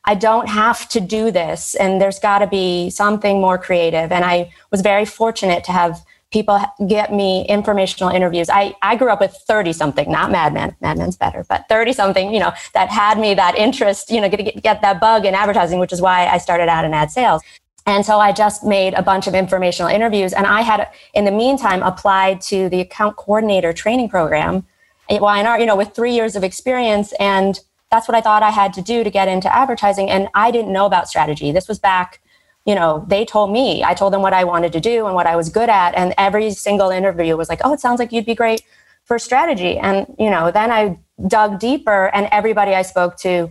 I 0.05 0.15
don't 0.15 0.47
have 0.47 0.87
to 0.89 0.99
do 0.99 1.31
this, 1.31 1.75
and 1.75 1.99
there's 1.99 2.19
got 2.19 2.39
to 2.39 2.47
be 2.47 2.89
something 2.89 3.41
more 3.41 3.57
creative. 3.57 4.11
And 4.11 4.23
I 4.23 4.51
was 4.71 4.81
very 4.81 5.05
fortunate 5.05 5.63
to 5.65 5.71
have 5.71 6.03
people 6.31 6.59
get 6.87 7.13
me 7.13 7.45
informational 7.47 8.13
interviews. 8.13 8.49
I, 8.49 8.75
I 8.81 8.95
grew 8.97 9.09
up 9.09 9.21
with 9.21 9.31
30 9.47 9.73
something, 9.73 10.11
not 10.11 10.31
Mad 10.31 10.53
Men, 10.53 10.75
Mad 10.81 10.97
Men's 10.97 11.15
better, 11.15 11.45
but 11.47 11.65
30 11.69 11.93
something, 11.93 12.33
you 12.33 12.39
know, 12.39 12.51
that 12.73 12.89
had 12.89 13.17
me 13.17 13.33
that 13.35 13.55
interest, 13.55 14.11
you 14.11 14.19
know, 14.19 14.29
get, 14.29 14.61
get 14.61 14.81
that 14.81 14.99
bug 14.99 15.25
in 15.25 15.33
advertising, 15.33 15.79
which 15.79 15.93
is 15.93 16.01
why 16.01 16.27
I 16.27 16.37
started 16.37 16.67
out 16.67 16.83
in 16.83 16.93
ad 16.93 17.09
sales. 17.09 17.41
And 17.85 18.05
so 18.05 18.19
I 18.19 18.31
just 18.31 18.63
made 18.63 18.95
a 18.95 19.01
bunch 19.01 19.27
of 19.27 19.35
informational 19.35 19.89
interviews. 19.89 20.33
And 20.33 20.45
I 20.47 20.61
had, 20.61 20.89
in 21.13 21.23
the 21.23 21.31
meantime, 21.31 21.83
applied 21.83 22.41
to 22.41 22.67
the 22.67 22.81
account 22.81 23.15
coordinator 23.15 23.73
training 23.73 24.09
program 24.09 24.65
at 25.09 25.21
Y&R, 25.21 25.59
you 25.59 25.65
know, 25.65 25.75
with 25.75 25.93
three 25.93 26.13
years 26.13 26.35
of 26.35 26.43
experience. 26.43 27.13
And 27.19 27.59
that's 27.91 28.07
what 28.07 28.15
I 28.15 28.21
thought 28.21 28.43
I 28.43 28.49
had 28.49 28.73
to 28.73 28.81
do 28.81 29.03
to 29.03 29.09
get 29.09 29.27
into 29.27 29.53
advertising. 29.53 30.09
And 30.09 30.27
I 30.33 30.51
didn't 30.51 30.73
know 30.73 30.85
about 30.85 31.07
strategy. 31.07 31.51
This 31.51 31.67
was 31.67 31.79
back, 31.79 32.21
you 32.65 32.75
know, 32.75 33.05
they 33.07 33.25
told 33.25 33.51
me, 33.51 33.83
I 33.83 33.93
told 33.93 34.13
them 34.13 34.21
what 34.21 34.33
I 34.33 34.43
wanted 34.43 34.73
to 34.73 34.79
do 34.79 35.05
and 35.05 35.15
what 35.15 35.27
I 35.27 35.35
was 35.35 35.49
good 35.49 35.69
at. 35.69 35.95
And 35.95 36.13
every 36.17 36.51
single 36.51 36.89
interview 36.89 37.37
was 37.37 37.49
like, 37.49 37.61
oh, 37.63 37.73
it 37.73 37.79
sounds 37.79 37.99
like 37.99 38.11
you'd 38.11 38.25
be 38.25 38.35
great 38.35 38.63
for 39.03 39.19
strategy. 39.19 39.77
And, 39.77 40.07
you 40.17 40.29
know, 40.29 40.51
then 40.51 40.71
I 40.71 40.99
dug 41.27 41.59
deeper 41.59 42.07
and 42.13 42.27
everybody 42.31 42.73
I 42.73 42.81
spoke 42.81 43.17
to 43.17 43.49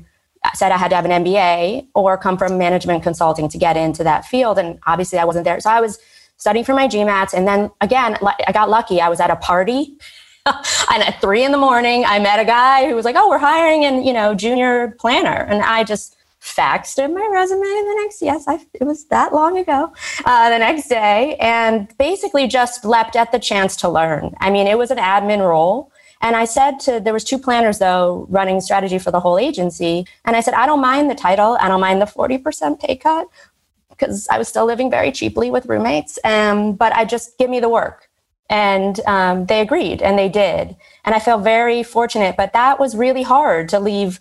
said 0.54 0.72
I 0.72 0.76
had 0.76 0.88
to 0.88 0.96
have 0.96 1.06
an 1.06 1.24
MBA 1.24 1.88
or 1.94 2.18
come 2.18 2.36
from 2.36 2.58
management 2.58 3.02
consulting 3.02 3.48
to 3.48 3.56
get 3.56 3.76
into 3.76 4.04
that 4.04 4.26
field. 4.26 4.58
And 4.58 4.78
obviously 4.86 5.18
I 5.18 5.24
wasn't 5.24 5.44
there. 5.44 5.58
So 5.60 5.70
I 5.70 5.80
was 5.80 5.98
studying 6.36 6.64
for 6.64 6.74
my 6.74 6.86
GMATs. 6.86 7.32
And 7.32 7.48
then 7.48 7.70
again, 7.80 8.18
I 8.46 8.52
got 8.52 8.68
lucky. 8.68 9.00
I 9.00 9.08
was 9.08 9.20
at 9.20 9.30
a 9.30 9.36
party 9.36 9.96
and 10.92 11.02
at 11.02 11.20
three 11.22 11.42
in 11.42 11.52
the 11.52 11.58
morning, 11.58 12.04
I 12.04 12.18
met 12.18 12.38
a 12.38 12.44
guy 12.44 12.86
who 12.86 12.94
was 12.94 13.04
like, 13.06 13.16
"Oh, 13.16 13.30
we're 13.30 13.38
hiring 13.38 13.84
an 13.84 14.04
you 14.04 14.12
know 14.12 14.34
junior 14.34 14.94
planner," 14.98 15.46
and 15.48 15.62
I 15.62 15.84
just 15.84 16.16
faxed 16.44 16.98
him 16.98 17.14
my 17.14 17.26
resume 17.32 17.62
the 17.62 18.00
next 18.02 18.20
yes 18.20 18.44
I, 18.46 18.60
it 18.74 18.84
was 18.84 19.06
that 19.06 19.32
long 19.32 19.56
ago 19.56 19.90
uh, 20.26 20.50
the 20.50 20.58
next 20.58 20.88
day 20.88 21.36
and 21.40 21.90
basically 21.96 22.46
just 22.46 22.84
leapt 22.84 23.16
at 23.16 23.32
the 23.32 23.38
chance 23.38 23.76
to 23.76 23.88
learn. 23.88 24.34
I 24.40 24.50
mean 24.50 24.66
it 24.66 24.76
was 24.76 24.90
an 24.90 24.98
admin 24.98 25.40
role. 25.40 25.90
And 26.20 26.36
i 26.36 26.44
said 26.44 26.80
to 26.80 27.00
there 27.00 27.14
was 27.14 27.24
two 27.24 27.38
planners 27.38 27.78
though 27.78 28.26
running 28.28 28.60
strategy 28.60 28.98
for 28.98 29.10
the 29.10 29.20
whole 29.20 29.38
agency. 29.38 30.06
And 30.26 30.36
i 30.36 30.40
said 30.40 30.52
i 30.52 30.66
don't 30.66 30.82
mind 30.82 31.10
the 31.10 31.14
title. 31.14 31.56
I 31.62 31.68
don't 31.68 31.80
mind 31.80 32.02
the 32.02 32.06
40% 32.06 32.78
pay 32.78 32.96
cut 32.96 33.26
because 33.88 34.28
i 34.28 34.36
was 34.36 34.46
still 34.46 34.66
living 34.66 34.90
very 34.90 35.12
cheaply 35.12 35.50
with 35.50 35.64
roommates. 35.64 36.18
Um, 36.24 36.74
but 36.74 36.94
i 36.94 37.06
just 37.06 37.38
give 37.38 37.48
me 37.48 37.58
the 37.58 37.70
work 37.70 38.10
and 38.50 39.00
um, 39.06 39.46
they 39.46 39.60
agreed 39.60 40.02
and 40.02 40.18
they 40.18 40.28
did. 40.28 40.76
And 41.04 41.14
I 41.14 41.18
felt 41.18 41.42
very 41.42 41.82
fortunate, 41.82 42.36
but 42.36 42.52
that 42.52 42.78
was 42.78 42.96
really 42.96 43.22
hard 43.22 43.68
to 43.70 43.80
leave 43.80 44.20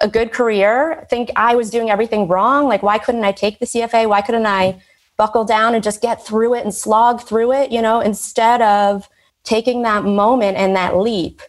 a 0.00 0.08
good 0.08 0.32
career, 0.32 1.06
think 1.08 1.30
I 1.36 1.54
was 1.54 1.70
doing 1.70 1.90
everything 1.90 2.28
wrong. 2.28 2.68
Like, 2.68 2.82
why 2.82 2.98
couldn't 2.98 3.24
I 3.24 3.32
take 3.32 3.58
the 3.58 3.66
CFA? 3.66 4.08
Why 4.08 4.20
couldn't 4.20 4.46
I 4.46 4.80
buckle 5.16 5.44
down 5.44 5.74
and 5.74 5.82
just 5.82 6.02
get 6.02 6.24
through 6.24 6.54
it 6.54 6.64
and 6.64 6.74
slog 6.74 7.22
through 7.22 7.52
it, 7.52 7.72
you 7.72 7.80
know, 7.80 8.00
instead 8.00 8.60
of 8.60 9.08
taking 9.44 9.82
that 9.82 10.04
moment 10.04 10.58
and 10.58 10.76
that 10.76 10.96
leap 10.96 11.40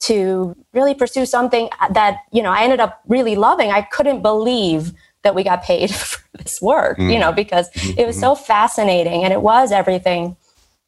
to 0.00 0.54
really 0.74 0.94
pursue 0.94 1.24
something 1.24 1.70
that, 1.92 2.18
you 2.30 2.42
know, 2.42 2.50
I 2.50 2.62
ended 2.62 2.80
up 2.80 3.00
really 3.08 3.36
loving. 3.36 3.70
I 3.70 3.80
couldn't 3.80 4.20
believe 4.20 4.92
that 5.22 5.34
we 5.34 5.42
got 5.42 5.62
paid 5.62 5.90
for 5.94 6.22
this 6.34 6.60
work, 6.60 6.98
mm. 6.98 7.10
you 7.10 7.18
know, 7.18 7.32
because 7.32 7.68
it 7.74 8.06
was 8.06 8.16
mm-hmm. 8.16 8.20
so 8.20 8.34
fascinating 8.34 9.24
and 9.24 9.32
it 9.32 9.40
was 9.40 9.72
everything 9.72 10.36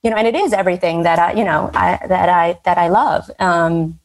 you 0.02 0.10
know, 0.10 0.16
and 0.16 0.26
it 0.26 0.34
is 0.34 0.52
everything 0.52 1.02
that 1.02 1.18
I, 1.18 1.32
you 1.32 1.44
know, 1.44 1.70
I, 1.74 1.98
that 2.06 2.28
I 2.28 2.58
that 2.64 2.78
I 2.78 2.88
love. 2.88 3.30
Um, 3.38 3.98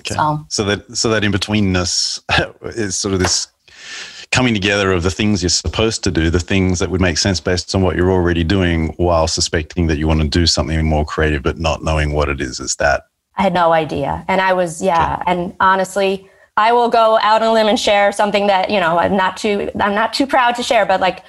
okay. 0.00 0.14
So. 0.14 0.44
so 0.48 0.64
that 0.64 0.96
so 0.96 1.08
that 1.10 1.24
in 1.24 1.32
betweenness 1.32 2.20
is 2.76 2.96
sort 2.96 3.14
of 3.14 3.20
this 3.20 3.48
coming 4.32 4.52
together 4.52 4.92
of 4.92 5.02
the 5.02 5.10
things 5.10 5.42
you're 5.42 5.48
supposed 5.48 6.04
to 6.04 6.10
do, 6.10 6.28
the 6.30 6.40
things 6.40 6.78
that 6.80 6.90
would 6.90 7.00
make 7.00 7.16
sense 7.16 7.40
based 7.40 7.74
on 7.74 7.82
what 7.82 7.96
you're 7.96 8.10
already 8.10 8.44
doing, 8.44 8.88
while 8.96 9.28
suspecting 9.28 9.86
that 9.86 9.96
you 9.96 10.06
want 10.06 10.20
to 10.20 10.28
do 10.28 10.46
something 10.46 10.84
more 10.84 11.04
creative, 11.04 11.42
but 11.42 11.58
not 11.58 11.82
knowing 11.82 12.12
what 12.12 12.28
it 12.28 12.40
is. 12.40 12.60
Is 12.60 12.76
that? 12.76 13.04
I 13.36 13.42
had 13.42 13.54
no 13.54 13.72
idea, 13.72 14.24
and 14.28 14.40
I 14.40 14.52
was 14.52 14.82
yeah, 14.82 15.14
okay. 15.20 15.32
and 15.32 15.56
honestly. 15.60 16.30
I 16.58 16.72
will 16.72 16.88
go 16.88 17.18
out 17.20 17.42
on 17.42 17.48
a 17.48 17.52
limb 17.52 17.66
and 17.66 17.78
share 17.78 18.12
something 18.12 18.46
that 18.46 18.70
you 18.70 18.80
know 18.80 18.96
I'm 18.98 19.14
not 19.14 19.36
too 19.36 19.70
I'm 19.78 19.94
not 19.94 20.14
too 20.14 20.26
proud 20.26 20.54
to 20.54 20.62
share, 20.62 20.86
but 20.86 21.02
like 21.02 21.22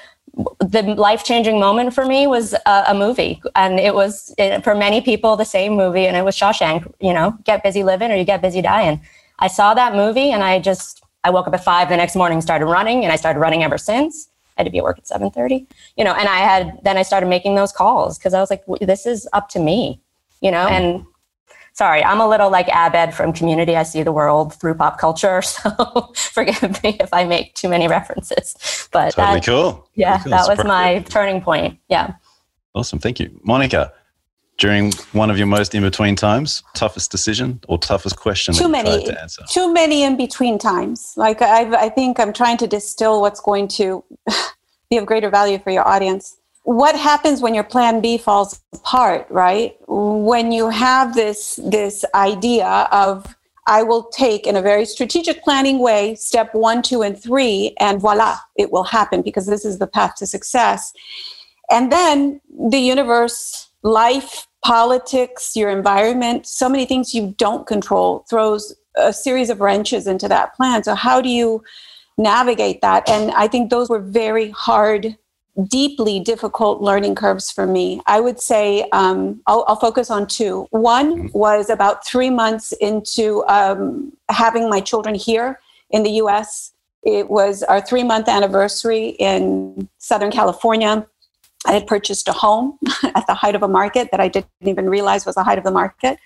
the 0.60 0.84
life 0.98 1.24
changing 1.24 1.60
moment 1.60 1.94
for 1.94 2.06
me 2.06 2.28
was 2.28 2.54
a, 2.54 2.84
a 2.88 2.94
movie. 2.94 3.42
And 3.56 3.80
it 3.80 3.94
was, 3.94 4.34
for 4.64 4.76
many 4.76 5.02
people, 5.02 5.36
the 5.36 5.46
same 5.46 5.74
movie. 5.76 6.06
And 6.08 6.16
it 6.16 6.24
was 6.24 6.36
Shawshank, 6.36 6.92
you 7.00 7.14
know, 7.14 7.38
get 7.44 7.64
busy 7.64 7.84
living 7.84 8.12
or 8.12 8.16
you 8.16 8.24
get 8.24 8.42
busy 8.42 8.62
dying. 8.62 9.02
I 9.40 9.48
saw 9.48 9.74
that 9.74 9.96
movie 9.96 10.32
and 10.32 10.44
I 10.44 10.60
just, 10.60 11.04
I 11.24 11.30
woke 11.30 11.48
up 11.48 11.54
at 11.54 11.64
five 11.64 11.90
the 11.90 11.98
next 11.98 12.16
morning, 12.16 12.42
started 12.42 12.66
running, 12.66 13.04
and 13.04 13.12
I 13.12 13.16
started 13.16 13.40
running 13.40 13.64
ever 13.64 13.78
since. 13.78 14.30
I 14.58 14.62
had 14.62 14.66
to 14.66 14.72
be 14.72 14.80
at 14.80 14.84
work 14.84 14.98
at 14.98 15.06
7.30, 15.06 15.68
you 15.98 16.04
know, 16.04 16.14
and 16.14 16.28
I 16.28 16.38
had, 16.38 16.80
then 16.84 16.98
I 16.98 17.04
started 17.04 17.28
making 17.28 17.56
those 17.56 17.72
calls 17.72 18.18
because 18.18 18.34
I 18.34 18.40
was 18.40 18.50
like, 18.50 18.64
this 18.82 19.06
is 19.06 19.28
up 19.34 19.50
to 19.50 19.60
me, 19.60 20.02
you 20.42 20.50
know, 20.50 20.66
and 20.68 21.06
sorry, 21.78 22.04
I'm 22.04 22.20
a 22.20 22.28
little 22.28 22.50
like 22.50 22.68
Abed 22.70 23.14
from 23.14 23.32
Community. 23.32 23.76
I 23.76 23.84
see 23.84 24.02
the 24.02 24.12
world 24.12 24.54
through 24.56 24.74
pop 24.74 24.98
culture, 24.98 25.42
so 25.54 26.12
forgive 26.16 26.84
me 26.84 26.98
if 27.00 27.14
I 27.14 27.24
make 27.24 27.54
too 27.54 27.70
many 27.70 27.88
references. 27.88 28.90
But 28.92 29.12
totally 29.12 29.40
that, 29.40 29.46
cool. 29.46 29.90
Yeah, 29.94 30.18
totally 30.18 30.32
that 30.32 30.48
was 30.48 30.66
my 30.66 31.00
turning 31.10 31.42
point. 31.42 31.80
Yeah. 31.88 32.16
Awesome, 32.74 33.00
thank 33.00 33.20
you, 33.20 33.40
Monica. 33.44 33.94
During 34.58 34.92
one 35.12 35.30
of 35.30 35.38
your 35.38 35.46
most 35.46 35.76
in 35.76 35.84
between 35.84 36.16
times, 36.16 36.64
toughest 36.74 37.12
decision 37.12 37.60
or 37.68 37.78
toughest 37.78 38.18
question? 38.18 38.56
Too 38.56 38.68
many. 38.68 39.04
To 39.06 39.28
too 39.48 39.72
many 39.72 40.02
in 40.02 40.18
between 40.18 40.58
times. 40.58 41.14
Like 41.16 41.44
i 41.44 41.86
I 41.86 41.90
think 41.90 42.20
I'm 42.20 42.34
trying 42.34 42.58
to 42.58 42.68
distill 42.68 43.22
what's 43.22 43.40
going 43.40 43.68
to 43.80 44.04
be 44.90 44.98
of 44.98 45.06
greater 45.06 45.30
value 45.30 45.60
for 45.60 45.70
your 45.70 45.88
audience 45.88 46.38
what 46.68 47.00
happens 47.00 47.42
when 47.42 47.56
your 47.56 47.64
plan 47.64 48.02
B 48.02 48.18
falls 48.18 48.60
apart, 48.74 49.26
right? 49.30 49.78
When 49.88 50.52
you 50.52 50.68
have 50.68 51.16
this 51.16 51.58
this 51.64 52.04
idea 52.14 52.68
of 52.92 53.34
I 53.68 53.84
will 53.84 54.04
take 54.10 54.46
in 54.46 54.58
a 54.58 54.62
very 54.62 54.84
strategic 54.84 55.42
planning 55.46 55.80
way 55.80 56.16
step 56.16 56.54
1, 56.54 56.82
2 56.82 57.04
and 57.04 57.18
3 57.18 57.74
and 57.80 58.02
voila, 58.02 58.40
it 58.58 58.70
will 58.70 58.84
happen 58.84 59.22
because 59.22 59.46
this 59.46 59.64
is 59.64 59.80
the 59.80 59.88
path 59.88 60.16
to 60.16 60.28
success. 60.28 60.92
And 61.72 61.90
then 61.90 62.42
the 62.70 62.80
universe, 62.80 63.70
life, 63.84 64.46
politics, 64.62 65.56
your 65.56 65.70
environment, 65.70 66.46
so 66.48 66.68
many 66.68 66.86
things 66.86 67.16
you 67.16 67.34
don't 67.38 67.66
control 67.66 68.26
throws 68.30 68.76
a 68.98 69.14
series 69.14 69.50
of 69.50 69.62
wrenches 69.62 70.06
into 70.06 70.28
that 70.28 70.54
plan. 70.54 70.84
So 70.84 70.96
how 70.96 71.22
do 71.22 71.30
you 71.30 71.64
navigate 72.18 72.82
that? 72.82 73.08
And 73.08 73.32
I 73.32 73.48
think 73.48 73.70
those 73.70 73.88
were 73.88 74.02
very 74.02 74.50
hard 74.50 75.18
deeply 75.66 76.20
difficult 76.20 76.82
learning 76.82 77.16
curves 77.16 77.52
for 77.52 77.66
me. 77.66 78.02
I 78.06 78.20
would 78.20 78.40
say 78.40 78.88
um, 78.92 79.42
I'll, 79.48 79.66
I'll, 79.68 79.76
focus 79.76 80.12
on 80.12 80.28
two. 80.28 80.68
One 80.70 81.16
mm-hmm. 81.16 81.38
was 81.38 81.70
about 81.70 82.06
three 82.06 82.30
months 82.30 82.74
into 82.74 83.44
um, 83.48 84.14
having 84.30 84.70
my 84.70 84.82
children 84.82 85.16
here 85.16 85.60
in 85.90 86.04
the 86.04 86.12
US. 86.12 86.74
It 87.04 87.30
was 87.30 87.64
our 87.64 87.82
three 87.82 88.04
month 88.04 88.28
anniversary 88.28 89.10
in 89.20 89.90
Southern 89.98 90.32
California. 90.32 91.08
I 91.66 91.72
had 91.72 91.88
purchased 91.88 92.28
a 92.28 92.34
home 92.34 92.78
at 93.16 93.26
the 93.28 93.34
height 93.34 93.56
of 93.56 93.64
a 93.64 93.68
market 93.68 94.10
that 94.12 94.20
I 94.20 94.28
didn't 94.28 94.50
even 94.62 94.90
realize 94.90 95.26
was 95.26 95.36
the 95.36 95.44
height 95.44 95.58
of 95.58 95.64
the 95.64 95.72
market. 95.72 96.20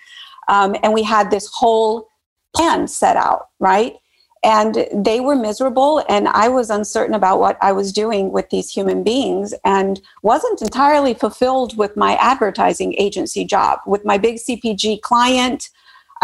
Um, 0.48 0.76
and 0.82 0.92
we 0.92 1.02
had 1.02 1.30
this 1.30 1.46
whole 1.46 2.08
plan 2.54 2.86
set 2.86 3.16
out, 3.16 3.48
right? 3.58 3.94
And 4.44 4.86
they 4.92 5.20
were 5.20 5.36
miserable 5.36 6.04
and 6.08 6.28
i 6.28 6.48
was 6.48 6.70
uncertain 6.70 7.14
about 7.14 7.38
what 7.38 7.56
i 7.60 7.72
was 7.72 7.92
doing 7.92 8.32
with 8.32 8.48
these 8.50 8.70
human 8.70 9.02
beings 9.02 9.54
and 9.64 10.00
wasn't 10.22 10.60
entirely 10.60 11.14
fulfilled 11.14 11.76
with 11.76 11.96
my 11.96 12.14
advertising 12.16 12.94
agency 12.98 13.44
job 13.44 13.78
with 13.86 14.04
my 14.04 14.18
big 14.18 14.36
cpg 14.36 15.00
client. 15.00 15.70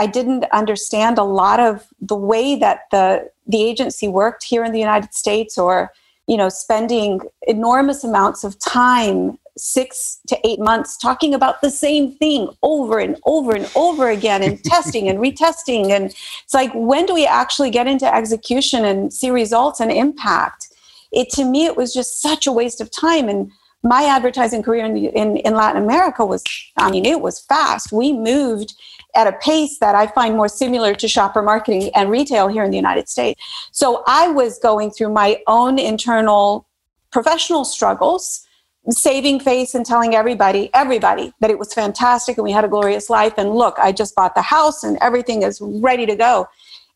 I 0.00 0.06
didn't 0.06 0.44
understand 0.52 1.18
a 1.18 1.24
lot 1.24 1.58
of 1.58 1.86
the 2.00 2.16
way 2.16 2.54
that 2.56 2.82
the 2.92 3.30
the 3.46 3.62
agency 3.62 4.06
worked 4.06 4.44
here 4.44 4.64
in 4.64 4.72
the 4.72 4.78
united 4.78 5.12
states 5.12 5.58
or 5.58 5.92
you 6.28 6.36
know 6.36 6.48
spending 6.48 7.20
enormous 7.48 8.04
amounts 8.04 8.44
of 8.44 8.58
time 8.60 9.38
six 9.58 10.20
to 10.28 10.38
eight 10.46 10.60
months 10.60 10.96
talking 10.96 11.34
about 11.34 11.60
the 11.60 11.70
same 11.70 12.12
thing 12.12 12.48
over 12.62 12.98
and 12.98 13.16
over 13.26 13.54
and 13.54 13.70
over 13.74 14.08
again 14.08 14.42
and 14.42 14.62
testing 14.64 15.08
and 15.08 15.18
retesting. 15.18 15.90
And 15.90 16.06
it's 16.44 16.54
like, 16.54 16.70
when 16.74 17.06
do 17.06 17.14
we 17.14 17.26
actually 17.26 17.70
get 17.70 17.86
into 17.86 18.12
execution 18.12 18.84
and 18.84 19.12
see 19.12 19.30
results 19.30 19.80
and 19.80 19.90
impact? 19.90 20.68
It 21.12 21.30
to 21.30 21.44
me, 21.44 21.66
it 21.66 21.76
was 21.76 21.92
just 21.92 22.20
such 22.20 22.46
a 22.46 22.52
waste 22.52 22.80
of 22.80 22.90
time. 22.90 23.28
And 23.28 23.50
my 23.82 24.04
advertising 24.04 24.62
career 24.62 24.84
in, 24.84 24.96
in, 24.96 25.36
in 25.38 25.54
Latin 25.54 25.82
America 25.82 26.24
was, 26.24 26.42
I 26.76 26.90
mean, 26.90 27.04
it 27.04 27.20
was 27.20 27.40
fast. 27.40 27.92
We 27.92 28.12
moved 28.12 28.74
at 29.14 29.26
a 29.26 29.32
pace 29.32 29.78
that 29.78 29.94
I 29.94 30.06
find 30.06 30.36
more 30.36 30.48
similar 30.48 30.94
to 30.94 31.08
shopper 31.08 31.42
marketing 31.42 31.90
and 31.94 32.10
retail 32.10 32.48
here 32.48 32.62
in 32.62 32.70
the 32.70 32.76
United 32.76 33.08
States. 33.08 33.40
So 33.72 34.02
I 34.06 34.28
was 34.28 34.58
going 34.58 34.90
through 34.90 35.12
my 35.12 35.40
own 35.46 35.78
internal 35.78 36.66
professional 37.10 37.64
struggles 37.64 38.46
saving 38.90 39.40
face 39.40 39.74
and 39.74 39.84
telling 39.84 40.14
everybody, 40.14 40.70
everybody, 40.72 41.32
that 41.40 41.50
it 41.50 41.58
was 41.58 41.74
fantastic 41.74 42.38
and 42.38 42.44
we 42.44 42.52
had 42.52 42.64
a 42.64 42.68
glorious 42.68 43.10
life. 43.10 43.34
And 43.36 43.50
look, 43.50 43.78
I 43.78 43.92
just 43.92 44.14
bought 44.14 44.34
the 44.34 44.42
house 44.42 44.82
and 44.82 44.98
everything 45.00 45.42
is 45.42 45.60
ready 45.60 46.06
to 46.06 46.16
go. 46.16 46.48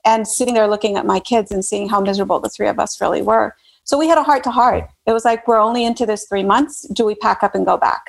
And 0.05 0.27
sitting 0.27 0.55
there 0.55 0.67
looking 0.67 0.97
at 0.97 1.07
my 1.07 1.21
kids 1.21 1.53
and 1.53 1.65
seeing 1.65 1.89
how 1.89 2.01
miserable 2.01 2.41
the 2.41 2.49
three 2.49 2.69
of 2.69 2.79
us 2.79 3.01
really 3.01 3.23
were. 3.23 3.55
So 3.85 3.99
we 3.99 4.09
had 4.09 4.19
a 4.19 4.23
heart 4.23 4.43
to 4.45 4.51
heart. 4.51 4.89
It 5.07 5.13
was 5.13 5.25
like, 5.25 5.47
we're 5.47 5.61
only 5.61 5.85
into 5.85 6.07
this 6.07 6.27
three 6.27 6.45
months. 6.45 6.89
Do 6.89 7.05
we 7.05 7.15
pack 7.15 7.43
up 7.43 7.55
and 7.55 7.67
go 7.67 7.77
back? 7.77 8.03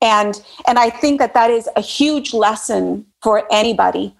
And, 0.00 0.40
and 0.66 0.78
I 0.78 0.90
think 0.90 1.18
that 1.18 1.34
that 1.34 1.50
is 1.50 1.68
a 1.76 1.80
huge 1.80 2.32
lesson 2.32 3.06
for 3.22 3.46
anybody. 3.50 4.14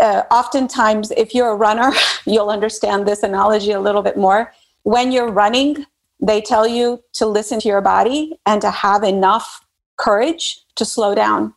Uh, 0.00 0.22
oftentimes, 0.30 1.10
if 1.12 1.34
you're 1.34 1.50
a 1.50 1.54
runner, 1.54 1.92
you'll 2.26 2.50
understand 2.50 3.06
this 3.06 3.22
analogy 3.22 3.72
a 3.72 3.80
little 3.80 4.02
bit 4.02 4.16
more. 4.16 4.52
When 4.82 5.12
you're 5.12 5.30
running, 5.30 5.86
they 6.20 6.40
tell 6.40 6.66
you 6.66 7.02
to 7.14 7.26
listen 7.26 7.60
to 7.60 7.68
your 7.68 7.80
body 7.80 8.38
and 8.46 8.60
to 8.62 8.70
have 8.70 9.02
enough 9.02 9.64
courage 9.96 10.60
to 10.76 10.84
slow 10.84 11.14
down 11.14 11.54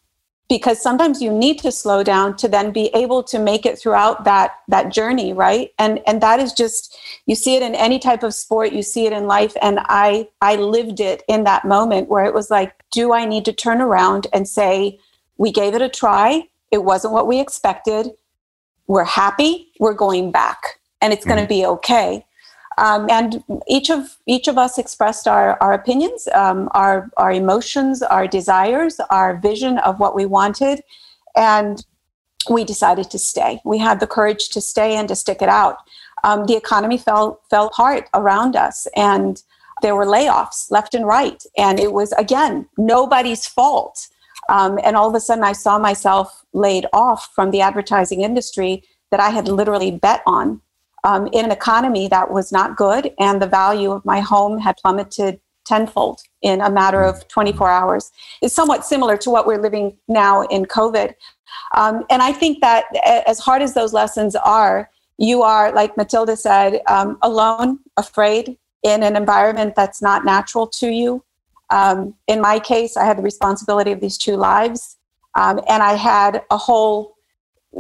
because 0.48 0.82
sometimes 0.82 1.22
you 1.22 1.32
need 1.32 1.60
to 1.60 1.72
slow 1.72 2.04
down 2.04 2.36
to 2.38 2.48
then 2.48 2.72
be 2.72 2.92
able 2.94 3.24
to 3.24 3.40
make 3.40 3.66
it 3.66 3.80
throughout 3.80 4.24
that 4.24 4.60
that 4.68 4.92
journey 4.92 5.34
right 5.34 5.72
and 5.80 6.00
and 6.08 6.22
that 6.22 6.40
is 6.40 6.54
just 6.54 6.98
you 7.26 7.36
see 7.36 7.56
it 7.56 7.64
in 7.64 7.74
any 7.76 7.98
type 7.98 8.24
of 8.24 8.34
sport 8.34 8.72
you 8.72 8.84
see 8.84 9.06
it 9.06 9.14
in 9.14 9.26
life 9.26 9.56
and 9.62 9.80
i 9.86 10.28
i 10.42 10.56
lived 10.56 11.00
it 11.00 11.24
in 11.28 11.44
that 11.44 11.66
moment 11.66 12.10
where 12.10 12.26
it 12.26 12.34
was 12.34 12.52
like 12.52 12.74
do 12.92 13.14
i 13.14 13.26
need 13.26 13.46
to 13.46 13.54
turn 13.54 13.82
around 13.82 14.28
and 14.34 14.48
say 14.48 15.00
we 15.38 15.52
gave 15.52 15.74
it 15.74 15.82
a 15.82 15.90
try 15.90 16.48
it 16.72 16.84
wasn't 16.84 17.14
what 17.14 17.28
we 17.28 17.40
expected 17.40 18.12
we're 18.88 19.04
happy 19.04 19.72
we're 19.80 19.94
going 19.94 20.32
back 20.32 20.80
and 21.02 21.12
it's 21.12 21.26
going 21.26 21.38
to 21.38 21.44
mm-hmm. 21.44 21.62
be 21.62 21.66
okay 21.66 22.26
um, 22.78 23.10
and 23.10 23.44
each 23.68 23.90
of 23.90 24.18
each 24.26 24.48
of 24.48 24.58
us 24.58 24.78
expressed 24.78 25.28
our, 25.28 25.62
our 25.62 25.74
opinions, 25.74 26.28
um, 26.34 26.70
our 26.74 27.10
our 27.18 27.32
emotions, 27.32 28.02
our 28.02 28.28
desires, 28.28 29.00
our 29.10 29.38
vision 29.38 29.78
of 29.80 30.00
what 30.00 30.16
we 30.16 30.26
wanted, 30.26 30.82
and 31.36 31.86
we 32.50 32.64
decided 32.64 33.10
to 33.12 33.20
stay. 33.20 33.60
We 33.66 33.78
had 33.78 34.00
the 34.00 34.08
courage 34.08 34.50
to 34.50 34.62
stay 34.62 34.96
and 34.96 35.08
to 35.08 35.16
stick 35.16 35.42
it 35.42 35.50
out. 35.50 35.78
Um, 36.24 36.46
the 36.46 36.58
economy 36.58 36.98
fell 36.98 37.42
fell 37.50 37.68
apart 37.68 38.10
around 38.14 38.56
us, 38.56 38.88
and 38.96 39.42
there 39.82 39.96
were 39.96 40.06
layoffs 40.06 40.70
left 40.70 40.94
and 40.94 41.08
right, 41.08 41.42
and 41.58 41.80
it 41.80 41.94
was 41.94 42.12
again 42.14 42.68
nobody's 42.78 43.48
fault. 43.48 44.08
Um, 44.48 44.80
and 44.84 44.96
all 44.96 45.10
of 45.10 45.16
a 45.16 45.20
sudden, 45.20 45.44
I 45.44 45.54
saw 45.54 45.80
myself 45.80 46.46
laid 46.54 46.86
off 46.94 47.32
from 47.34 47.50
the 47.52 47.62
advertising 47.62 48.22
industry 48.22 48.84
that 49.12 49.20
I 49.20 49.30
had 49.30 49.48
literally 49.48 49.92
bet 49.92 50.22
on 50.28 50.62
um, 51.06 51.28
in 51.32 51.46
an 51.46 51.52
economy 51.52 52.08
that 52.10 52.32
was 52.32 52.52
not 52.52 52.76
good, 52.76 53.14
and 53.20 53.42
the 53.42 53.48
value 53.48 53.92
of 53.92 54.04
my 54.04 54.20
home 54.20 54.58
had 54.58 54.76
plummeted 54.78 55.40
tenfold 55.66 56.22
in 56.42 56.62
a 56.62 56.70
matter 56.70 57.02
of 57.02 57.28
24 57.28 57.70
hours. 57.70 58.12
It's 58.42 58.54
somewhat 58.54 58.86
similar 58.86 59.18
to 59.18 59.30
what 59.30 59.48
we're 59.48 59.62
living 59.62 59.98
now 60.08 60.44
in 60.44 60.66
COVID. 60.66 61.14
Um, 61.76 62.04
and 62.10 62.22
I 62.22 62.32
think 62.32 62.62
that 62.62 62.86
as 63.28 63.40
hard 63.40 63.62
as 63.62 63.74
those 63.74 63.94
lessons 63.94 64.36
are, 64.36 64.90
you 65.18 65.44
are, 65.44 65.72
like 65.74 65.96
Mathilde 65.98 66.38
said, 66.38 66.82
um, 66.88 67.18
alone, 67.22 67.80
afraid 67.98 68.58
in 68.84 69.02
an 69.02 69.16
environment 69.16 69.74
that's 69.76 70.02
not 70.02 70.26
natural 70.26 70.68
to 70.68 70.90
you. 70.90 71.24
Um, 71.72 72.14
in 72.28 72.42
my 72.42 72.60
case, 72.60 72.98
I 72.98 73.06
had 73.06 73.18
the 73.18 73.24
responsibility 73.24 73.92
of 73.92 74.02
these 74.02 74.18
two 74.18 74.36
lives, 74.36 74.98
um, 75.36 75.60
and 75.68 75.82
I 75.82 75.94
had 75.94 76.44
a 76.52 76.58
whole 76.58 77.15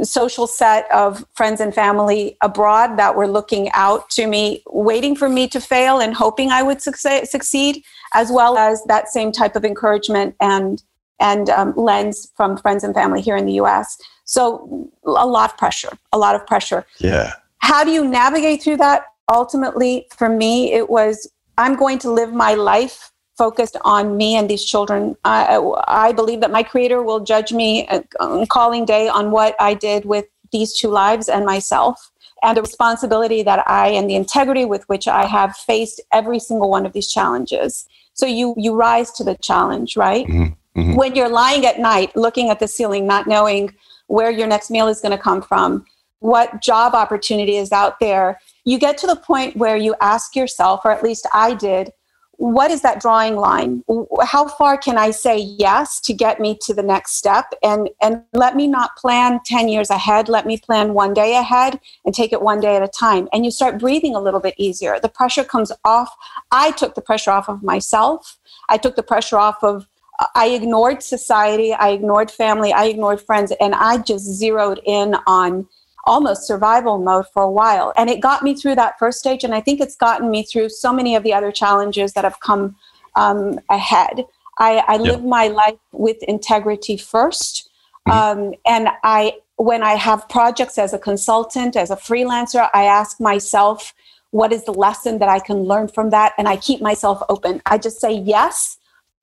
social 0.03 0.47
set 0.47 0.91
of 0.91 1.25
friends 1.33 1.61
and 1.61 1.73
family 1.73 2.37
abroad 2.41 2.97
that 2.97 3.15
were 3.15 3.27
looking 3.27 3.69
out 3.71 4.09
to 4.11 4.27
me, 4.27 4.63
waiting 4.67 5.15
for 5.15 5.29
me 5.29 5.47
to 5.47 5.59
fail 5.59 5.99
and 5.99 6.13
hoping 6.13 6.51
I 6.51 6.63
would 6.63 6.81
succeed, 6.81 7.83
as 8.13 8.31
well 8.31 8.57
as 8.57 8.83
that 8.85 9.09
same 9.09 9.31
type 9.31 9.55
of 9.55 9.65
encouragement 9.65 10.35
and 10.39 10.83
and 11.19 11.49
um, 11.49 11.73
lens 11.77 12.29
from 12.35 12.57
friends 12.57 12.83
and 12.83 12.93
family 12.93 13.21
here 13.21 13.37
in 13.37 13.45
the 13.45 13.53
U.S. 13.53 13.97
So 14.25 14.91
a 15.05 15.25
lot 15.25 15.51
of 15.51 15.57
pressure, 15.57 15.97
a 16.11 16.17
lot 16.17 16.35
of 16.35 16.45
pressure. 16.45 16.85
Yeah. 16.99 17.33
How 17.59 17.85
do 17.85 17.91
you 17.91 18.05
navigate 18.05 18.61
through 18.61 18.77
that? 18.77 19.05
Ultimately, 19.31 20.07
for 20.15 20.27
me, 20.27 20.73
it 20.73 20.89
was 20.89 21.31
I'm 21.57 21.75
going 21.75 21.99
to 21.99 22.11
live 22.11 22.33
my 22.33 22.53
life 22.53 23.11
focused 23.37 23.77
on 23.83 24.15
me 24.17 24.35
and 24.35 24.49
these 24.49 24.63
children. 24.63 25.15
I, 25.25 25.57
I 25.87 26.13
believe 26.13 26.41
that 26.41 26.51
my 26.51 26.63
creator 26.63 27.03
will 27.03 27.19
judge 27.19 27.51
me 27.51 27.87
on 28.19 28.45
calling 28.47 28.85
day 28.85 29.07
on 29.07 29.31
what 29.31 29.55
I 29.59 29.73
did 29.73 30.05
with 30.05 30.25
these 30.51 30.73
two 30.73 30.89
lives 30.89 31.27
and 31.27 31.45
myself. 31.45 32.11
and 32.43 32.57
the 32.57 32.61
responsibility 32.61 33.43
that 33.43 33.67
I 33.67 33.87
and 33.89 34.09
the 34.09 34.15
integrity 34.15 34.65
with 34.65 34.87
which 34.87 35.07
I 35.07 35.25
have 35.25 35.55
faced 35.55 36.01
every 36.11 36.39
single 36.39 36.69
one 36.69 36.85
of 36.85 36.93
these 36.93 37.11
challenges. 37.11 37.87
So 38.13 38.25
you 38.25 38.53
you 38.57 38.75
rise 38.75 39.11
to 39.13 39.23
the 39.23 39.35
challenge, 39.35 39.97
right? 39.97 40.25
Mm-hmm. 40.27 40.79
Mm-hmm. 40.79 40.95
When 40.95 41.15
you're 41.15 41.29
lying 41.29 41.65
at 41.65 41.79
night 41.79 42.15
looking 42.15 42.49
at 42.49 42.59
the 42.59 42.67
ceiling, 42.67 43.07
not 43.07 43.27
knowing 43.27 43.73
where 44.07 44.29
your 44.29 44.47
next 44.47 44.69
meal 44.69 44.87
is 44.87 45.01
going 45.01 45.17
to 45.17 45.23
come 45.23 45.41
from, 45.41 45.85
what 46.19 46.61
job 46.61 46.93
opportunity 46.93 47.55
is 47.55 47.71
out 47.71 47.99
there, 47.99 48.39
you 48.65 48.77
get 48.77 48.97
to 48.99 49.07
the 49.07 49.15
point 49.15 49.55
where 49.55 49.77
you 49.77 49.95
ask 50.01 50.35
yourself, 50.35 50.81
or 50.83 50.91
at 50.91 51.03
least 51.03 51.27
I 51.33 51.53
did, 51.53 51.91
what 52.37 52.71
is 52.71 52.81
that 52.81 52.99
drawing 52.99 53.35
line? 53.35 53.83
How 54.23 54.47
far 54.47 54.77
can 54.77 54.97
i 54.97 55.11
say 55.11 55.37
yes 55.37 55.99
to 56.01 56.13
get 56.13 56.39
me 56.39 56.57
to 56.61 56.73
the 56.73 56.83
next 56.83 57.13
step? 57.13 57.53
And 57.63 57.89
and 58.01 58.23
let 58.33 58.55
me 58.55 58.67
not 58.67 58.95
plan 58.97 59.39
10 59.45 59.67
years 59.67 59.89
ahead. 59.89 60.29
Let 60.29 60.45
me 60.45 60.57
plan 60.57 60.93
one 60.93 61.13
day 61.13 61.35
ahead 61.37 61.79
and 62.05 62.13
take 62.13 62.33
it 62.33 62.41
one 62.41 62.59
day 62.59 62.75
at 62.75 62.83
a 62.83 62.87
time. 62.87 63.27
And 63.33 63.45
you 63.45 63.51
start 63.51 63.79
breathing 63.79 64.15
a 64.15 64.21
little 64.21 64.39
bit 64.39 64.55
easier. 64.57 64.99
The 64.99 65.09
pressure 65.09 65.43
comes 65.43 65.71
off. 65.83 66.15
I 66.51 66.71
took 66.71 66.95
the 66.95 67.01
pressure 67.01 67.31
off 67.31 67.49
of 67.49 67.63
myself. 67.63 68.37
I 68.69 68.77
took 68.77 68.95
the 68.95 69.03
pressure 69.03 69.37
off 69.37 69.63
of 69.63 69.87
i 70.33 70.47
ignored 70.47 71.03
society. 71.03 71.73
I 71.73 71.89
ignored 71.89 72.31
family. 72.31 72.71
I 72.71 72.85
ignored 72.85 73.21
friends. 73.21 73.51
And 73.59 73.75
i 73.75 73.97
just 73.97 74.25
zeroed 74.25 74.79
in 74.85 75.15
on 75.27 75.67
almost 76.05 76.47
survival 76.47 76.97
mode 76.97 77.25
for 77.33 77.43
a 77.43 77.51
while. 77.51 77.93
And 77.97 78.09
it 78.09 78.19
got 78.21 78.43
me 78.43 78.53
through 78.55 78.75
that 78.75 78.97
first 78.99 79.19
stage. 79.19 79.43
And 79.43 79.53
I 79.53 79.61
think 79.61 79.81
it's 79.81 79.95
gotten 79.95 80.29
me 80.29 80.43
through 80.43 80.69
so 80.69 80.93
many 80.93 81.15
of 81.15 81.23
the 81.23 81.33
other 81.33 81.51
challenges 81.51 82.13
that 82.13 82.23
have 82.23 82.39
come 82.39 82.75
um, 83.15 83.59
ahead. 83.69 84.25
I, 84.59 84.83
I 84.87 84.97
live 84.97 85.23
my 85.23 85.47
life 85.47 85.79
with 85.91 86.21
integrity 86.23 86.97
1st 86.97 87.67
mm-hmm. 88.07 88.11
um, 88.11 88.53
and 88.65 88.89
I, 89.03 89.37
when 89.57 89.83
I 89.83 89.93
have 89.93 90.27
projects 90.29 90.77
as 90.77 90.93
a 90.93 90.99
consultant, 90.99 91.75
as 91.75 91.91
a 91.91 91.95
freelancer, 91.95 92.69
I 92.73 92.83
ask 92.83 93.19
myself, 93.19 93.93
what 94.31 94.51
is 94.51 94.65
the 94.65 94.73
lesson 94.73 95.19
that 95.19 95.29
I 95.29 95.39
can 95.39 95.63
learn 95.63 95.87
from 95.87 96.09
that? 96.09 96.33
And 96.37 96.47
I 96.47 96.57
keep 96.57 96.81
myself 96.81 97.21
open. 97.29 97.61
I 97.65 97.77
just 97.77 97.99
say 97.99 98.13
yes 98.13 98.77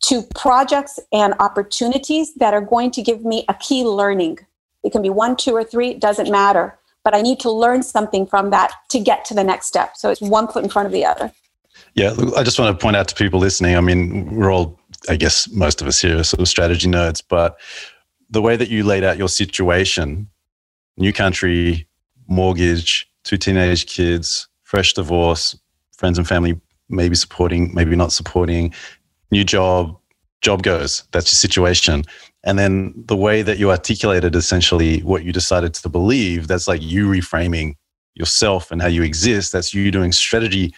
to 0.04 0.22
projects 0.34 0.98
and 1.12 1.34
opportunities 1.38 2.34
that 2.34 2.54
are 2.54 2.60
going 2.60 2.90
to 2.92 3.02
give 3.02 3.24
me 3.24 3.44
a 3.48 3.54
key 3.54 3.84
learning 3.84 4.38
it 4.82 4.92
can 4.92 5.02
be 5.02 5.10
one, 5.10 5.36
two, 5.36 5.52
or 5.52 5.64
three, 5.64 5.90
it 5.90 6.00
doesn't 6.00 6.30
matter. 6.30 6.78
But 7.04 7.14
I 7.14 7.22
need 7.22 7.40
to 7.40 7.50
learn 7.50 7.82
something 7.82 8.26
from 8.26 8.50
that 8.50 8.72
to 8.90 9.00
get 9.00 9.24
to 9.26 9.34
the 9.34 9.44
next 9.44 9.66
step. 9.66 9.96
So 9.96 10.10
it's 10.10 10.20
one 10.20 10.48
foot 10.48 10.62
in 10.62 10.70
front 10.70 10.86
of 10.86 10.92
the 10.92 11.04
other. 11.04 11.32
Yeah, 11.94 12.14
I 12.36 12.42
just 12.42 12.58
want 12.58 12.78
to 12.78 12.82
point 12.82 12.96
out 12.96 13.08
to 13.08 13.14
people 13.14 13.40
listening. 13.40 13.76
I 13.76 13.80
mean, 13.80 14.34
we're 14.34 14.52
all, 14.52 14.78
I 15.08 15.16
guess, 15.16 15.50
most 15.50 15.82
of 15.82 15.88
us 15.88 16.00
here 16.00 16.18
are 16.18 16.24
sort 16.24 16.40
of 16.40 16.48
strategy 16.48 16.88
nerds, 16.88 17.22
but 17.28 17.58
the 18.30 18.40
way 18.40 18.56
that 18.56 18.70
you 18.70 18.84
laid 18.84 19.04
out 19.04 19.18
your 19.18 19.28
situation, 19.28 20.28
new 20.96 21.12
country, 21.12 21.88
mortgage, 22.28 23.10
two 23.24 23.36
teenage 23.36 23.86
kids, 23.86 24.48
fresh 24.62 24.94
divorce, 24.94 25.58
friends 25.96 26.18
and 26.18 26.26
family 26.26 26.60
maybe 26.88 27.14
supporting, 27.14 27.74
maybe 27.74 27.96
not 27.96 28.12
supporting, 28.12 28.72
new 29.30 29.44
job, 29.44 29.98
job 30.42 30.62
goes. 30.62 31.04
That's 31.12 31.32
your 31.32 31.36
situation. 31.36 32.04
And 32.44 32.58
then 32.58 32.92
the 32.96 33.16
way 33.16 33.42
that 33.42 33.58
you 33.58 33.70
articulated 33.70 34.34
essentially 34.34 35.00
what 35.00 35.24
you 35.24 35.32
decided 35.32 35.74
to 35.74 35.88
believe 35.88 36.48
that's 36.48 36.66
like 36.68 36.82
you 36.82 37.06
reframing 37.06 37.76
yourself 38.14 38.70
and 38.70 38.82
how 38.82 38.88
you 38.88 39.02
exist. 39.02 39.52
That's 39.52 39.72
you 39.72 39.90
doing 39.90 40.12
strategy 40.12 40.74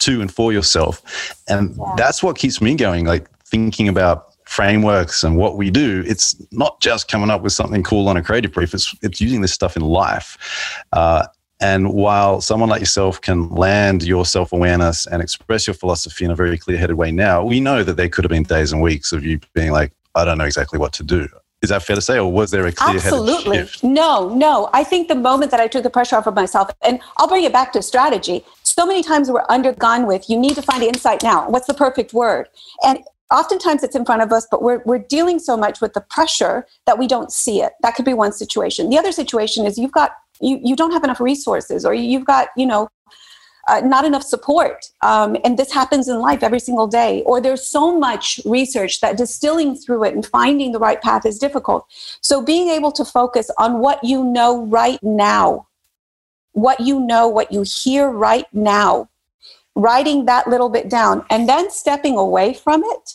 to 0.00 0.20
and 0.20 0.32
for 0.32 0.52
yourself. 0.52 1.34
And 1.48 1.76
yeah. 1.76 1.94
that's 1.96 2.22
what 2.22 2.38
keeps 2.38 2.60
me 2.60 2.76
going 2.76 3.06
like 3.06 3.28
thinking 3.46 3.88
about 3.88 4.26
frameworks 4.44 5.24
and 5.24 5.36
what 5.36 5.56
we 5.56 5.70
do. 5.70 6.02
It's 6.06 6.36
not 6.52 6.80
just 6.80 7.10
coming 7.10 7.30
up 7.30 7.42
with 7.42 7.52
something 7.52 7.82
cool 7.82 8.08
on 8.08 8.16
a 8.16 8.22
creative 8.22 8.52
brief. 8.52 8.74
It's 8.74 8.94
it's 9.02 9.20
using 9.20 9.40
this 9.40 9.52
stuff 9.52 9.76
in 9.76 9.82
life. 9.82 10.84
Uh, 10.92 11.26
and 11.60 11.92
while 11.92 12.40
someone 12.40 12.68
like 12.68 12.80
yourself 12.80 13.20
can 13.20 13.50
land 13.50 14.02
your 14.04 14.24
self 14.24 14.52
awareness 14.52 15.06
and 15.06 15.20
express 15.20 15.66
your 15.66 15.74
philosophy 15.74 16.24
in 16.24 16.30
a 16.30 16.34
very 16.36 16.56
clear 16.58 16.78
headed 16.78 16.96
way 16.96 17.10
now, 17.10 17.44
we 17.44 17.60
know 17.60 17.82
that 17.82 17.96
there 17.96 18.08
could 18.08 18.24
have 18.24 18.30
been 18.30 18.44
days 18.44 18.72
and 18.72 18.80
weeks 18.80 19.12
of 19.12 19.24
you 19.24 19.40
being 19.54 19.72
like, 19.72 19.92
I 20.14 20.24
don't 20.24 20.38
know 20.38 20.44
exactly 20.44 20.78
what 20.78 20.92
to 20.94 21.02
do. 21.02 21.28
Is 21.60 21.70
that 21.70 21.82
fair 21.82 21.96
to 21.96 22.02
say, 22.02 22.18
or 22.18 22.30
was 22.30 22.52
there 22.52 22.66
a 22.66 22.72
clear 22.72 22.96
Absolutely. 22.96 23.58
Shift? 23.58 23.82
No, 23.82 24.28
no. 24.28 24.70
I 24.72 24.84
think 24.84 25.08
the 25.08 25.16
moment 25.16 25.50
that 25.50 25.58
I 25.58 25.66
took 25.66 25.82
the 25.82 25.90
pressure 25.90 26.14
off 26.14 26.28
of 26.28 26.34
myself, 26.36 26.70
and 26.82 27.00
I'll 27.16 27.26
bring 27.26 27.42
it 27.42 27.52
back 27.52 27.72
to 27.72 27.82
strategy. 27.82 28.44
So 28.62 28.86
many 28.86 29.02
times 29.02 29.28
we're 29.28 29.44
undergone 29.48 30.06
with, 30.06 30.30
you 30.30 30.38
need 30.38 30.54
to 30.54 30.62
find 30.62 30.84
insight 30.84 31.24
now. 31.24 31.50
What's 31.50 31.66
the 31.66 31.74
perfect 31.74 32.12
word? 32.12 32.48
And 32.84 33.00
oftentimes 33.32 33.82
it's 33.82 33.96
in 33.96 34.04
front 34.04 34.22
of 34.22 34.32
us, 34.32 34.46
but 34.48 34.62
we're, 34.62 34.82
we're 34.86 35.00
dealing 35.00 35.40
so 35.40 35.56
much 35.56 35.80
with 35.80 35.94
the 35.94 36.00
pressure 36.00 36.64
that 36.86 36.96
we 36.96 37.08
don't 37.08 37.32
see 37.32 37.60
it. 37.60 37.72
That 37.82 37.96
could 37.96 38.04
be 38.04 38.14
one 38.14 38.32
situation. 38.32 38.88
The 38.88 38.98
other 38.98 39.12
situation 39.12 39.66
is 39.66 39.78
you've 39.78 39.92
got, 39.92 40.12
you, 40.40 40.60
you 40.62 40.76
don't 40.76 40.92
have 40.92 41.04
enough 41.04 41.20
resources, 41.20 41.84
or 41.84 41.94
you've 41.94 42.24
got, 42.24 42.48
you 42.56 42.66
know, 42.66 42.88
uh, 43.68 43.80
not 43.80 44.04
enough 44.04 44.22
support. 44.22 44.86
Um, 45.02 45.36
and 45.44 45.58
this 45.58 45.70
happens 45.70 46.08
in 46.08 46.18
life 46.20 46.42
every 46.42 46.58
single 46.58 46.86
day. 46.86 47.22
Or 47.26 47.40
there's 47.40 47.66
so 47.66 47.96
much 47.96 48.40
research 48.44 49.00
that 49.00 49.18
distilling 49.18 49.76
through 49.76 50.04
it 50.04 50.14
and 50.14 50.24
finding 50.24 50.72
the 50.72 50.78
right 50.78 51.00
path 51.00 51.26
is 51.26 51.38
difficult. 51.38 51.86
So 52.22 52.42
being 52.42 52.70
able 52.70 52.92
to 52.92 53.04
focus 53.04 53.50
on 53.58 53.80
what 53.80 54.02
you 54.02 54.24
know 54.24 54.64
right 54.66 54.98
now, 55.02 55.66
what 56.52 56.80
you 56.80 56.98
know, 56.98 57.28
what 57.28 57.52
you 57.52 57.62
hear 57.62 58.08
right 58.08 58.46
now, 58.52 59.10
writing 59.74 60.24
that 60.24 60.48
little 60.48 60.70
bit 60.70 60.88
down, 60.88 61.24
and 61.30 61.48
then 61.48 61.70
stepping 61.70 62.16
away 62.16 62.54
from 62.54 62.82
it 62.84 63.14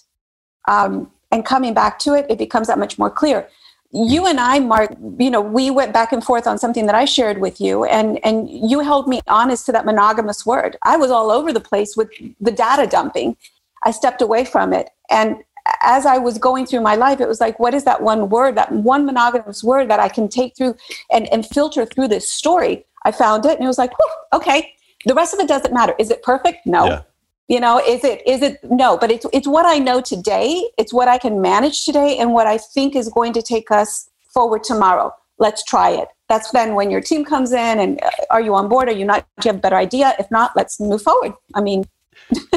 um, 0.67 1.11
and 1.31 1.43
coming 1.43 1.73
back 1.73 1.97
to 1.99 2.13
it, 2.13 2.27
it 2.29 2.37
becomes 2.37 2.67
that 2.67 2.77
much 2.77 2.99
more 2.99 3.09
clear 3.09 3.49
you 3.93 4.25
and 4.25 4.39
I, 4.39 4.59
Mark, 4.59 4.95
you 5.19 5.29
know, 5.29 5.41
we 5.41 5.69
went 5.69 5.93
back 5.93 6.11
and 6.11 6.23
forth 6.23 6.47
on 6.47 6.57
something 6.57 6.87
that 6.87 6.95
I 6.95 7.05
shared 7.05 7.39
with 7.39 7.61
you, 7.61 7.83
and 7.85 8.19
and 8.25 8.49
you 8.49 8.79
held 8.79 9.07
me 9.07 9.21
honest 9.27 9.65
to 9.67 9.71
that 9.71 9.85
monogamous 9.85 10.45
word. 10.45 10.77
I 10.81 10.97
was 10.97 11.11
all 11.11 11.29
over 11.29 11.53
the 11.53 11.59
place 11.59 11.95
with 11.95 12.09
the 12.41 12.51
data 12.51 12.87
dumping. 12.87 13.37
I 13.83 13.91
stepped 13.91 14.21
away 14.21 14.45
from 14.45 14.73
it, 14.73 14.89
and 15.11 15.37
as 15.81 16.05
I 16.07 16.17
was 16.17 16.39
going 16.39 16.65
through 16.65 16.81
my 16.81 16.95
life, 16.95 17.21
it 17.21 17.27
was 17.27 17.39
like, 17.39 17.59
what 17.59 17.73
is 17.73 17.83
that 17.83 18.01
one 18.01 18.29
word, 18.29 18.55
that 18.55 18.71
one 18.71 19.05
monogamous 19.05 19.63
word 19.63 19.89
that 19.89 19.99
I 19.99 20.09
can 20.09 20.27
take 20.27 20.57
through 20.57 20.75
and, 21.11 21.31
and 21.31 21.45
filter 21.45 21.85
through 21.85 22.07
this 22.07 22.29
story? 22.29 22.85
I 23.05 23.11
found 23.11 23.45
it, 23.45 23.55
and 23.55 23.63
it 23.63 23.67
was 23.67 23.77
like, 23.77 23.91
okay. 24.33 24.73
The 25.05 25.13
rest 25.13 25.33
of 25.33 25.41
it 25.41 25.49
doesn't 25.49 25.73
matter. 25.73 25.93
Is 25.99 26.09
it 26.09 26.23
perfect? 26.23 26.65
No. 26.65 26.85
Yeah 26.85 27.01
you 27.47 27.59
know 27.59 27.81
is 27.85 28.03
it 28.03 28.21
is 28.27 28.41
it 28.41 28.59
no 28.63 28.97
but 28.97 29.11
it's 29.11 29.25
it's 29.33 29.47
what 29.47 29.65
i 29.65 29.77
know 29.77 30.01
today. 30.01 30.69
It's 30.77 30.93
what 30.93 31.07
i 31.07 31.17
can 31.17 31.41
manage 31.41 31.85
today 31.85 32.17
and 32.17 32.33
what 32.33 32.47
i 32.47 32.57
think 32.57 32.95
is 32.95 33.09
going 33.09 33.33
to 33.33 33.41
take 33.41 33.71
us 33.71 34.09
forward 34.33 34.63
tomorrow. 34.63 35.13
Let's 35.39 35.63
try 35.63 35.89
it. 35.89 36.07
That's 36.29 36.51
then 36.51 36.73
when 36.73 36.89
your 36.89 37.01
team 37.01 37.25
comes 37.25 37.51
in 37.51 37.79
and 37.79 38.01
uh, 38.01 38.09
are 38.29 38.41
you 38.41 38.55
on 38.55 38.69
board? 38.69 38.87
Are 38.87 38.93
you 38.93 39.05
not? 39.05 39.25
Do 39.41 39.49
you 39.49 39.51
have 39.53 39.57
a 39.57 39.61
better 39.61 39.75
idea? 39.75 40.15
If 40.19 40.29
not 40.31 40.51
let's 40.55 40.79
move 40.79 41.01
forward. 41.01 41.33
I 41.53 41.61
mean 41.61 41.83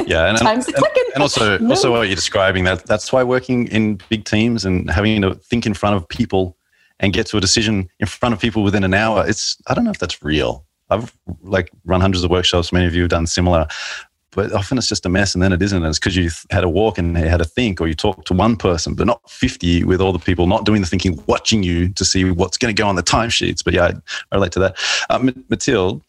yeah 0.05 0.29
and, 0.29 0.41
and, 0.47 0.65
and, 1.13 1.21
also 1.21 1.57
also 1.69 1.91
what 1.91 2.07
you're 2.07 2.15
describing 2.15 2.63
that 2.63 2.85
that's 2.85 3.11
why 3.11 3.23
working 3.23 3.67
in 3.67 3.99
big 4.07 4.23
teams 4.23 4.63
and 4.63 4.89
having 4.89 5.21
to 5.21 5.33
think 5.33 5.65
in 5.65 5.73
front 5.73 5.95
of 5.95 6.07
people 6.07 6.55
and 6.99 7.11
get 7.11 7.25
to 7.25 7.37
a 7.37 7.41
decision 7.41 7.89
in 7.99 8.07
front 8.07 8.33
of 8.33 8.39
people 8.39 8.63
within 8.63 8.83
an 8.83 8.93
hour 8.93 9.27
it's 9.27 9.57
i 9.67 9.73
don't 9.73 9.83
know 9.83 9.91
if 9.91 9.99
that's 9.99 10.23
real. 10.23 10.63
I've 10.89 11.13
like 11.41 11.71
run 11.85 12.01
hundreds 12.01 12.23
of 12.23 12.31
workshops. 12.31 12.71
Many 12.71 12.85
of 12.85 12.95
you 12.95 13.01
have 13.01 13.09
done 13.09 13.27
similar 13.27 13.67
but 14.31 14.51
often 14.51 14.77
it's 14.77 14.87
just 14.87 15.05
a 15.05 15.09
mess 15.09 15.33
and 15.33 15.41
then 15.41 15.53
it 15.53 15.61
isn't. 15.61 15.77
And 15.77 15.87
it's 15.87 15.99
because 15.99 16.15
you 16.15 16.29
had 16.51 16.61
to 16.61 16.69
walk 16.69 16.97
and 16.97 17.17
you 17.17 17.25
had 17.25 17.37
to 17.37 17.45
think, 17.45 17.79
or 17.81 17.87
you 17.87 17.93
talk 17.93 18.25
to 18.25 18.33
one 18.33 18.55
person, 18.55 18.93
but 18.93 19.07
not 19.07 19.21
50 19.29 19.83
with 19.85 20.01
all 20.01 20.13
the 20.13 20.19
people 20.19 20.47
not 20.47 20.65
doing 20.65 20.81
the 20.81 20.87
thinking, 20.87 21.21
watching 21.27 21.63
you 21.63 21.89
to 21.89 22.05
see 22.05 22.29
what's 22.29 22.57
going 22.57 22.73
to 22.75 22.79
go 22.79 22.87
on 22.87 22.95
the 22.95 23.03
timesheets. 23.03 23.63
But 23.63 23.73
yeah, 23.73 23.85
I, 23.85 23.93
I 24.31 24.35
relate 24.35 24.51
to 24.53 24.59
that. 24.59 24.77
Uh, 25.09 25.31
Mathilde, 25.49 26.01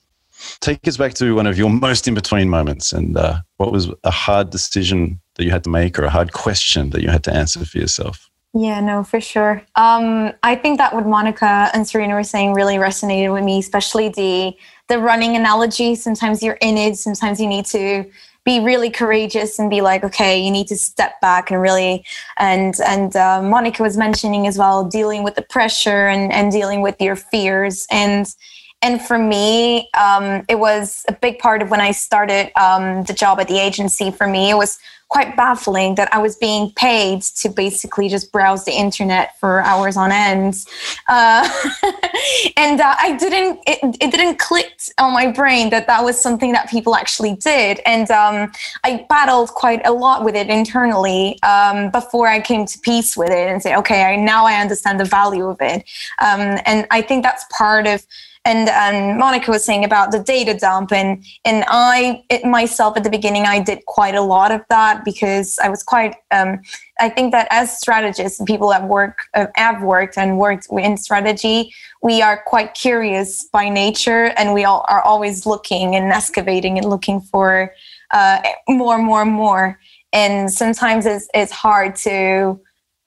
take 0.61 0.87
us 0.89 0.97
back 0.97 1.15
to 1.15 1.35
one 1.35 1.47
of 1.47 1.59
your 1.59 1.71
most 1.71 2.09
in 2.09 2.15
between 2.15 2.49
moments. 2.49 2.93
And 2.93 3.17
uh, 3.17 3.41
what 3.57 3.73
was 3.73 3.91
a 4.05 4.11
hard 4.11 4.51
decision 4.51 5.21
that 5.35 5.45
you 5.45 5.51
had 5.51 5.65
to 5.65 5.71
make 5.71 5.99
or 5.99 6.05
a 6.05 6.11
hard 6.11 6.33
question 6.33 6.91
that 6.91 7.03
you 7.03 7.09
had 7.09 7.25
to 7.25 7.33
answer 7.33 7.65
for 7.65 7.79
yourself? 7.79 8.28
Yeah, 8.55 8.81
no, 8.81 9.05
for 9.05 9.21
sure. 9.21 9.63
Um, 9.77 10.33
I 10.43 10.57
think 10.57 10.79
that 10.79 10.95
what 10.95 11.07
Monica 11.07 11.71
and 11.75 11.87
Serena 11.87 12.15
were 12.15 12.25
saying 12.25 12.55
really 12.55 12.77
resonated 12.77 13.33
with 13.33 13.45
me, 13.45 13.59
especially 13.59 14.09
the 14.09 14.57
the 14.89 14.99
running 14.99 15.37
analogy. 15.37 15.95
Sometimes 15.95 16.43
you're 16.43 16.59
in 16.63 16.79
it, 16.79 16.97
sometimes 16.97 17.41
you 17.41 17.47
need 17.47 17.67
to 17.67 18.05
be 18.45 18.61
really 18.61 18.89
courageous 18.89 19.59
and 19.59 19.69
be 19.69 19.83
like, 19.83 20.03
okay, 20.03 20.41
you 20.43 20.51
need 20.51 20.67
to 20.69 20.77
step 20.77 21.21
back 21.21 21.51
and 21.51 21.61
really. 21.61 22.05
And 22.39 22.75
and 22.87 23.15
uh, 23.15 23.43
Monica 23.43 23.83
was 23.83 23.99
mentioning 23.99 24.47
as 24.47 24.57
well, 24.57 24.83
dealing 24.85 25.23
with 25.23 25.35
the 25.35 25.43
pressure 25.43 26.09
and 26.09 26.33
and 26.33 26.51
dealing 26.51 26.81
with 26.81 27.01
your 27.01 27.17
fears 27.17 27.87
and. 27.91 28.35
And 28.81 29.03
for 29.03 29.19
me, 29.19 29.89
um, 29.99 30.45
it 30.49 30.59
was 30.59 31.05
a 31.09 31.13
big 31.13 31.39
part 31.39 31.63
of 31.63 31.71
when 31.71 31.81
I 31.81 31.91
started 31.91 32.53
um, 32.59 33.03
the 33.05 33.13
job 33.13 33.41
at 33.41 33.49
the 33.49 33.59
agency. 33.59 34.11
For 34.11 34.27
me, 34.27 34.51
it 34.51 34.55
was 34.55 34.79
quite 35.09 35.37
baffling 35.37 35.95
that 35.95 36.13
I 36.13 36.19
was 36.19 36.37
being 36.37 36.71
paid 36.73 37.23
to 37.23 37.49
basically 37.49 38.09
just 38.11 38.31
browse 38.31 38.67
the 38.67 38.73
internet 38.73 39.39
for 39.41 39.63
hours 39.63 39.97
on 39.97 40.13
end. 40.13 40.65
Uh, 41.09 41.49
and 42.57 42.81
uh, 42.81 42.95
I 42.99 43.17
didn't, 43.19 43.61
it, 43.67 43.97
it 44.01 44.11
didn't 44.11 44.39
click 44.39 44.79
on 44.99 45.15
my 45.15 45.33
brain 45.33 45.71
that 45.71 45.87
that 45.87 46.05
was 46.05 46.21
something 46.21 46.53
that 46.53 46.69
people 46.69 46.95
actually 46.95 47.35
did. 47.37 47.81
And 47.87 48.11
um, 48.11 48.53
I 48.85 49.07
battled 49.09 49.49
quite 49.51 49.85
a 49.87 49.93
lot 49.93 50.25
with 50.25 50.37
it 50.37 50.49
internally 50.49 51.43
um, 51.43 51.91
before 51.91 52.29
I 52.29 52.41
came 52.41 52.67
to 52.67 52.79
peace 52.81 53.17
with 53.17 53.31
it 53.31 53.49
and 53.49 53.63
say, 53.63 53.75
okay, 53.77 54.05
I, 54.05 54.17
now 54.17 54.45
I 54.45 54.61
understand 54.61 55.01
the 55.01 55.07
value 55.07 55.47
of 55.47 55.57
it. 55.61 55.85
Um, 56.21 56.61
and 56.67 56.87
I 56.91 57.01
think 57.01 57.23
that's 57.25 57.45
part 57.51 57.87
of 57.87 58.05
and 58.49 58.69
um, 58.71 59.19
Monica 59.19 59.51
was 59.51 59.63
saying 59.63 59.85
about 59.85 60.11
the 60.11 60.21
data 60.21 60.55
dump, 60.55 60.91
and 60.91 61.23
and 61.45 61.65
I 61.69 62.25
it, 62.31 62.45
myself 62.45 62.97
at 62.97 63.05
the 63.05 63.11
beginning 63.11 63.45
I 63.45 63.61
did 63.61 63.85
quite 63.85 64.15
a 64.15 64.23
lot 64.23 64.51
of 64.51 64.63
that 64.71 65.05
because 65.05 65.59
I 65.63 65.69
was 65.69 65.83
quite. 65.83 66.17
Um, 66.31 66.61
I 66.99 67.11
think 67.11 67.33
that 67.33 67.47
as 67.51 67.79
strategists, 67.79 68.41
people 68.47 68.71
that 68.71 68.89
work 68.89 69.19
uh, 69.35 69.47
have 69.57 69.83
worked 69.83 70.17
and 70.17 70.39
worked 70.39 70.67
in 70.73 70.97
strategy, 70.97 71.73
we 72.03 72.23
are 72.23 72.43
quite 72.47 72.73
curious 72.73 73.45
by 73.53 73.69
nature, 73.69 74.33
and 74.39 74.55
we 74.55 74.65
all 74.65 74.85
are 74.89 75.03
always 75.03 75.45
looking 75.45 75.95
and 75.95 76.11
excavating 76.11 76.79
and 76.79 76.89
looking 76.89 77.21
for 77.21 77.73
uh, 78.13 78.41
more, 78.67 78.99
more, 78.99 79.27
more. 79.27 79.79
And 80.15 80.51
sometimes 80.51 81.05
it's 81.05 81.29
it's 81.35 81.53
hard 81.53 81.97
to 81.97 82.59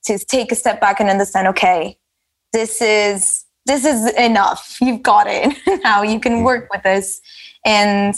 to 0.05 0.19
take 0.19 0.51
a 0.51 0.55
step 0.55 0.79
back 0.79 0.99
and 0.99 1.09
understand. 1.09 1.47
Okay, 1.47 1.97
this 2.53 2.79
is 2.79 3.43
this 3.65 3.85
is 3.85 4.11
enough. 4.15 4.77
You've 4.81 5.03
got 5.03 5.27
it 5.27 5.57
now. 5.83 6.01
You 6.01 6.19
can 6.19 6.39
mm. 6.39 6.43
work 6.43 6.69
with 6.71 6.83
this. 6.83 7.21
And 7.65 8.15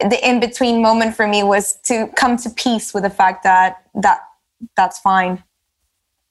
the 0.00 0.18
in 0.26 0.40
between 0.40 0.80
moment 0.80 1.16
for 1.16 1.26
me 1.26 1.42
was 1.42 1.74
to 1.84 2.08
come 2.16 2.36
to 2.38 2.50
peace 2.50 2.94
with 2.94 3.02
the 3.02 3.10
fact 3.10 3.42
that 3.42 3.82
that 3.94 4.20
that's 4.76 4.98
fine. 5.00 5.42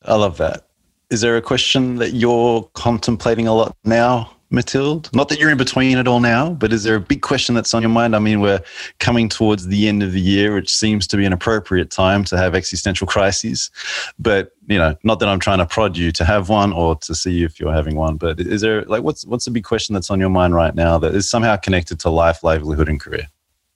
I 0.04 0.16
love 0.16 0.38
that. 0.38 0.68
Is 1.10 1.22
there 1.22 1.38
a 1.38 1.42
question 1.42 1.96
that 1.96 2.14
you're 2.14 2.64
contemplating 2.74 3.48
a 3.48 3.54
lot 3.54 3.76
now 3.84 4.37
Mathilde? 4.50 5.10
Not 5.14 5.28
that 5.30 5.40
you're 5.40 5.50
in 5.50 5.58
between 5.58 5.98
it 5.98 6.08
all 6.08 6.22
now, 6.22 6.52
but 6.52 6.72
is 6.72 6.84
there 6.84 6.96
a 6.96 7.00
big 7.00 7.22
question 7.22 7.54
that's 7.54 7.74
on 7.74 7.82
your 7.82 7.90
mind? 7.90 8.16
I 8.16 8.20
mean, 8.20 8.40
we're 8.40 8.62
coming 9.00 9.28
towards 9.28 9.68
the 9.68 9.88
end 9.88 10.04
of 10.04 10.14
the 10.14 10.22
year, 10.22 10.54
which 10.54 10.74
seems 10.74 11.06
to 11.08 11.18
be 11.18 11.26
an 11.26 11.34
appropriate 11.34 11.92
time 11.92 12.24
to 12.26 12.38
have 12.38 12.56
existential 12.56 13.08
crises. 13.08 13.70
But 14.18 14.52
you 14.68 14.78
know, 14.78 14.96
not 15.04 15.20
that 15.20 15.28
I'm 15.28 15.40
trying 15.40 15.60
to 15.60 15.66
prod 15.66 15.98
you 15.98 16.12
to 16.14 16.26
have 16.26 16.50
one 16.50 16.72
or 16.72 16.96
to 16.98 17.14
see 17.14 17.44
if 17.44 17.60
you're 17.60 17.74
having 17.74 17.96
one, 17.96 18.16
but 18.18 18.40
is 18.40 18.62
there 18.62 18.84
like 18.84 19.04
what's 19.04 19.26
what's 19.26 19.46
the 19.46 19.52
big 19.52 19.64
question 19.64 19.94
that's 19.94 20.10
on 20.10 20.20
your 20.20 20.30
mind 20.30 20.56
right 20.56 20.76
now 20.76 20.98
that 20.98 21.14
is 21.14 21.30
somehow 21.30 21.58
connected 21.58 22.00
to 22.02 22.10
life, 22.10 22.44
livelihood, 22.44 22.88
and 22.88 23.00
career? 23.00 23.28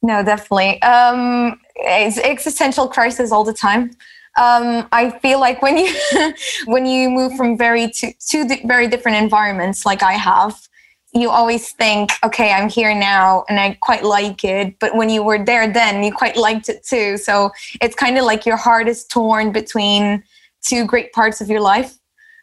No, 0.03 0.23
definitely. 0.23 0.81
Um, 0.81 1.59
it's 1.75 2.17
existential 2.17 2.87
crisis 2.87 3.31
all 3.31 3.43
the 3.43 3.53
time. 3.53 3.91
Um, 4.39 4.87
I 4.91 5.17
feel 5.19 5.39
like 5.39 5.61
when 5.61 5.77
you 5.77 5.93
when 6.65 6.85
you 6.85 7.09
move 7.09 7.35
from 7.35 7.57
very 7.57 7.89
to 7.91 8.13
two 8.19 8.47
very 8.65 8.87
different 8.87 9.17
environments, 9.17 9.85
like 9.85 10.03
I 10.03 10.13
have, 10.13 10.55
you 11.13 11.29
always 11.29 11.71
think, 11.73 12.11
okay, 12.23 12.53
I'm 12.53 12.69
here 12.69 12.95
now 12.95 13.43
and 13.49 13.59
I 13.59 13.77
quite 13.81 14.03
like 14.03 14.43
it. 14.43 14.79
But 14.79 14.95
when 14.95 15.09
you 15.09 15.23
were 15.23 15.43
there 15.43 15.71
then, 15.71 16.03
you 16.03 16.13
quite 16.13 16.37
liked 16.37 16.69
it 16.69 16.85
too. 16.85 17.17
So 17.17 17.51
it's 17.81 17.95
kind 17.95 18.17
of 18.17 18.23
like 18.23 18.45
your 18.45 18.57
heart 18.57 18.87
is 18.87 19.05
torn 19.05 19.51
between 19.51 20.23
two 20.61 20.85
great 20.85 21.11
parts 21.11 21.41
of 21.41 21.49
your 21.49 21.61
life. 21.61 21.97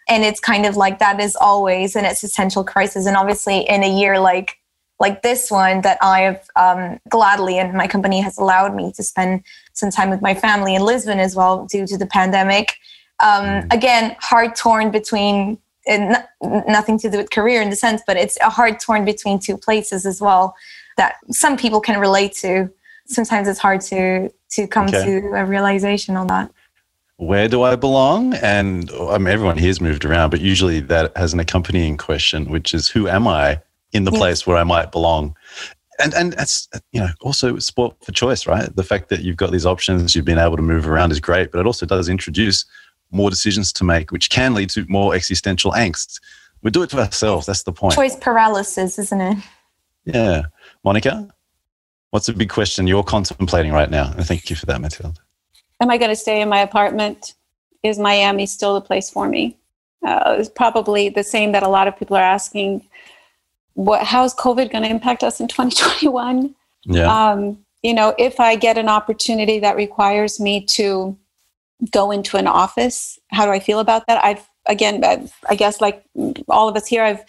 And 0.09 0.25
it's 0.25 0.41
kind 0.41 0.67
of 0.67 0.77
like 0.77 0.99
that 0.99 1.21
is 1.21 1.37
always 1.37 1.97
an 1.97 2.05
existential 2.05 2.65
crisis. 2.65 3.07
And 3.07 3.17
obviously, 3.17 3.61
in 3.69 3.83
a 3.83 3.99
year 3.99 4.19
like 4.19 4.57
like 5.01 5.23
this 5.23 5.51
one 5.51 5.81
that 5.83 5.99
I 6.03 6.21
have 6.23 6.45
um, 6.57 6.99
gladly 7.09 7.59
and 7.59 7.73
my 7.73 7.87
company 7.87 8.21
has 8.21 8.37
allowed 8.37 8.75
me 8.75 8.93
to 8.97 9.03
spend 9.03 9.45
some 9.79 9.91
time 9.91 10.11
with 10.11 10.21
my 10.21 10.35
family 10.35 10.75
in 10.75 10.83
Lisbon 10.83 11.19
as 11.21 11.37
well 11.37 11.67
due 11.67 11.87
to 11.87 11.97
the 11.97 12.07
pandemic. 12.07 12.77
Um, 13.21 13.45
mm. 13.45 13.73
again, 13.73 14.17
heart 14.21 14.57
torn 14.57 14.91
between 14.91 15.59
uh, 15.89 16.23
nothing 16.41 16.99
to 16.99 17.11
do 17.11 17.19
with 17.19 17.31
career 17.31 17.63
in 17.63 17.71
the 17.71 17.77
sense, 17.77 18.03
but 18.07 18.17
it's 18.17 18.39
a 18.41 18.51
heart 18.51 18.81
torn 18.81 19.05
between 19.05 19.39
two 19.39 19.57
places 19.57 20.07
as 20.07 20.21
well 20.21 20.55
that 20.97 21.17
some 21.31 21.57
people 21.57 21.81
can 21.81 21.99
relate 21.99 22.33
to. 22.35 22.71
Sometimes 23.07 23.49
it's 23.49 23.59
hard 23.59 23.81
to 23.83 24.31
to 24.51 24.67
come 24.67 24.87
okay. 24.89 25.05
to 25.05 25.29
a 25.35 25.45
realization 25.45 26.17
on 26.17 26.27
that 26.29 26.51
where 27.19 27.49
do 27.49 27.63
I 27.63 27.75
belong? 27.77 28.35
And 28.35 28.91
I 28.93 29.19
mean, 29.19 29.29
everyone 29.29 29.59
here's 29.59 29.81
moved 29.81 30.05
around, 30.05 30.31
but 30.31 30.41
usually 30.41 30.81
that 30.81 31.17
has 31.17 31.35
an 31.35 31.41
accompanying 31.41 31.97
question, 31.97 32.49
which 32.49 32.73
is 32.73 32.89
who 32.89 33.09
am 33.09 33.27
I 33.27 33.61
in 33.93 34.05
the 34.05 34.13
place 34.13 34.47
where 34.47 34.57
I 34.57 34.65
might 34.65 34.93
belong? 34.93 35.37
And 36.01 36.15
and 36.15 36.33
that's 36.35 36.69
you 36.93 37.01
know 37.01 37.09
also 37.21 37.59
sport 37.59 37.97
for 38.05 38.13
choice, 38.13 38.47
right? 38.47 38.75
The 38.75 38.85
fact 38.85 39.09
that 39.09 39.21
you've 39.21 39.37
got 39.37 39.51
these 39.51 39.67
options, 39.67 40.15
you've 40.15 40.25
been 40.25 40.39
able 40.39 40.57
to 40.57 40.63
move 40.63 40.89
around 40.89 41.11
is 41.13 41.21
great, 41.21 41.51
but 41.51 41.59
it 41.59 41.67
also 41.67 41.87
does 41.87 42.09
introduce 42.09 42.65
more 43.11 43.31
decisions 43.31 43.73
to 43.73 43.85
make, 43.85 44.13
which 44.13 44.31
can 44.31 44.55
lead 44.55 44.71
to 44.71 44.85
more 44.89 45.15
existential 45.15 45.73
angst. 45.73 46.21
We 46.63 46.71
do 46.71 46.83
it 46.83 46.91
to 46.91 46.99
ourselves. 46.99 47.47
That's 47.47 47.63
the 47.63 47.73
point. 47.73 47.95
Choice 47.95 48.17
paralysis, 48.17 48.99
isn't 48.99 49.21
it? 49.21 49.39
Yeah, 50.05 50.43
Monica, 50.85 51.29
what's 52.11 52.29
a 52.29 52.33
big 52.33 52.51
question 52.51 52.87
you're 52.87 53.03
contemplating 53.03 53.73
right 53.73 53.91
now? 53.91 54.13
And 54.17 54.27
thank 54.27 54.51
you 54.51 54.57
for 54.57 54.67
that, 54.67 54.81
Mathilde. 54.81 55.21
Am 55.81 55.91
I 55.91 55.99
going 55.99 56.11
to 56.11 56.17
stay 56.17 56.41
in 56.41 56.49
my 56.49 56.61
apartment? 56.61 57.35
Is 57.83 57.99
Miami 57.99 58.47
still 58.47 58.75
the 58.75 58.81
place 58.81 59.11
for 59.11 59.29
me? 59.29 59.57
Uh, 60.07 60.37
it's 60.39 60.49
probably 60.49 61.09
the 61.09 61.23
same 61.23 61.53
that 61.53 61.63
a 61.63 61.69
lot 61.69 61.89
of 61.89 61.97
people 61.97 62.17
are 62.17 62.23
asking 62.23 62.87
what 63.79 64.03
how's 64.03 64.35
COVID 64.35 64.73
going 64.73 64.83
to 64.83 64.91
impact 64.91 65.23
us 65.23 65.39
in 65.39 65.47
2021? 65.47 66.53
Yeah. 66.85 67.31
Um, 67.31 67.65
you 67.83 67.95
know, 67.95 68.13
if 68.19 68.41
I 68.41 68.57
get 68.57 68.77
an 68.77 68.89
opportunity 68.89 69.61
that 69.61 69.77
requires 69.77 70.41
me 70.41 70.65
to 70.67 71.17
go 71.93 72.11
into 72.11 72.37
an 72.37 72.49
office, 72.49 73.21
how 73.31 73.47
do 73.47 73.53
I 73.53 73.61
feel 73.61 73.79
about 73.79 74.05
that? 74.09 74.23
I've 74.25 74.49
again, 74.67 75.05
I've, 75.05 75.33
I 75.49 75.55
guess 75.55 75.81
like 75.81 76.05
all 76.49 76.69
of 76.69 76.77
us 76.77 76.89
here, 76.89 77.05
I've 77.05 77.25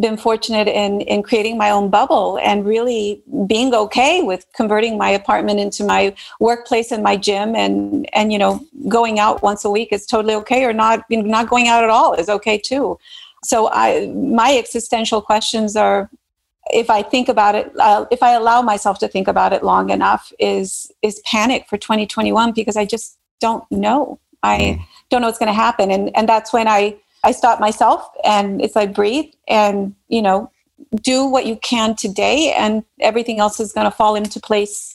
been 0.00 0.16
fortunate 0.16 0.68
in 0.68 1.02
in 1.02 1.22
creating 1.22 1.58
my 1.58 1.70
own 1.70 1.90
bubble 1.90 2.38
and 2.38 2.64
really 2.64 3.22
being 3.46 3.74
okay 3.74 4.22
with 4.22 4.46
converting 4.54 4.96
my 4.96 5.10
apartment 5.10 5.60
into 5.60 5.84
my 5.84 6.14
workplace 6.40 6.90
and 6.90 7.02
my 7.02 7.16
gym 7.16 7.54
and 7.54 8.08
and 8.14 8.32
you 8.32 8.38
know 8.38 8.64
going 8.88 9.18
out 9.18 9.42
once 9.42 9.64
a 9.64 9.70
week 9.70 9.92
is 9.92 10.06
totally 10.06 10.34
okay 10.34 10.64
or 10.64 10.72
not 10.72 11.04
you 11.10 11.22
know, 11.22 11.28
not 11.28 11.50
going 11.50 11.68
out 11.68 11.84
at 11.84 11.90
all 11.90 12.14
is 12.14 12.30
okay 12.30 12.56
too 12.56 12.98
so 13.44 13.70
I, 13.72 14.06
my 14.08 14.56
existential 14.56 15.22
questions 15.22 15.76
are, 15.76 16.10
if 16.72 16.90
I 16.90 17.02
think 17.02 17.28
about 17.28 17.54
it, 17.54 17.72
uh, 17.78 18.04
if 18.10 18.22
I 18.22 18.32
allow 18.32 18.62
myself 18.62 18.98
to 19.00 19.08
think 19.08 19.28
about 19.28 19.52
it 19.52 19.64
long 19.64 19.90
enough, 19.90 20.32
is 20.38 20.92
is 21.02 21.20
panic 21.24 21.66
for 21.68 21.78
2021 21.78 22.52
because 22.52 22.76
I 22.76 22.84
just 22.84 23.18
don't 23.40 23.64
know. 23.70 24.20
I 24.42 24.58
mm. 24.58 24.84
don't 25.08 25.22
know 25.22 25.26
what's 25.26 25.38
going 25.38 25.48
to 25.48 25.52
happen, 25.52 25.90
and 25.90 26.14
and 26.16 26.28
that's 26.28 26.52
when 26.52 26.68
I 26.68 26.96
I 27.24 27.32
stop 27.32 27.60
myself 27.60 28.06
and 28.24 28.62
it's 28.62 28.76
like 28.76 28.94
breathe 28.94 29.32
and 29.48 29.94
you 30.08 30.22
know 30.22 30.50
do 31.02 31.24
what 31.24 31.46
you 31.46 31.56
can 31.56 31.96
today, 31.96 32.54
and 32.56 32.84
everything 33.00 33.40
else 33.40 33.58
is 33.58 33.72
going 33.72 33.86
to 33.86 33.90
fall 33.90 34.14
into 34.14 34.38
place 34.38 34.94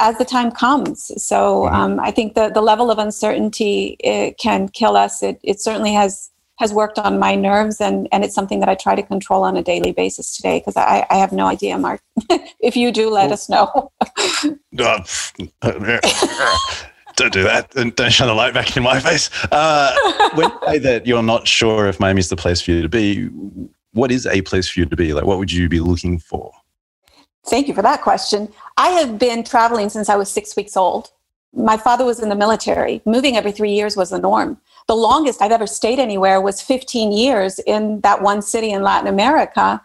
as 0.00 0.16
the 0.18 0.24
time 0.24 0.50
comes. 0.50 1.10
So 1.22 1.62
mm-hmm. 1.62 1.74
um, 1.74 2.00
I 2.00 2.10
think 2.12 2.34
the 2.34 2.48
the 2.48 2.62
level 2.62 2.90
of 2.90 2.98
uncertainty 2.98 3.96
it 4.00 4.38
can 4.38 4.68
kill 4.68 4.96
us. 4.96 5.22
It 5.22 5.40
it 5.42 5.60
certainly 5.60 5.92
has 5.92 6.31
has 6.58 6.72
worked 6.72 6.98
on 6.98 7.18
my 7.18 7.34
nerves 7.34 7.80
and 7.80 8.08
and 8.12 8.24
it's 8.24 8.34
something 8.34 8.60
that 8.60 8.68
I 8.68 8.74
try 8.74 8.94
to 8.94 9.02
control 9.02 9.42
on 9.44 9.56
a 9.56 9.62
daily 9.62 9.92
basis 9.92 10.36
today 10.36 10.58
because 10.58 10.76
I, 10.76 11.06
I 11.10 11.16
have 11.16 11.32
no 11.32 11.46
idea, 11.46 11.78
Mark. 11.78 12.02
if 12.60 12.76
you 12.76 12.92
do, 12.92 13.10
let 13.10 13.32
us 13.32 13.48
know. 13.48 13.92
don't 17.16 17.32
do 17.32 17.42
that 17.42 17.74
and 17.76 17.94
don't 17.96 18.12
shine 18.12 18.28
the 18.28 18.34
light 18.34 18.54
back 18.54 18.76
in 18.76 18.82
my 18.82 19.00
face. 19.00 19.30
Uh, 19.50 19.94
when 20.34 20.50
you 20.50 20.58
say 20.66 20.78
that 20.78 21.06
you're 21.06 21.22
not 21.22 21.46
sure 21.46 21.86
if 21.86 22.00
Miami's 22.00 22.28
the 22.28 22.36
place 22.36 22.60
for 22.60 22.70
you 22.70 22.82
to 22.82 22.88
be, 22.88 23.26
what 23.92 24.10
is 24.10 24.26
a 24.26 24.40
place 24.42 24.68
for 24.68 24.80
you 24.80 24.86
to 24.86 24.96
be? 24.96 25.12
Like, 25.12 25.24
what 25.24 25.38
would 25.38 25.52
you 25.52 25.68
be 25.68 25.80
looking 25.80 26.18
for? 26.18 26.52
Thank 27.46 27.68
you 27.68 27.74
for 27.74 27.82
that 27.82 28.02
question. 28.02 28.52
I 28.76 28.90
have 28.90 29.18
been 29.18 29.44
traveling 29.44 29.88
since 29.88 30.08
I 30.08 30.16
was 30.16 30.30
six 30.30 30.56
weeks 30.56 30.76
old. 30.76 31.10
My 31.54 31.76
father 31.76 32.04
was 32.04 32.20
in 32.20 32.28
the 32.28 32.34
military. 32.34 33.02
Moving 33.04 33.36
every 33.36 33.52
three 33.52 33.72
years 33.72 33.96
was 33.96 34.10
the 34.10 34.18
norm 34.18 34.58
the 34.86 34.96
longest 34.96 35.40
I've 35.40 35.52
ever 35.52 35.66
stayed 35.66 35.98
anywhere 35.98 36.40
was 36.40 36.60
15 36.60 37.12
years 37.12 37.58
in 37.60 38.00
that 38.00 38.22
one 38.22 38.42
city 38.42 38.70
in 38.70 38.82
Latin 38.82 39.08
America. 39.08 39.80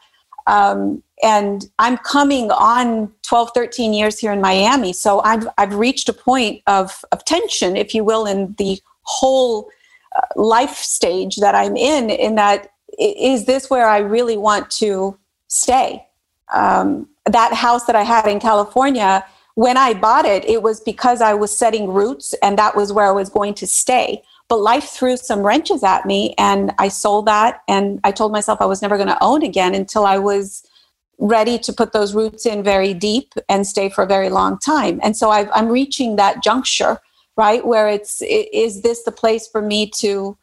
Um, 0.47 1.03
and 1.23 1.65
I'm 1.79 1.97
coming 1.97 2.51
on 2.51 3.11
12, 3.23 3.51
13 3.53 3.93
years 3.93 4.19
here 4.19 4.31
in 4.31 4.41
Miami. 4.41 4.93
So 4.93 5.21
I've, 5.21 5.47
I've 5.57 5.75
reached 5.75 6.09
a 6.09 6.13
point 6.13 6.61
of, 6.67 7.03
of 7.11 7.25
tension, 7.25 7.75
if 7.75 7.93
you 7.93 8.03
will, 8.03 8.25
in 8.25 8.55
the 8.57 8.79
whole 9.03 9.69
uh, 10.15 10.21
life 10.35 10.77
stage 10.77 11.37
that 11.37 11.55
I'm 11.55 11.75
in, 11.75 12.09
in 12.09 12.35
that 12.35 12.71
is 12.99 13.45
this 13.45 13.69
where 13.69 13.87
I 13.87 13.99
really 13.99 14.37
want 14.37 14.71
to 14.71 15.17
stay? 15.47 16.05
Um, 16.53 17.09
that 17.25 17.53
house 17.53 17.85
that 17.85 17.95
I 17.95 18.03
had 18.03 18.27
in 18.27 18.39
California, 18.39 19.25
when 19.57 19.75
I 19.75 19.93
bought 19.93 20.25
it, 20.25 20.45
it 20.45 20.61
was 20.61 20.79
because 20.81 21.21
I 21.21 21.33
was 21.33 21.55
setting 21.55 21.87
roots 21.91 22.35
and 22.43 22.57
that 22.57 22.75
was 22.75 22.93
where 22.93 23.07
I 23.07 23.11
was 23.11 23.29
going 23.29 23.55
to 23.55 23.67
stay. 23.67 24.21
But 24.49 24.57
life 24.57 24.85
threw 24.85 25.17
some 25.17 25.41
wrenches 25.41 25.83
at 25.83 26.05
me 26.05 26.35
and 26.37 26.71
I 26.77 26.89
sold 26.89 27.25
that. 27.25 27.61
And 27.67 27.99
I 28.03 28.11
told 28.11 28.31
myself 28.31 28.61
I 28.61 28.65
was 28.65 28.81
never 28.81 28.97
going 28.97 29.09
to 29.09 29.23
own 29.23 29.43
again 29.43 29.73
until 29.73 30.05
I 30.05 30.19
was 30.19 30.63
ready 31.17 31.57
to 31.59 31.73
put 31.73 31.91
those 31.91 32.13
roots 32.13 32.45
in 32.45 32.63
very 32.63 32.93
deep 32.93 33.33
and 33.49 33.65
stay 33.65 33.89
for 33.89 34.03
a 34.03 34.07
very 34.07 34.29
long 34.29 34.59
time. 34.59 34.99
And 35.01 35.17
so 35.17 35.31
i 35.31 35.49
am 35.57 35.69
reaching 35.69 36.15
that 36.17 36.43
juncture 36.43 36.99
right? 37.37 37.65
Where 37.65 37.87
it's 37.87 38.21
is 38.21 38.81
this 38.81 39.03
the 39.03 39.11
place 39.11 39.47
for 39.47 39.61
me 39.61 39.89
to 40.01 40.37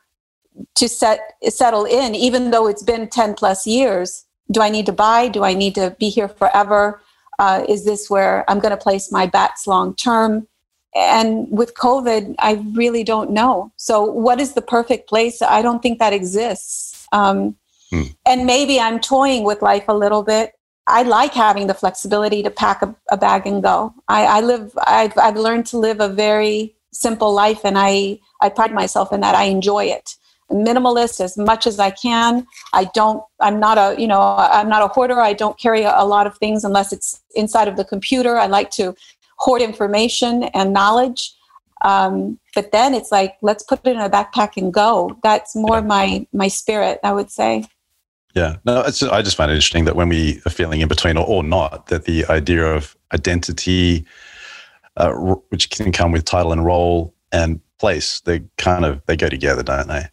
to 0.77 0.89
set 0.89 1.35
settle 1.49 1.85
in, 1.85 2.15
even 2.15 2.53
though 2.53 2.67
it's 2.67 2.83
been 2.83 3.09
ten 3.09 3.35
plus 3.35 3.67
years? 3.67 4.25
Do 4.51 4.63
I 4.63 4.71
need 4.71 4.87
to 4.87 4.93
buy? 4.93 5.29
Do 5.29 5.45
I 5.45 5.53
need 5.55 5.75
to 5.75 5.95
be 5.99 6.09
here 6.09 6.29
forever? 6.29 7.03
Uh, 7.39 7.65
is 7.69 7.85
this 7.85 8.09
where 8.09 8.49
I'm 8.49 8.61
going 8.61 8.71
to 8.71 8.77
place 8.77 9.11
my 9.11 9.27
bats 9.27 9.67
long 9.67 9.95
term? 9.95 10.47
And 10.95 11.49
with 11.51 11.75
COVID, 11.75 12.37
I 12.39 12.65
really 12.73 13.03
don't 13.03 13.31
know. 13.31 13.73
So, 13.77 14.05
what 14.05 14.41
is 14.41 14.55
the 14.55 14.63
perfect 14.63 15.09
place? 15.09 15.43
I 15.43 15.61
don't 15.61 15.83
think 15.83 15.99
that 15.99 16.13
exists. 16.13 17.07
Um, 17.13 17.57
hmm. 17.91 18.03
And 18.25 18.47
maybe 18.47 18.79
I'm 18.79 19.01
toying 19.01 19.43
with 19.43 19.61
life 19.61 19.85
a 19.89 19.95
little 19.95 20.23
bit. 20.23 20.53
I 20.87 21.03
like 21.03 21.33
having 21.33 21.67
the 21.67 21.75
flexibility 21.75 22.43
to 22.43 22.51
pack 22.51 22.83
a, 22.83 22.95
a 23.11 23.17
bag 23.17 23.47
and 23.47 23.63
go. 23.63 23.93
I, 24.07 24.25
I 24.27 24.41
live. 24.41 24.73
I've, 24.87 25.17
I've 25.19 25.37
learned 25.37 25.67
to 25.67 25.79
live 25.79 26.01
a 26.01 26.09
very 26.09 26.77
simple 26.93 27.33
life, 27.33 27.65
and 27.65 27.77
I 27.77 28.21
I 28.41 28.49
pride 28.51 28.73
myself 28.73 29.13
in 29.13 29.21
that. 29.21 29.35
I 29.35 29.45
enjoy 29.45 29.87
it 29.87 30.17
minimalist 30.51 31.21
as 31.21 31.37
much 31.37 31.67
as 31.67 31.79
I 31.79 31.91
can. 31.91 32.47
I 32.73 32.85
don't, 32.95 33.23
I'm 33.41 33.59
not 33.59 33.79
a, 33.79 34.01
you 34.01 34.07
know, 34.07 34.21
I'm 34.37 34.69
not 34.69 34.83
a 34.83 34.89
hoarder. 34.89 35.21
I 35.21 35.33
don't 35.33 35.59
carry 35.59 35.83
a, 35.83 35.95
a 35.97 36.05
lot 36.05 36.27
of 36.27 36.37
things 36.39 36.65
unless 36.65 36.93
it's 36.93 37.23
inside 37.35 37.69
of 37.69 37.77
the 37.77 37.85
computer. 37.85 38.37
I 38.37 38.47
like 38.47 38.71
to 38.73 38.95
hoard 39.39 39.63
information 39.63 40.45
and 40.45 40.73
knowledge. 40.73 41.33
Um, 41.83 42.39
but 42.55 42.73
then 42.73 42.95
it's 42.95 43.11
like, 43.13 43.37
let's 43.43 43.63
put 43.63 43.81
it 43.85 43.91
in 43.91 44.01
a 44.01 44.09
backpack 44.09 44.57
and 44.57 44.73
go. 44.73 45.19
That's 45.23 45.55
more 45.55 45.79
yeah. 45.79 45.83
my, 45.83 46.27
my 46.33 46.49
spirit, 46.49 47.01
I 47.03 47.13
would 47.13 47.31
say. 47.31 47.65
Yeah, 48.35 48.57
no, 48.65 48.83
I 48.83 49.23
just 49.23 49.37
find 49.37 49.51
it 49.51 49.55
interesting 49.55 49.85
that 49.85 49.95
when 49.95 50.09
we 50.09 50.41
are 50.45 50.51
feeling 50.51 50.81
in 50.81 50.89
between 50.89 51.17
or, 51.17 51.27
or 51.27 51.45
not, 51.45 51.87
that 51.87 52.05
the 52.05 52.27
idea 52.27 52.65
of 52.65 52.97
identity, 53.13 54.05
uh, 54.97 55.13
which 55.51 55.71
can 55.71 55.93
come 55.93 56.11
with 56.11 56.25
title 56.25 56.53
and 56.53 56.65
role 56.65 57.15
and 57.31 57.61
place, 57.79 58.21
they 58.21 58.43
kind 58.59 58.85
of 58.85 59.03
they 59.07 59.17
go 59.17 59.29
together, 59.29 59.63
don't 59.63 59.87
they? 59.87 60.07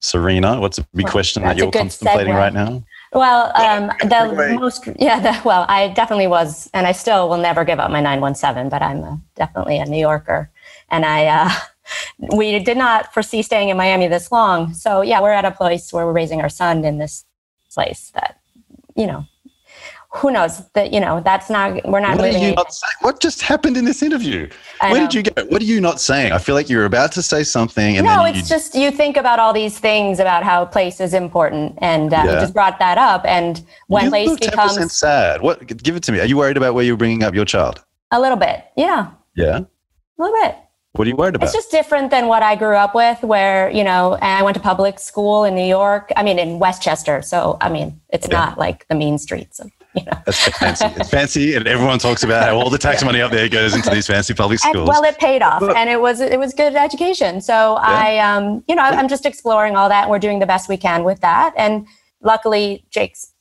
Serena, 0.00 0.60
what's 0.60 0.78
a 0.78 0.86
big 0.94 1.04
well, 1.04 1.12
question 1.12 1.42
that 1.42 1.56
you're 1.56 1.70
contemplating 1.70 2.32
segue. 2.32 2.38
right 2.38 2.52
now? 2.52 2.84
Well, 3.12 3.50
um, 3.56 3.90
the 4.00 4.56
most, 4.60 4.86
yeah, 4.98 5.18
the, 5.18 5.40
well, 5.44 5.64
I 5.68 5.88
definitely 5.88 6.26
was, 6.26 6.68
and 6.74 6.86
I 6.86 6.92
still 6.92 7.28
will 7.28 7.38
never 7.38 7.64
give 7.64 7.80
up 7.80 7.90
my 7.90 8.00
917, 8.00 8.68
but 8.68 8.82
I'm 8.82 8.98
a, 8.98 9.20
definitely 9.34 9.78
a 9.78 9.86
New 9.86 9.98
Yorker. 9.98 10.50
And 10.90 11.04
I, 11.04 11.26
uh, 11.26 11.50
we 12.36 12.58
did 12.58 12.76
not 12.76 13.12
foresee 13.12 13.42
staying 13.42 13.70
in 13.70 13.76
Miami 13.76 14.08
this 14.08 14.30
long. 14.30 14.74
So, 14.74 15.00
yeah, 15.00 15.20
we're 15.20 15.32
at 15.32 15.44
a 15.44 15.50
place 15.50 15.92
where 15.92 16.06
we're 16.06 16.12
raising 16.12 16.40
our 16.40 16.50
son 16.50 16.84
in 16.84 16.98
this 16.98 17.24
place 17.72 18.12
that, 18.14 18.40
you 18.94 19.06
know, 19.06 19.26
who 20.10 20.30
knows 20.30 20.66
that 20.70 20.92
you 20.92 21.00
know 21.00 21.20
that's 21.20 21.50
not 21.50 21.84
we're 21.86 22.00
not 22.00 22.16
what 22.16 22.32
you 22.32 22.54
not 22.54 22.72
what 23.02 23.20
just 23.20 23.42
happened 23.42 23.76
in 23.76 23.84
this 23.84 24.02
interview 24.02 24.48
I 24.80 24.92
where 24.92 25.02
know. 25.02 25.06
did 25.08 25.14
you 25.14 25.22
go 25.30 25.44
what 25.46 25.60
are 25.60 25.66
you 25.66 25.80
not 25.80 26.00
saying 26.00 26.32
i 26.32 26.38
feel 26.38 26.54
like 26.54 26.70
you're 26.70 26.86
about 26.86 27.12
to 27.12 27.22
say 27.22 27.42
something 27.42 27.96
and 27.96 28.06
no 28.06 28.24
it's 28.24 28.38
you, 28.38 28.44
just 28.44 28.74
you 28.74 28.90
think 28.90 29.18
about 29.18 29.38
all 29.38 29.52
these 29.52 29.78
things 29.78 30.18
about 30.18 30.44
how 30.44 30.64
place 30.64 31.00
is 31.00 31.12
important 31.12 31.78
and 31.78 32.14
uh, 32.14 32.22
yeah. 32.24 32.34
you 32.34 32.40
just 32.40 32.54
brought 32.54 32.78
that 32.78 32.96
up 32.96 33.22
and 33.26 33.64
when 33.88 34.04
you 34.04 34.10
place 34.10 34.38
becomes 34.38 34.92
sad 34.92 35.42
what 35.42 35.66
give 35.82 35.94
it 35.94 36.02
to 36.04 36.12
me 36.12 36.20
are 36.20 36.26
you 36.26 36.38
worried 36.38 36.56
about 36.56 36.74
where 36.74 36.84
you're 36.84 36.96
bringing 36.96 37.22
up 37.22 37.34
your 37.34 37.44
child 37.44 37.84
a 38.10 38.20
little 38.20 38.38
bit 38.38 38.64
yeah 38.76 39.10
yeah 39.34 39.58
a 39.58 40.22
little 40.22 40.36
bit 40.42 40.56
what 40.92 41.06
are 41.06 41.10
you 41.10 41.16
worried 41.16 41.36
about? 41.36 41.44
It's 41.44 41.54
just 41.54 41.70
different 41.70 42.10
than 42.10 42.26
what 42.26 42.42
I 42.42 42.56
grew 42.56 42.74
up 42.74 42.92
with, 42.92 43.22
where, 43.22 43.70
you 43.70 43.84
know, 43.84 44.18
I 44.20 44.42
went 44.42 44.56
to 44.56 44.60
public 44.60 44.98
school 44.98 45.44
in 45.44 45.54
New 45.54 45.66
York. 45.66 46.10
I 46.16 46.24
mean, 46.24 46.40
in 46.40 46.58
Westchester. 46.58 47.22
So, 47.22 47.56
I 47.60 47.68
mean, 47.68 48.00
it's 48.08 48.26
yeah. 48.26 48.34
not 48.34 48.58
like 48.58 48.88
the 48.88 48.96
mean 48.96 49.18
streets 49.18 49.60
of 49.60 49.70
you 49.98 50.04
know. 50.04 50.18
That's 50.24 50.48
fancy. 50.58 50.84
It's 50.96 51.10
fancy, 51.10 51.54
and 51.54 51.66
everyone 51.66 51.98
talks 51.98 52.22
about 52.22 52.44
how 52.44 52.56
all 52.56 52.70
the 52.70 52.78
tax 52.78 53.04
money 53.04 53.20
up 53.20 53.30
there 53.30 53.48
goes 53.48 53.74
into 53.74 53.90
these 53.90 54.06
fancy 54.06 54.34
public 54.34 54.58
schools. 54.58 54.76
And, 54.76 54.88
well, 54.88 55.04
it 55.04 55.18
paid 55.18 55.42
off, 55.42 55.62
and 55.62 55.90
it 55.90 56.00
was 56.00 56.20
it 56.20 56.38
was 56.38 56.54
good 56.54 56.74
education. 56.74 57.40
So 57.40 57.74
yeah. 57.74 57.82
I, 57.82 58.18
um, 58.18 58.64
you 58.68 58.74
know, 58.74 58.82
I'm 58.82 59.08
just 59.08 59.26
exploring 59.26 59.76
all 59.76 59.88
that. 59.88 60.02
and 60.02 60.10
We're 60.10 60.18
doing 60.18 60.38
the 60.38 60.46
best 60.46 60.68
we 60.68 60.76
can 60.76 61.04
with 61.04 61.20
that, 61.20 61.52
and 61.56 61.86
luckily, 62.22 62.84
Jake's 62.90 63.32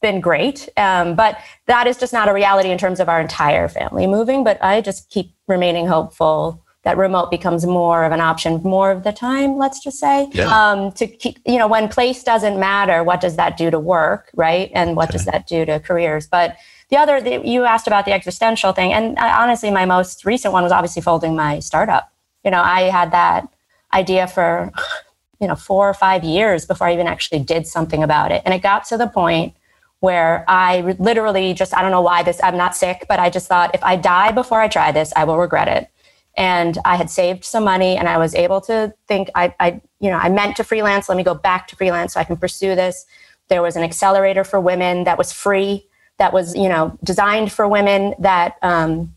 been 0.00 0.20
great. 0.20 0.68
Um, 0.76 1.14
but 1.14 1.38
that 1.66 1.86
is 1.86 1.96
just 1.96 2.12
not 2.12 2.28
a 2.28 2.32
reality 2.32 2.70
in 2.70 2.78
terms 2.78 3.00
of 3.00 3.08
our 3.08 3.20
entire 3.20 3.68
family 3.68 4.06
moving. 4.06 4.44
But 4.44 4.62
I 4.62 4.80
just 4.80 5.08
keep 5.10 5.32
remaining 5.48 5.86
hopeful 5.86 6.62
that 6.82 6.96
remote 6.96 7.30
becomes 7.30 7.64
more 7.64 8.04
of 8.04 8.12
an 8.12 8.20
option 8.20 8.60
more 8.62 8.90
of 8.90 9.04
the 9.04 9.12
time 9.12 9.56
let's 9.56 9.80
just 9.80 9.98
say. 9.98 10.28
Yeah. 10.32 10.46
um, 10.46 10.92
to 10.92 11.06
keep 11.06 11.38
you 11.46 11.58
know 11.58 11.68
when 11.68 11.88
place 11.88 12.22
doesn't 12.22 12.58
matter 12.58 13.04
what 13.04 13.20
does 13.20 13.36
that 13.36 13.56
do 13.56 13.70
to 13.70 13.78
work 13.78 14.30
right? 14.34 14.70
And 14.74 14.96
what 14.96 15.08
okay. 15.08 15.18
does 15.18 15.24
that 15.26 15.46
do 15.46 15.64
to 15.64 15.80
careers? 15.80 16.26
But 16.26 16.56
the 16.90 16.96
other 16.96 17.20
the, 17.20 17.40
you 17.46 17.64
asked 17.64 17.86
about 17.86 18.04
the 18.04 18.12
existential 18.12 18.72
thing 18.72 18.92
and 18.92 19.18
I, 19.18 19.42
honestly 19.42 19.70
my 19.70 19.84
most 19.84 20.24
recent 20.24 20.52
one 20.52 20.62
was 20.62 20.72
obviously 20.72 21.02
folding 21.02 21.36
my 21.36 21.60
startup. 21.60 22.12
You 22.44 22.50
know 22.50 22.62
i 22.62 22.82
had 22.82 23.12
that 23.12 23.48
idea 23.92 24.26
for 24.26 24.72
you 25.40 25.46
know 25.46 25.54
four 25.54 25.88
or 25.88 25.94
five 25.94 26.24
years 26.24 26.66
before 26.66 26.88
i 26.88 26.92
even 26.92 27.06
actually 27.06 27.40
did 27.40 27.66
something 27.66 28.02
about 28.02 28.32
it. 28.32 28.42
And 28.44 28.52
it 28.54 28.62
got 28.62 28.84
to 28.86 28.96
the 28.96 29.06
point 29.06 29.54
where 30.00 30.44
I 30.48 30.96
literally 30.98 31.54
just, 31.54 31.72
I 31.76 31.80
don't 31.80 31.92
know 31.92 32.00
why 32.00 32.24
this, 32.24 32.40
I'm 32.42 32.56
not 32.56 32.74
sick, 32.74 33.06
but 33.08 33.20
I 33.20 33.30
just 33.30 33.46
thought 33.46 33.72
if 33.72 33.84
I 33.84 33.94
die 33.94 34.32
before 34.32 34.60
I 34.60 34.66
try 34.66 34.90
this, 34.90 35.12
I 35.14 35.22
will 35.22 35.38
regret 35.38 35.68
it 35.68 35.91
and 36.36 36.78
I 36.84 36.96
had 36.96 37.10
saved 37.10 37.44
some 37.44 37.64
money 37.64 37.96
and 37.96 38.08
I 38.08 38.18
was 38.18 38.34
able 38.34 38.60
to 38.62 38.94
think 39.06 39.28
I, 39.34 39.54
I, 39.60 39.80
you 40.00 40.10
know, 40.10 40.16
I 40.16 40.28
meant 40.28 40.56
to 40.56 40.64
freelance. 40.64 41.08
Let 41.08 41.16
me 41.16 41.24
go 41.24 41.34
back 41.34 41.68
to 41.68 41.76
freelance 41.76 42.14
so 42.14 42.20
I 42.20 42.24
can 42.24 42.36
pursue 42.36 42.74
this. 42.74 43.04
There 43.48 43.62
was 43.62 43.76
an 43.76 43.82
accelerator 43.82 44.44
for 44.44 44.60
women 44.60 45.04
that 45.04 45.18
was 45.18 45.32
free, 45.32 45.86
that 46.18 46.32
was, 46.32 46.54
you 46.54 46.68
know, 46.68 46.98
designed 47.04 47.52
for 47.52 47.68
women 47.68 48.14
that, 48.18 48.56
um, 48.62 49.14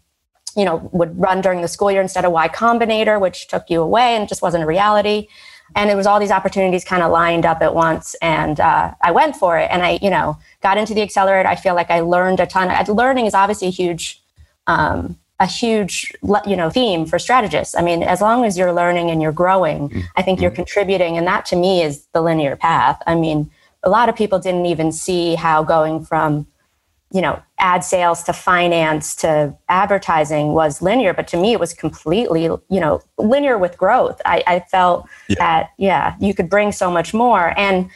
you 0.57 0.65
know, 0.65 0.89
would 0.91 1.17
run 1.19 1.41
during 1.41 1.61
the 1.61 1.67
school 1.67 1.91
year 1.91 2.01
instead 2.01 2.25
of 2.25 2.31
Y 2.31 2.47
Combinator, 2.49 3.19
which 3.19 3.47
took 3.47 3.69
you 3.69 3.81
away 3.81 4.15
and 4.15 4.27
just 4.27 4.41
wasn't 4.41 4.63
a 4.63 4.67
reality. 4.67 5.27
And 5.75 5.89
it 5.89 5.95
was 5.95 6.05
all 6.05 6.19
these 6.19 6.31
opportunities 6.31 6.85
kind 6.85 7.01
of 7.01 7.11
lined 7.11 7.45
up 7.45 7.61
at 7.61 7.73
once, 7.73 8.15
and 8.21 8.59
uh, 8.59 8.93
I 9.01 9.11
went 9.11 9.35
for 9.35 9.57
it. 9.57 9.67
And 9.71 9.81
I, 9.81 9.97
you 9.99 10.11
know, 10.11 10.37
got 10.61 10.77
into 10.77 10.93
the 10.93 11.01
accelerator. 11.01 11.49
I 11.49 11.55
feel 11.55 11.73
like 11.73 11.89
I 11.89 12.01
learned 12.01 12.39
a 12.39 12.45
ton. 12.45 12.69
Learning 12.87 13.25
is 13.25 13.33
obviously 13.33 13.69
a 13.69 13.71
huge 13.71 14.23
um, 14.67 15.17
a 15.39 15.45
huge 15.45 16.11
you 16.45 16.55
know 16.55 16.69
theme 16.69 17.05
for 17.05 17.19
strategists 17.19 17.75
i 17.75 17.81
mean 17.81 18.03
as 18.03 18.21
long 18.21 18.45
as 18.45 18.57
you're 18.57 18.73
learning 18.73 19.09
and 19.09 19.21
you're 19.21 19.31
growing 19.31 19.89
mm-hmm. 19.89 19.99
i 20.15 20.21
think 20.21 20.39
you're 20.39 20.49
mm-hmm. 20.49 20.55
contributing 20.55 21.17
and 21.17 21.27
that 21.27 21.45
to 21.45 21.55
me 21.55 21.81
is 21.81 22.07
the 22.13 22.21
linear 22.21 22.55
path 22.55 23.01
i 23.05 23.15
mean 23.15 23.49
a 23.83 23.89
lot 23.89 24.09
of 24.09 24.15
people 24.15 24.39
didn't 24.39 24.65
even 24.65 24.91
see 24.91 25.35
how 25.35 25.63
going 25.63 26.03
from 26.03 26.47
you 27.11 27.21
know 27.21 27.41
ad 27.59 27.83
sales 27.83 28.23
to 28.23 28.33
finance 28.33 29.15
to 29.15 29.53
advertising 29.69 30.53
was 30.53 30.81
linear 30.81 31.13
but 31.13 31.27
to 31.27 31.37
me 31.37 31.53
it 31.53 31.59
was 31.59 31.73
completely 31.73 32.43
you 32.43 32.61
know 32.69 33.01
linear 33.17 33.57
with 33.57 33.77
growth 33.77 34.21
i, 34.25 34.43
I 34.47 34.59
felt 34.59 35.07
yeah. 35.27 35.35
that 35.39 35.69
yeah 35.77 36.15
you 36.19 36.33
could 36.33 36.49
bring 36.49 36.71
so 36.71 36.89
much 36.89 37.13
more 37.13 37.53
and 37.57 37.89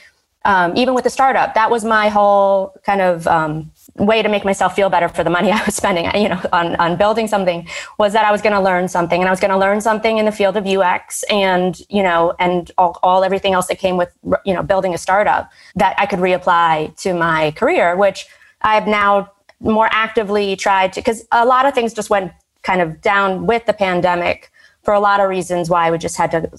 um, 0.45 0.75
even 0.77 0.93
with 0.93 1.03
the 1.03 1.09
startup 1.09 1.53
that 1.53 1.69
was 1.69 1.83
my 1.83 2.09
whole 2.09 2.73
kind 2.83 3.01
of 3.01 3.27
um, 3.27 3.71
way 3.99 4.21
to 4.21 4.29
make 4.29 4.45
myself 4.45 4.75
feel 4.75 4.89
better 4.89 5.09
for 5.09 5.23
the 5.23 5.29
money 5.29 5.51
I 5.51 5.63
was 5.65 5.75
spending, 5.75 6.05
you 6.15 6.29
know, 6.29 6.41
on, 6.53 6.75
on 6.77 6.95
building 6.95 7.27
something 7.27 7.67
was 7.97 8.13
that 8.13 8.25
I 8.25 8.31
was 8.31 8.41
going 8.41 8.53
to 8.53 8.61
learn 8.61 8.87
something 8.87 9.21
and 9.21 9.27
I 9.27 9.31
was 9.31 9.39
going 9.39 9.51
to 9.51 9.57
learn 9.57 9.81
something 9.81 10.17
in 10.17 10.25
the 10.25 10.31
field 10.31 10.57
of 10.57 10.65
UX 10.65 11.23
and, 11.23 11.79
you 11.89 12.03
know, 12.03 12.33
and 12.39 12.71
all, 12.77 12.97
all 13.03 13.23
everything 13.23 13.53
else 13.53 13.67
that 13.67 13.79
came 13.79 13.97
with, 13.97 14.11
you 14.45 14.53
know, 14.53 14.63
building 14.63 14.93
a 14.93 14.97
startup 14.97 15.51
that 15.75 15.95
I 15.97 16.05
could 16.05 16.19
reapply 16.19 16.95
to 17.01 17.13
my 17.13 17.51
career, 17.51 17.95
which 17.95 18.27
I've 18.61 18.87
now 18.87 19.31
more 19.59 19.89
actively 19.91 20.55
tried 20.55 20.93
to, 20.93 21.01
because 21.01 21.25
a 21.31 21.45
lot 21.45 21.65
of 21.65 21.73
things 21.73 21.93
just 21.93 22.09
went 22.09 22.31
kind 22.63 22.81
of 22.81 23.01
down 23.01 23.45
with 23.45 23.65
the 23.65 23.73
pandemic 23.73 24.51
for 24.83 24.93
a 24.93 24.99
lot 24.99 25.19
of 25.19 25.29
reasons 25.29 25.69
why 25.69 25.91
we 25.91 25.97
just 25.97 26.17
had 26.17 26.31
to, 26.31 26.49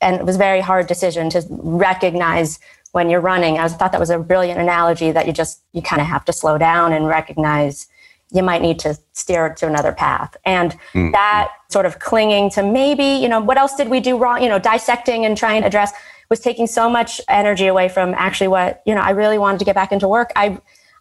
and 0.00 0.16
it 0.16 0.24
was 0.24 0.34
a 0.34 0.38
very 0.38 0.60
hard 0.60 0.86
decision 0.86 1.30
to 1.30 1.44
recognize 1.48 2.58
when 2.92 3.10
you're 3.10 3.20
running. 3.20 3.58
I 3.58 3.68
thought 3.68 3.92
that 3.92 4.00
was 4.00 4.10
a 4.10 4.18
brilliant 4.18 4.60
analogy 4.60 5.10
that 5.12 5.26
you 5.26 5.32
just 5.32 5.62
you 5.72 5.82
kind 5.82 6.00
of 6.00 6.08
have 6.08 6.24
to 6.26 6.32
slow 6.32 6.58
down 6.58 6.92
and 6.92 7.06
recognize 7.06 7.86
you 8.30 8.42
might 8.42 8.60
need 8.60 8.78
to 8.80 8.96
steer 9.12 9.54
to 9.54 9.66
another 9.66 9.92
path. 9.92 10.36
And 10.44 10.72
mm-hmm. 10.72 11.12
that 11.12 11.50
sort 11.70 11.86
of 11.86 11.98
clinging 11.98 12.50
to 12.50 12.62
maybe, 12.62 13.04
you 13.04 13.28
know, 13.28 13.40
what 13.40 13.56
else 13.56 13.74
did 13.74 13.88
we 13.88 14.00
do 14.00 14.18
wrong? 14.18 14.42
You 14.42 14.48
know, 14.48 14.58
dissecting 14.58 15.24
and 15.24 15.36
trying 15.36 15.62
to 15.62 15.66
address 15.66 15.92
was 16.28 16.40
taking 16.40 16.66
so 16.66 16.90
much 16.90 17.22
energy 17.28 17.66
away 17.66 17.88
from 17.88 18.12
actually 18.14 18.48
what, 18.48 18.82
you 18.84 18.94
know, 18.94 19.00
I 19.00 19.10
really 19.10 19.38
wanted 19.38 19.58
to 19.60 19.64
get 19.64 19.74
back 19.74 19.92
into 19.92 20.08
work. 20.08 20.30
I 20.36 20.58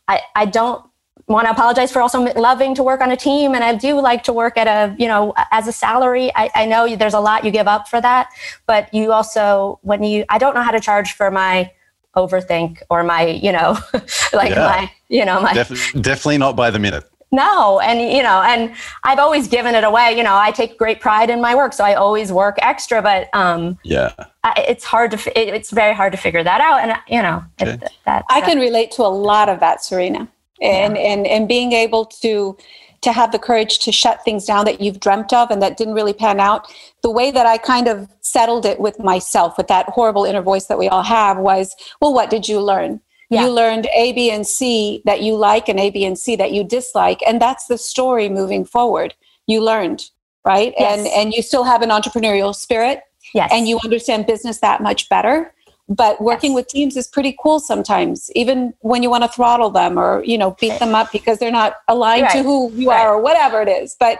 I, 0.07 0.21
I 0.35 0.45
don't 0.45 0.86
want 1.27 1.45
to 1.45 1.51
apologize 1.51 1.91
for 1.91 2.01
also 2.01 2.21
loving 2.35 2.73
to 2.73 2.83
work 2.83 3.01
on 3.01 3.11
a 3.11 3.17
team 3.17 3.53
and 3.53 3.63
i 3.63 3.75
do 3.75 3.99
like 3.99 4.23
to 4.23 4.31
work 4.31 4.57
at 4.57 4.67
a 4.67 4.95
you 4.97 5.07
know 5.07 5.33
as 5.51 5.67
a 5.67 5.71
salary 5.71 6.31
I, 6.35 6.49
I, 6.55 6.65
know 6.65 6.95
there's 6.95 7.13
a 7.13 7.19
lot 7.19 7.43
you 7.43 7.51
give 7.51 7.67
up 7.67 7.87
for 7.87 7.99
that 7.99 8.29
but 8.65 8.93
you 8.93 9.11
also 9.11 9.79
when 9.81 10.03
you 10.03 10.23
i 10.29 10.37
don't 10.37 10.55
know 10.55 10.61
how 10.61 10.71
to 10.71 10.79
charge 10.79 11.13
for 11.13 11.29
my 11.29 11.71
overthink 12.17 12.81
or 12.89 13.03
my, 13.03 13.27
you 13.27 13.51
know, 13.51 13.77
like 14.33 14.49
yeah. 14.49 14.67
my, 14.67 14.91
you 15.07 15.23
know, 15.23 15.39
my. 15.39 15.53
Def- 15.53 15.93
definitely 16.01 16.39
not 16.39 16.55
by 16.55 16.71
the 16.71 16.79
minute. 16.79 17.05
No, 17.29 17.81
and 17.81 17.99
you 17.99 18.23
know, 18.23 18.41
and 18.41 18.73
I've 19.03 19.19
always 19.19 19.49
given 19.49 19.75
it 19.75 19.83
away. 19.83 20.15
You 20.15 20.23
know, 20.23 20.37
I 20.37 20.51
take 20.51 20.77
great 20.77 21.01
pride 21.01 21.29
in 21.29 21.41
my 21.41 21.55
work, 21.55 21.73
so 21.73 21.83
I 21.83 21.93
always 21.93 22.31
work 22.31 22.55
extra. 22.61 23.01
But 23.01 23.27
um, 23.35 23.77
yeah, 23.83 24.13
I, 24.45 24.63
it's 24.65 24.85
hard 24.85 25.11
to. 25.11 25.17
It, 25.37 25.53
it's 25.53 25.71
very 25.71 25.93
hard 25.93 26.13
to 26.13 26.17
figure 26.17 26.41
that 26.41 26.61
out, 26.61 26.79
and 26.79 26.97
you 27.09 27.21
know, 27.21 27.43
okay. 27.61 27.71
it, 27.73 27.91
that, 28.05 28.23
I 28.29 28.39
can 28.39 28.59
relate 28.59 28.91
to 28.91 29.01
a 29.01 29.11
lot 29.11 29.49
of 29.49 29.59
that, 29.59 29.83
Serena, 29.83 30.29
and 30.61 30.95
yeah. 30.95 31.01
and 31.01 31.27
and 31.27 31.47
being 31.47 31.71
able 31.71 32.05
to 32.05 32.57
to 33.01 33.11
have 33.11 33.31
the 33.31 33.39
courage 33.39 33.79
to 33.79 33.91
shut 33.91 34.23
things 34.23 34.45
down 34.45 34.65
that 34.65 34.81
you've 34.81 34.99
dreamt 34.99 35.31
of 35.31 35.51
and 35.51 35.61
that 35.61 35.77
didn't 35.77 35.93
really 35.93 36.13
pan 36.13 36.39
out. 36.39 36.71
The 37.03 37.11
way 37.11 37.31
that 37.31 37.45
I 37.45 37.57
kind 37.57 37.87
of 37.87 38.09
settled 38.21 38.65
it 38.65 38.79
with 38.79 38.99
myself, 38.99 39.57
with 39.57 39.67
that 39.67 39.87
horrible 39.89 40.25
inner 40.25 40.41
voice 40.41 40.65
that 40.65 40.79
we 40.79 40.87
all 40.87 41.03
have, 41.03 41.37
was, 41.37 41.75
well, 42.01 42.13
what 42.13 42.29
did 42.29 42.47
you 42.47 42.59
learn? 42.59 42.99
Yeah. 43.29 43.43
You 43.45 43.51
learned 43.51 43.87
A, 43.95 44.13
B, 44.13 44.31
and 44.31 44.47
C 44.47 45.01
that 45.05 45.21
you 45.21 45.35
like 45.35 45.67
and 45.69 45.79
A, 45.79 45.89
B, 45.89 46.05
and 46.05 46.17
C 46.17 46.35
that 46.37 46.53
you 46.53 46.63
dislike. 46.63 47.19
And 47.27 47.41
that's 47.41 47.67
the 47.67 47.77
story 47.77 48.29
moving 48.29 48.65
forward. 48.65 49.13
You 49.47 49.61
learned, 49.61 50.09
right? 50.45 50.73
Yes. 50.77 50.97
And 50.97 51.07
and 51.07 51.33
you 51.33 51.41
still 51.41 51.63
have 51.63 51.81
an 51.81 51.89
entrepreneurial 51.89 52.55
spirit. 52.55 53.03
Yes. 53.33 53.51
And 53.53 53.67
you 53.67 53.79
understand 53.83 54.25
business 54.25 54.59
that 54.59 54.81
much 54.81 55.09
better 55.09 55.53
but 55.89 56.19
working 56.21 56.51
yes. 56.51 56.55
with 56.57 56.67
teams 56.67 56.97
is 56.97 57.07
pretty 57.07 57.35
cool 57.41 57.59
sometimes 57.59 58.29
even 58.35 58.73
when 58.81 59.01
you 59.01 59.09
want 59.09 59.23
to 59.23 59.29
throttle 59.29 59.69
them 59.69 59.97
or 59.97 60.23
you 60.23 60.37
know 60.37 60.51
beat 60.59 60.77
them 60.79 60.93
up 60.93 61.11
because 61.11 61.39
they're 61.39 61.51
not 61.51 61.75
aligned 61.87 62.23
right. 62.23 62.31
to 62.31 62.43
who 62.43 62.71
you 62.73 62.89
right. 62.89 62.99
are 62.99 63.15
or 63.15 63.21
whatever 63.21 63.61
it 63.61 63.69
is 63.69 63.95
but 63.99 64.19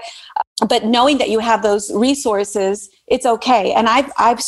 but 0.67 0.85
knowing 0.85 1.17
that 1.17 1.29
you 1.29 1.39
have 1.39 1.63
those 1.63 1.91
resources 1.93 2.89
it's 3.07 3.25
okay 3.25 3.73
and 3.73 3.89
i've 3.89 4.09
i've 4.17 4.41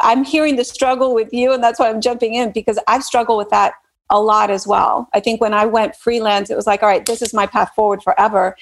i'm 0.00 0.24
hearing 0.24 0.56
the 0.56 0.64
struggle 0.64 1.14
with 1.14 1.32
you 1.32 1.52
and 1.52 1.62
that's 1.62 1.78
why 1.78 1.88
i'm 1.88 2.00
jumping 2.00 2.34
in 2.34 2.52
because 2.52 2.78
i've 2.86 3.02
struggled 3.02 3.38
with 3.38 3.50
that 3.50 3.72
a 4.10 4.20
lot 4.20 4.50
as 4.50 4.66
well 4.66 5.08
i 5.14 5.20
think 5.20 5.40
when 5.40 5.54
i 5.54 5.64
went 5.64 5.96
freelance 5.96 6.50
it 6.50 6.56
was 6.56 6.66
like 6.66 6.82
all 6.82 6.88
right 6.88 7.06
this 7.06 7.22
is 7.22 7.32
my 7.32 7.46
path 7.46 7.70
forward 7.74 8.02
forever 8.02 8.56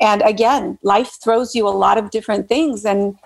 and 0.00 0.20
again 0.22 0.78
life 0.82 1.16
throws 1.22 1.54
you 1.54 1.66
a 1.66 1.70
lot 1.70 1.96
of 1.96 2.10
different 2.10 2.48
things 2.48 2.84
and 2.84 3.16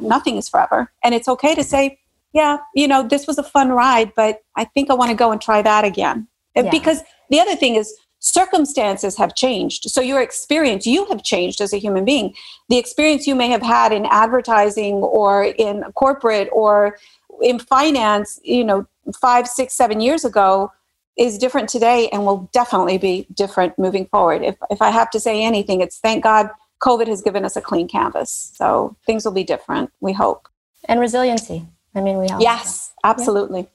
nothing 0.00 0.36
is 0.36 0.48
forever 0.48 0.90
and 1.04 1.14
it's 1.14 1.28
okay 1.28 1.54
to 1.54 1.62
say 1.62 1.98
yeah, 2.34 2.58
you 2.74 2.88
know, 2.88 3.06
this 3.06 3.26
was 3.26 3.38
a 3.38 3.42
fun 3.42 3.70
ride, 3.70 4.12
but 4.14 4.42
I 4.56 4.64
think 4.64 4.90
I 4.90 4.94
want 4.94 5.10
to 5.10 5.16
go 5.16 5.30
and 5.30 5.40
try 5.40 5.62
that 5.62 5.84
again. 5.84 6.26
Uh, 6.56 6.64
yeah. 6.64 6.70
Because 6.70 7.02
the 7.30 7.40
other 7.40 7.56
thing 7.56 7.76
is, 7.76 7.94
circumstances 8.18 9.16
have 9.18 9.34
changed. 9.34 9.90
So 9.90 10.00
your 10.00 10.20
experience, 10.20 10.86
you 10.86 11.04
have 11.06 11.22
changed 11.22 11.60
as 11.60 11.72
a 11.72 11.78
human 11.78 12.04
being. 12.04 12.34
The 12.70 12.78
experience 12.78 13.26
you 13.26 13.34
may 13.34 13.48
have 13.48 13.62
had 13.62 13.92
in 13.92 14.06
advertising 14.06 14.94
or 14.94 15.44
in 15.44 15.84
corporate 15.94 16.48
or 16.52 16.96
in 17.42 17.58
finance, 17.58 18.40
you 18.42 18.64
know, 18.64 18.86
five, 19.20 19.46
six, 19.46 19.74
seven 19.74 20.00
years 20.00 20.24
ago 20.24 20.72
is 21.18 21.38
different 21.38 21.68
today 21.68 22.08
and 22.12 22.24
will 22.24 22.48
definitely 22.52 22.98
be 22.98 23.26
different 23.34 23.78
moving 23.78 24.06
forward. 24.06 24.42
If, 24.42 24.56
if 24.70 24.80
I 24.80 24.90
have 24.90 25.10
to 25.10 25.20
say 25.20 25.44
anything, 25.44 25.82
it's 25.82 25.98
thank 25.98 26.24
God 26.24 26.48
COVID 26.82 27.06
has 27.06 27.22
given 27.22 27.44
us 27.44 27.56
a 27.56 27.60
clean 27.60 27.86
canvas. 27.86 28.52
So 28.56 28.96
things 29.06 29.24
will 29.24 29.32
be 29.32 29.44
different, 29.44 29.92
we 30.00 30.14
hope. 30.14 30.48
And 30.86 30.98
resiliency. 30.98 31.66
I 31.94 32.00
mean, 32.00 32.18
we 32.18 32.26
all. 32.28 32.40
Yes, 32.40 32.92
absolutely. 33.04 33.68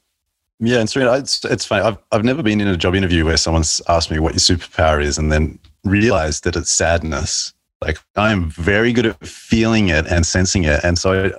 Yeah, 0.59 0.79
and 0.79 0.89
Serena, 0.89 1.13
it's, 1.13 1.45
it's 1.45 1.65
funny. 1.65 1.83
I've, 1.83 1.97
I've 2.11 2.25
never 2.25 2.43
been 2.43 2.59
in 2.59 2.67
a 2.67 2.75
job 2.75 2.93
interview 2.95 3.23
where 3.23 3.37
someone's 3.37 3.81
asked 3.87 4.11
me 4.11 4.19
what 4.19 4.33
your 4.33 4.39
superpower 4.39 5.01
is 5.01 5.17
and 5.17 5.31
then 5.31 5.57
realized 5.85 6.43
that 6.43 6.57
it's 6.57 6.71
sadness. 6.71 7.53
Like 7.81 7.97
I'm 8.17 8.49
very 8.49 8.91
good 8.91 9.05
at 9.05 9.25
feeling 9.25 9.87
it 9.87 10.05
and 10.07 10.25
sensing 10.25 10.65
it. 10.65 10.83
And 10.83 10.97
so 10.97 11.31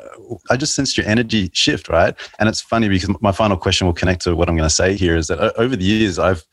I, 0.51 0.55
I 0.55 0.57
just 0.57 0.75
sensed 0.75 0.97
your 0.97 1.07
energy 1.07 1.51
shift, 1.53 1.89
right? 1.91 2.15
And 2.39 2.49
it's 2.49 2.63
funny 2.63 2.89
because 2.89 3.11
my 3.21 3.33
final 3.33 3.59
question 3.59 3.87
will 3.87 3.95
connect 3.95 4.23
to 4.23 4.35
what 4.35 4.49
I'm 4.49 4.57
going 4.57 4.69
to 4.69 4.75
say 4.75 4.97
here 4.97 5.17
is 5.17 5.27
that 5.27 5.55
over 5.59 5.77
the 5.77 5.85
years, 5.85 6.19
I've 6.19 6.45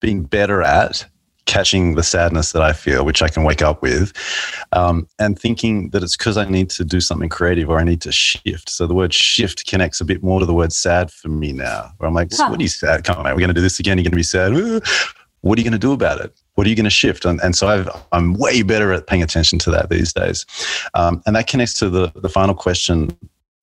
been 0.00 0.22
better 0.22 0.62
at 0.62 1.06
catching 1.46 1.94
the 1.94 2.02
sadness 2.02 2.52
that 2.52 2.62
I 2.62 2.72
feel, 2.72 3.04
which 3.04 3.22
I 3.22 3.28
can 3.28 3.44
wake 3.44 3.62
up 3.62 3.80
with, 3.82 4.12
um, 4.72 5.08
and 5.18 5.38
thinking 5.38 5.90
that 5.90 6.02
it's 6.02 6.16
because 6.16 6.36
I 6.36 6.44
need 6.48 6.70
to 6.70 6.84
do 6.84 7.00
something 7.00 7.28
creative 7.28 7.70
or 7.70 7.78
I 7.78 7.84
need 7.84 8.00
to 8.02 8.12
shift. 8.12 8.68
So 8.68 8.86
the 8.86 8.94
word 8.94 9.14
shift 9.14 9.66
connects 9.66 10.00
a 10.00 10.04
bit 10.04 10.22
more 10.22 10.40
to 10.40 10.46
the 10.46 10.54
word 10.54 10.72
sad 10.72 11.10
for 11.10 11.28
me 11.28 11.52
now, 11.52 11.92
where 11.96 12.08
I'm 12.08 12.14
like, 12.14 12.28
huh. 12.32 12.48
what 12.48 12.58
are 12.58 12.62
you 12.62 12.68
sad? 12.68 13.04
Come 13.04 13.18
on, 13.18 13.24
we're 13.24 13.38
going 13.38 13.48
to 13.48 13.54
do 13.54 13.60
this 13.60 13.80
again. 13.80 13.96
You're 13.96 14.04
going 14.04 14.12
to 14.12 14.16
be 14.16 14.22
sad. 14.22 14.52
What 15.42 15.58
are 15.58 15.60
you 15.60 15.64
going 15.64 15.72
to 15.72 15.78
do 15.78 15.92
about 15.92 16.20
it? 16.20 16.34
What 16.54 16.66
are 16.66 16.70
you 16.70 16.76
going 16.76 16.84
to 16.84 16.90
shift? 16.90 17.24
And, 17.24 17.40
and 17.40 17.54
so 17.54 17.68
i 17.68 18.16
am 18.16 18.34
way 18.34 18.62
better 18.62 18.92
at 18.92 19.06
paying 19.06 19.22
attention 19.22 19.58
to 19.60 19.70
that 19.70 19.90
these 19.90 20.12
days. 20.12 20.44
Um, 20.94 21.22
and 21.26 21.36
that 21.36 21.46
connects 21.46 21.74
to 21.74 21.88
the, 21.88 22.10
the 22.16 22.28
final 22.28 22.54
question 22.54 23.16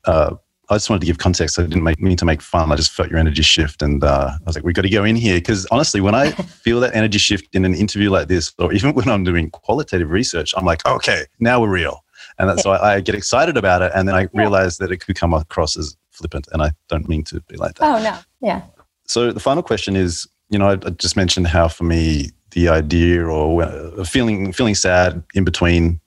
uh, 0.05 0.35
I 0.69 0.75
just 0.75 0.89
wanted 0.89 1.01
to 1.01 1.05
give 1.07 1.17
context. 1.17 1.59
I 1.59 1.63
didn't 1.63 1.83
make, 1.83 1.99
mean 1.99 2.15
to 2.17 2.25
make 2.25 2.41
fun. 2.41 2.71
I 2.71 2.75
just 2.75 2.91
felt 2.91 3.09
your 3.09 3.19
energy 3.19 3.41
shift, 3.41 3.81
and 3.81 4.03
uh, 4.03 4.31
I 4.33 4.43
was 4.45 4.55
like, 4.55 4.63
"We've 4.63 4.73
got 4.73 4.83
to 4.83 4.89
go 4.89 5.03
in 5.03 5.15
here." 5.15 5.35
Because 5.35 5.65
honestly, 5.71 5.99
when 5.99 6.15
I 6.15 6.31
feel 6.63 6.79
that 6.79 6.95
energy 6.95 7.17
shift 7.17 7.53
in 7.53 7.65
an 7.65 7.73
interview 7.73 8.09
like 8.09 8.29
this, 8.29 8.53
or 8.57 8.71
even 8.71 8.93
when 8.93 9.09
I'm 9.09 9.23
doing 9.23 9.49
qualitative 9.49 10.09
research, 10.09 10.53
I'm 10.55 10.65
like, 10.65 10.85
"Okay, 10.85 11.25
now 11.39 11.61
we're 11.61 11.69
real," 11.69 12.03
and 12.39 12.49
that's 12.49 12.65
why 12.65 12.77
I 12.77 13.01
get 13.01 13.13
excited 13.13 13.57
about 13.57 13.81
it. 13.81 13.91
And 13.93 14.07
then 14.07 14.15
I 14.15 14.29
realize 14.33 14.77
that 14.77 14.91
it 14.91 14.97
could 14.97 15.15
come 15.17 15.33
across 15.33 15.77
as 15.77 15.97
flippant, 16.11 16.47
and 16.53 16.61
I 16.61 16.71
don't 16.87 17.09
mean 17.09 17.23
to 17.25 17.41
be 17.41 17.57
like 17.57 17.75
that. 17.75 17.85
Oh 17.85 18.01
no, 18.01 18.17
yeah. 18.39 18.61
So 19.05 19.33
the 19.33 19.41
final 19.41 19.63
question 19.63 19.97
is, 19.97 20.27
you 20.49 20.57
know, 20.57 20.69
I, 20.69 20.73
I 20.73 20.91
just 20.91 21.17
mentioned 21.17 21.47
how 21.47 21.67
for 21.67 21.83
me 21.83 22.31
the 22.51 22.69
idea 22.69 23.25
or 23.25 23.63
uh, 23.63 24.03
feeling 24.05 24.53
feeling 24.53 24.75
sad 24.75 25.23
in 25.33 25.43
between 25.43 25.99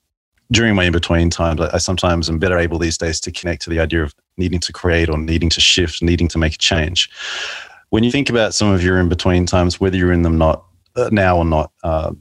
during 0.52 0.74
my 0.74 0.84
in 0.84 0.92
between 0.92 1.30
times, 1.30 1.60
I, 1.60 1.78
sometimes 1.78 2.28
am 2.28 2.38
better 2.38 2.58
able 2.58 2.78
these 2.78 2.96
days 2.96 3.20
to 3.20 3.32
connect 3.32 3.62
to 3.62 3.70
the 3.70 3.80
idea 3.80 4.02
of 4.02 4.14
needing 4.36 4.60
to 4.60 4.72
create 4.72 5.08
or 5.08 5.18
needing 5.18 5.50
to 5.50 5.60
shift, 5.60 6.02
needing 6.02 6.28
to 6.28 6.38
make 6.38 6.54
a 6.54 6.58
change. 6.58 7.10
When 7.90 8.04
you 8.04 8.10
think 8.10 8.28
about 8.28 8.54
some 8.54 8.70
of 8.70 8.82
your 8.82 8.98
in 8.98 9.08
between 9.08 9.46
times, 9.46 9.80
whether 9.80 9.96
you're 9.96 10.12
in 10.12 10.22
them 10.22 10.38
not 10.38 10.64
uh, 10.96 11.08
now 11.12 11.36
or 11.36 11.44
not, 11.44 11.70
uh, 11.82 12.12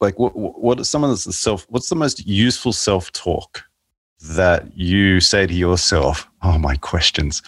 like 0.00 0.18
what, 0.18 0.34
what 0.34 0.80
are 0.80 0.84
some 0.84 1.04
of 1.04 1.10
the 1.10 1.16
self? 1.16 1.66
What's 1.68 1.88
the 1.88 1.96
most 1.96 2.26
useful 2.26 2.72
self 2.72 3.12
talk 3.12 3.64
that 4.20 4.76
you 4.76 5.20
say 5.20 5.46
to 5.46 5.54
yourself? 5.54 6.28
Oh, 6.42 6.58
my 6.58 6.76
questions. 6.76 7.42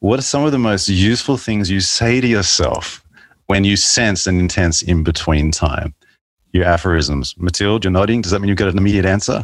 What 0.00 0.18
are 0.18 0.22
some 0.22 0.44
of 0.44 0.52
the 0.52 0.58
most 0.58 0.88
useful 0.88 1.36
things 1.36 1.70
you 1.70 1.80
say 1.80 2.20
to 2.20 2.26
yourself 2.26 3.02
when 3.46 3.64
you 3.64 3.76
sense 3.76 4.26
an 4.26 4.38
intense 4.38 4.82
in 4.82 5.02
between 5.02 5.50
time? 5.50 5.94
Your 6.52 6.64
aphorisms. 6.64 7.34
Mathilde, 7.38 7.84
you're 7.84 7.90
nodding. 7.90 8.20
Does 8.20 8.32
that 8.32 8.40
mean 8.40 8.48
you've 8.48 8.58
got 8.58 8.68
an 8.68 8.78
immediate 8.78 9.06
answer? 9.06 9.42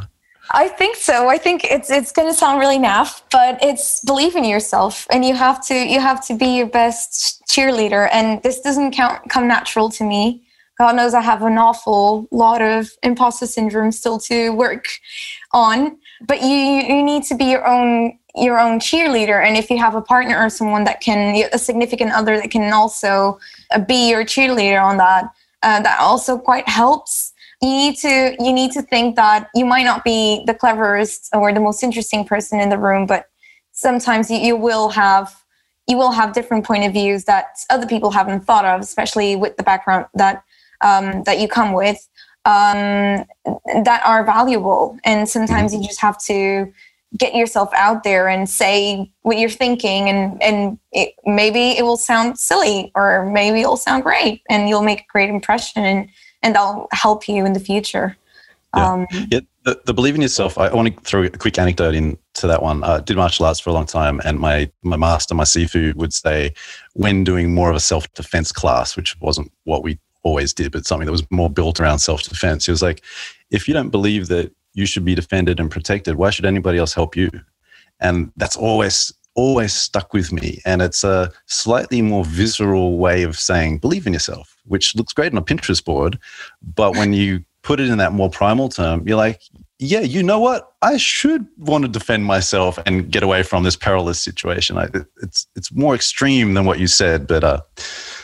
I 0.53 0.69
think 0.69 0.97
so. 0.97 1.29
I 1.29 1.39
think 1.39 1.65
it's 1.65 1.91
it's 1.91 2.11
going 2.13 2.29
to 2.29 2.35
sound 2.35 2.59
really 2.59 2.79
naff, 2.79 3.23
but 3.31 3.59
it's 3.63 4.01
believe 4.05 4.35
in 4.35 4.45
yourself, 4.45 5.07
and 5.11 5.25
you 5.25 5.35
have 5.35 5.65
to 5.67 5.75
you 5.75 6.01
have 6.01 6.27
to 6.27 6.35
be 6.37 6.57
your 6.57 6.67
best 6.67 7.43
cheerleader. 7.47 8.09
And 8.13 8.43
this 8.43 8.61
doesn't 8.61 8.93
count, 8.93 9.29
come 9.29 9.47
natural 9.47 9.89
to 9.91 10.05
me. 10.05 10.43
God 10.77 10.97
knows 10.97 11.15
I 11.15 11.21
have 11.21 11.43
an 11.43 11.59
awful 11.59 12.27
lot 12.31 12.63
of 12.63 12.91
imposter 13.03 13.47
syndrome 13.47 13.93
still 13.93 14.19
to 14.21 14.51
work 14.51 14.87
on. 15.53 15.99
But 16.27 16.43
you 16.43 16.49
you 16.49 17.03
need 17.03 17.23
to 17.25 17.37
be 17.37 17.45
your 17.45 17.67
own 17.67 18.19
your 18.35 18.59
own 18.59 18.81
cheerleader. 18.81 19.45
And 19.45 19.57
if 19.57 19.71
you 19.71 19.79
have 19.79 19.95
a 19.95 20.03
partner 20.03 20.37
or 20.37 20.51
someone 20.51 20.85
that 20.85 21.01
can 21.01 21.49
a 21.53 21.59
significant 21.59 22.13
other 22.13 22.41
that 22.41 22.51
can 22.51 22.73
also 22.73 23.39
be 23.87 24.11
your 24.11 24.25
cheerleader 24.25 24.83
on 24.83 24.97
that, 24.97 25.31
uh, 25.63 25.81
that 25.81 26.01
also 26.01 26.39
quite 26.39 26.69
helps 26.69 27.30
you 27.63 27.69
need 27.69 27.97
to 27.97 28.37
you 28.39 28.53
need 28.53 28.73
to 28.73 28.83
think 28.83 29.17
that 29.17 29.49
you 29.55 29.65
might 29.65 29.85
not 29.85 30.05
be 30.05 30.43
the 30.47 30.55
cleverest 30.55 31.29
or 31.33 31.53
the 31.53 31.61
most 31.61 31.83
interesting 31.83 32.25
person 32.25 32.61
in 32.61 32.69
the 32.69 32.79
room 32.79 33.07
but 33.07 33.27
sometimes 33.73 34.31
you, 34.31 34.39
you 34.39 34.57
will 34.57 34.89
have 34.89 35.43
you 35.87 35.97
will 35.97 36.13
have 36.13 36.33
different 36.33 36.65
point 36.65 36.85
of 36.85 36.93
views 36.93 37.25
that 37.25 37.47
other 37.69 37.87
people 37.87 38.11
haven't 38.11 38.41
thought 38.41 38.65
of 38.65 38.81
especially 38.81 39.37
with 39.37 39.57
the 39.57 39.63
background 39.63 40.07
that 40.15 40.43
um, 40.83 41.23
that 41.25 41.39
you 41.39 41.49
come 41.49 41.73
with 41.73 42.09
um, 42.45 43.27
that 43.85 44.03
are 44.05 44.25
valuable. 44.25 44.99
And 45.05 45.29
sometimes 45.29 45.75
you 45.75 45.83
just 45.83 46.01
have 46.01 46.19
to 46.25 46.73
get 47.19 47.35
yourself 47.35 47.71
out 47.75 48.05
there 48.05 48.29
and 48.29 48.49
say 48.49 49.11
what 49.23 49.37
you're 49.37 49.51
thinking 49.51 50.09
and 50.09 50.41
and 50.41 50.79
it, 50.93 51.13
maybe 51.27 51.77
it 51.77 51.83
will 51.83 51.97
sound 51.97 52.39
silly 52.39 52.93
or 52.95 53.29
maybe 53.33 53.61
it'll 53.61 53.77
sound 53.77 54.05
great 54.05 54.43
and 54.49 54.69
you'll 54.69 54.83
make 54.83 55.01
a 55.01 55.13
great 55.13 55.29
impression. 55.29 55.85
and 55.85 56.09
and 56.43 56.57
I'll 56.57 56.89
help 56.93 57.29
you 57.29 57.45
in 57.45 57.53
the 57.53 57.61
future. 57.61 58.17
Yeah. 58.77 58.93
Um, 58.93 59.07
yeah 59.31 59.41
the, 59.65 59.81
the, 59.85 59.95
believe 59.95 60.15
in 60.15 60.23
yourself. 60.23 60.57
I, 60.59 60.69
I 60.69 60.75
want 60.75 60.95
to 60.95 61.03
throw 61.03 61.23
a 61.23 61.31
quick 61.31 61.59
anecdote 61.59 61.95
into 61.95 62.47
that 62.47 62.63
one. 62.63 62.83
I 62.83 63.01
did 63.01 63.17
martial 63.17 63.47
arts 63.47 63.61
for 63.61 63.71
a 63.71 63.73
long 63.73 63.87
time, 63.87 64.21
and 64.25 64.39
my 64.39 64.71
my 64.83 64.97
master, 64.97 65.35
my 65.35 65.45
sifu, 65.45 65.95
would 65.95 66.13
say 66.13 66.55
when 66.95 67.25
doing 67.25 67.55
more 67.55 67.71
of 67.71 67.77
a 67.77 67.81
self 67.81 68.13
defense 68.15 68.53
class, 68.53 68.97
which 68.97 69.19
wasn't 69.21 69.53
what 69.65 69.83
we 69.83 69.99
always 70.23 70.53
did, 70.53 70.73
but 70.73 70.87
something 70.87 71.07
that 71.07 71.13
was 71.13 71.29
more 71.31 71.51
built 71.51 71.81
around 71.81 71.99
self 71.99 72.23
defense. 72.23 72.67
He 72.67 72.73
was 72.73 72.83
like, 72.83 73.03
if 73.51 73.69
you 73.69 73.75
don't 73.75 73.91
believe 73.91 74.29
that 74.29 74.53
you 74.73 74.87
should 74.87 75.05
be 75.05 75.15
defended 75.15 75.61
and 75.61 75.71
protected, 75.71 76.15
why 76.17 76.31
should 76.31 76.47
anybody 76.47 76.79
else 76.79 76.95
help 76.95 77.17
you? 77.17 77.31
And 78.01 78.33
that's 78.37 78.57
always 78.57 79.13
always 79.41 79.73
stuck 79.73 80.13
with 80.13 80.33
me. 80.33 80.61
And 80.65 80.83
it's 80.83 81.03
a 81.05 81.31
slightly 81.47 82.03
more 82.03 82.25
visceral 82.25 82.99
way 82.99 83.23
of 83.23 83.39
saying 83.39 83.79
believe 83.79 84.07
in 84.07 84.13
yourself 84.13 84.61
which 84.71 84.95
looks 84.95 85.13
great 85.13 85.33
on 85.33 85.39
a 85.39 85.43
Pinterest 85.43 85.85
board. 85.85 86.19
But 86.63 86.93
when 86.93 87.13
you 87.13 87.45
put 87.63 87.81
it 87.81 87.89
in 87.89 87.99
that 87.99 88.13
more 88.13 88.31
primal 88.31 88.69
term, 88.69 89.07
you're 89.07 89.17
like, 89.17 89.43
yeah, 89.79 90.01
you 90.01 90.23
know 90.23 90.39
what? 90.39 90.73
I 90.81 90.97
should 90.97 91.47
want 91.59 91.83
to 91.83 91.89
defend 91.89 92.25
myself 92.25 92.79
and 92.87 93.11
get 93.11 93.23
away 93.23 93.43
from 93.43 93.65
this 93.65 93.77
perilous 93.77 94.21
situation. 94.21 94.79
I, 94.79 94.89
it's 95.23 95.47
it's 95.57 95.73
more 95.73 95.95
extreme 95.95 96.55
than 96.55 96.67
what 96.67 96.79
you 96.79 96.87
said, 96.87 97.27
but 97.27 97.43
uh, 97.43 97.61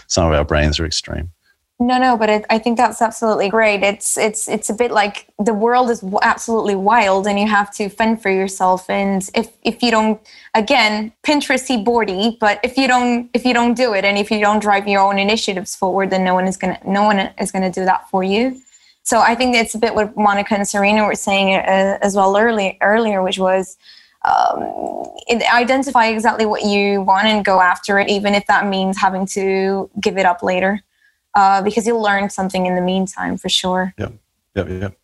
some 0.06 0.26
of 0.26 0.34
our 0.34 0.44
brains 0.44 0.78
are 0.78 0.86
extreme. 0.86 1.30
No, 1.78 1.98
no, 1.98 2.16
but 2.16 2.30
it, 2.30 2.46
I 2.48 2.58
think 2.58 2.78
that's 2.78 3.02
absolutely 3.02 3.50
great. 3.50 3.82
It's 3.82 4.16
it's 4.16 4.48
it's 4.48 4.70
a 4.70 4.74
bit 4.74 4.90
like 4.92 5.26
the 5.38 5.52
world 5.52 5.90
is 5.90 6.02
absolutely 6.22 6.74
wild, 6.74 7.26
and 7.26 7.38
you 7.38 7.46
have 7.48 7.70
to 7.74 7.90
fend 7.90 8.22
for 8.22 8.30
yourself. 8.30 8.88
And 8.88 9.28
if 9.34 9.50
if 9.62 9.82
you 9.82 9.90
don't, 9.90 10.18
again, 10.54 11.12
Pinteresty 11.22 11.84
boardy, 11.84 12.38
but 12.40 12.60
if 12.62 12.78
you 12.78 12.88
don't 12.88 13.28
if 13.34 13.44
you 13.44 13.52
don't 13.52 13.74
do 13.74 13.92
it, 13.92 14.06
and 14.06 14.16
if 14.16 14.30
you 14.30 14.40
don't 14.40 14.60
drive 14.60 14.88
your 14.88 15.02
own 15.02 15.18
initiatives 15.18 15.76
forward, 15.76 16.08
then 16.08 16.24
no 16.24 16.32
one 16.32 16.46
is 16.46 16.56
gonna 16.56 16.78
no 16.86 17.02
one 17.04 17.18
is 17.38 17.52
gonna 17.52 17.70
do 17.70 17.84
that 17.84 18.08
for 18.08 18.24
you. 18.24 18.58
So 19.02 19.20
I 19.20 19.34
think 19.34 19.54
it's 19.54 19.74
a 19.74 19.78
bit 19.78 19.94
what 19.94 20.16
Monica 20.16 20.54
and 20.54 20.66
Serena 20.66 21.04
were 21.04 21.14
saying 21.14 21.56
uh, 21.56 21.98
as 22.00 22.16
well 22.16 22.36
early, 22.38 22.78
earlier, 22.80 23.22
which 23.22 23.38
was 23.38 23.76
um, 24.24 25.04
identify 25.52 26.06
exactly 26.06 26.46
what 26.46 26.64
you 26.64 27.02
want 27.02 27.26
and 27.28 27.44
go 27.44 27.60
after 27.60 27.98
it, 27.98 28.08
even 28.08 28.34
if 28.34 28.46
that 28.46 28.66
means 28.66 28.98
having 28.98 29.26
to 29.26 29.90
give 30.00 30.18
it 30.18 30.26
up 30.26 30.42
later, 30.42 30.80
uh, 31.36 31.62
because 31.62 31.86
you'll 31.86 32.02
learn 32.02 32.28
something 32.30 32.66
in 32.66 32.74
the 32.74 32.80
meantime 32.80 33.36
for 33.36 33.48
sure. 33.48 33.94
Yeah, 33.96 34.08
yep, 34.56 34.68
yep. 34.68 34.98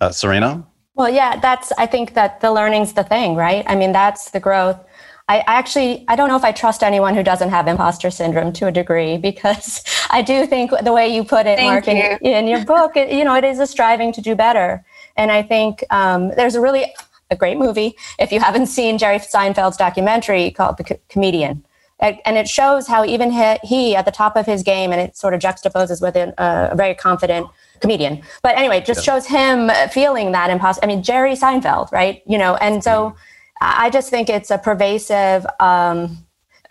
Uh, 0.00 0.10
Serena? 0.10 0.66
Well, 0.94 1.10
yeah, 1.10 1.38
that's, 1.38 1.72
I 1.78 1.86
think 1.86 2.14
that 2.14 2.40
the 2.40 2.50
learning's 2.50 2.94
the 2.94 3.04
thing, 3.04 3.36
right? 3.36 3.64
I 3.68 3.76
mean, 3.76 3.92
that's 3.92 4.30
the 4.30 4.40
growth. 4.40 4.78
I 5.28 5.42
actually, 5.46 6.04
I 6.08 6.16
don't 6.16 6.28
know 6.28 6.36
if 6.36 6.44
I 6.44 6.52
trust 6.52 6.82
anyone 6.82 7.14
who 7.14 7.22
doesn't 7.22 7.50
have 7.50 7.66
imposter 7.66 8.10
syndrome 8.10 8.52
to 8.54 8.66
a 8.66 8.72
degree 8.72 9.16
because 9.30 9.84
I 10.10 10.22
do 10.22 10.46
think 10.46 10.70
the 10.82 10.92
way 10.92 11.08
you 11.08 11.22
put 11.22 11.46
it, 11.46 11.58
Thank 11.58 11.86
Mark, 11.86 11.88
in, 11.88 12.18
in 12.26 12.48
your 12.48 12.64
book, 12.64 12.96
it, 12.96 13.12
you 13.12 13.24
know, 13.24 13.34
it 13.34 13.44
is 13.44 13.58
a 13.58 13.66
striving 13.66 14.12
to 14.12 14.20
do 14.20 14.34
better. 14.34 14.84
And 15.16 15.30
I 15.30 15.42
think 15.42 15.84
um, 15.90 16.30
there's 16.30 16.54
a 16.54 16.60
really 16.60 16.92
a 17.30 17.36
great 17.36 17.58
movie 17.58 17.96
if 18.18 18.32
you 18.32 18.40
haven't 18.40 18.66
seen 18.66 18.98
Jerry 18.98 19.18
Seinfeld's 19.18 19.76
documentary 19.76 20.50
called 20.50 20.76
The 20.78 20.84
Co- 20.84 21.00
Comedian. 21.08 21.64
And 22.00 22.18
and 22.24 22.36
it 22.36 22.48
shows 22.48 22.86
how 22.86 23.04
even 23.04 23.30
he, 23.30 23.56
he, 23.62 23.96
at 23.96 24.04
the 24.04 24.10
top 24.10 24.36
of 24.36 24.46
his 24.46 24.62
game, 24.62 24.92
and 24.92 25.00
it 25.00 25.16
sort 25.16 25.34
of 25.34 25.40
juxtaposes 25.40 26.02
with 26.02 26.16
a, 26.16 26.72
very 26.74 26.94
confident 26.94 27.46
comedian. 27.80 28.22
But 28.42 28.56
anyway, 28.56 28.78
it 28.78 28.86
just 28.86 29.04
shows 29.04 29.26
him 29.26 29.70
feeling 29.90 30.32
that 30.32 30.50
imposter. 30.50 30.84
I 30.84 30.86
mean, 30.86 31.02
Jerry 31.02 31.34
Seinfeld, 31.34 31.92
right? 31.92 32.22
You 32.26 32.38
know, 32.38 32.56
and 32.56 32.82
so 32.82 33.14
I 33.60 33.90
just 33.90 34.10
think 34.10 34.28
it's 34.28 34.50
a 34.50 34.58
pervasive 34.58 35.46
um, 35.60 36.18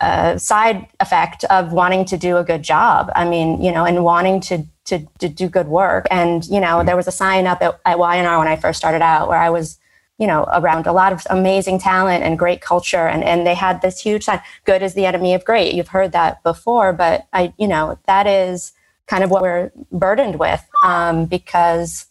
uh, 0.00 0.36
side 0.36 0.86
effect 1.00 1.44
of 1.44 1.72
wanting 1.72 2.04
to 2.06 2.16
do 2.16 2.36
a 2.36 2.44
good 2.44 2.62
job. 2.62 3.10
I 3.14 3.24
mean, 3.24 3.62
you 3.62 3.72
know, 3.72 3.84
and 3.84 4.04
wanting 4.04 4.40
to 4.42 4.64
to, 4.86 5.06
to 5.18 5.28
do 5.30 5.48
good 5.48 5.68
work. 5.68 6.06
And 6.10 6.44
you 6.46 6.60
know, 6.60 6.84
there 6.84 6.96
was 6.96 7.06
a 7.06 7.12
sign 7.12 7.46
up 7.46 7.62
at, 7.62 7.80
at 7.86 7.98
Y&R 7.98 8.38
when 8.38 8.48
I 8.48 8.56
first 8.56 8.78
started 8.78 9.02
out 9.02 9.28
where 9.28 9.38
I 9.38 9.48
was 9.50 9.78
you 10.18 10.26
know, 10.26 10.46
around 10.52 10.86
a 10.86 10.92
lot 10.92 11.12
of 11.12 11.26
amazing 11.30 11.78
talent 11.78 12.22
and 12.22 12.38
great 12.38 12.60
culture. 12.60 13.08
And, 13.08 13.24
and 13.24 13.46
they 13.46 13.54
had 13.54 13.82
this 13.82 14.00
huge 14.00 14.24
sign, 14.24 14.40
good 14.64 14.82
is 14.82 14.94
the 14.94 15.06
enemy 15.06 15.34
of 15.34 15.44
great. 15.44 15.74
You've 15.74 15.88
heard 15.88 16.12
that 16.12 16.42
before, 16.42 16.92
but 16.92 17.26
I, 17.32 17.52
you 17.58 17.66
know, 17.66 17.98
that 18.06 18.26
is 18.26 18.72
kind 19.06 19.24
of 19.24 19.30
what 19.30 19.42
we're 19.42 19.72
burdened 19.90 20.38
with 20.38 20.64
um, 20.84 21.26
because 21.26 22.06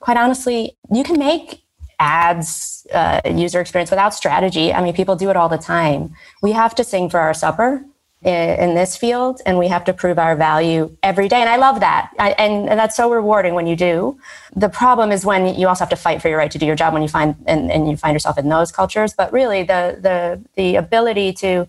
quite 0.00 0.16
honestly, 0.16 0.76
you 0.92 1.04
can 1.04 1.18
make 1.18 1.62
ads, 2.00 2.86
uh, 2.92 3.20
user 3.24 3.60
experience 3.60 3.90
without 3.90 4.12
strategy. 4.12 4.72
I 4.72 4.82
mean, 4.82 4.94
people 4.94 5.16
do 5.16 5.30
it 5.30 5.36
all 5.36 5.48
the 5.48 5.56
time. 5.56 6.14
We 6.42 6.52
have 6.52 6.74
to 6.74 6.84
sing 6.84 7.08
for 7.08 7.20
our 7.20 7.32
supper 7.32 7.84
in, 8.24 8.74
this 8.74 8.96
field 8.96 9.40
and 9.46 9.58
we 9.58 9.68
have 9.68 9.84
to 9.84 9.92
prove 9.92 10.18
our 10.18 10.34
value 10.34 10.96
every 11.02 11.28
day. 11.28 11.40
And 11.40 11.48
I 11.48 11.56
love 11.56 11.80
that. 11.80 12.10
I, 12.18 12.30
and, 12.32 12.68
and 12.68 12.78
that's 12.78 12.96
so 12.96 13.10
rewarding 13.10 13.54
when 13.54 13.66
you 13.66 13.76
do. 13.76 14.18
The 14.56 14.68
problem 14.68 15.12
is 15.12 15.24
when 15.24 15.54
you 15.54 15.68
also 15.68 15.80
have 15.80 15.90
to 15.90 15.96
fight 15.96 16.22
for 16.22 16.28
your 16.28 16.38
right 16.38 16.50
to 16.50 16.58
do 16.58 16.66
your 16.66 16.76
job 16.76 16.92
when 16.92 17.02
you 17.02 17.08
find, 17.08 17.36
and, 17.46 17.70
and 17.70 17.88
you 17.88 17.96
find 17.96 18.14
yourself 18.14 18.38
in 18.38 18.48
those 18.48 18.72
cultures. 18.72 19.12
But 19.12 19.32
really 19.32 19.62
the, 19.62 19.98
the, 20.00 20.42
the 20.54 20.76
ability 20.76 21.34
to 21.34 21.68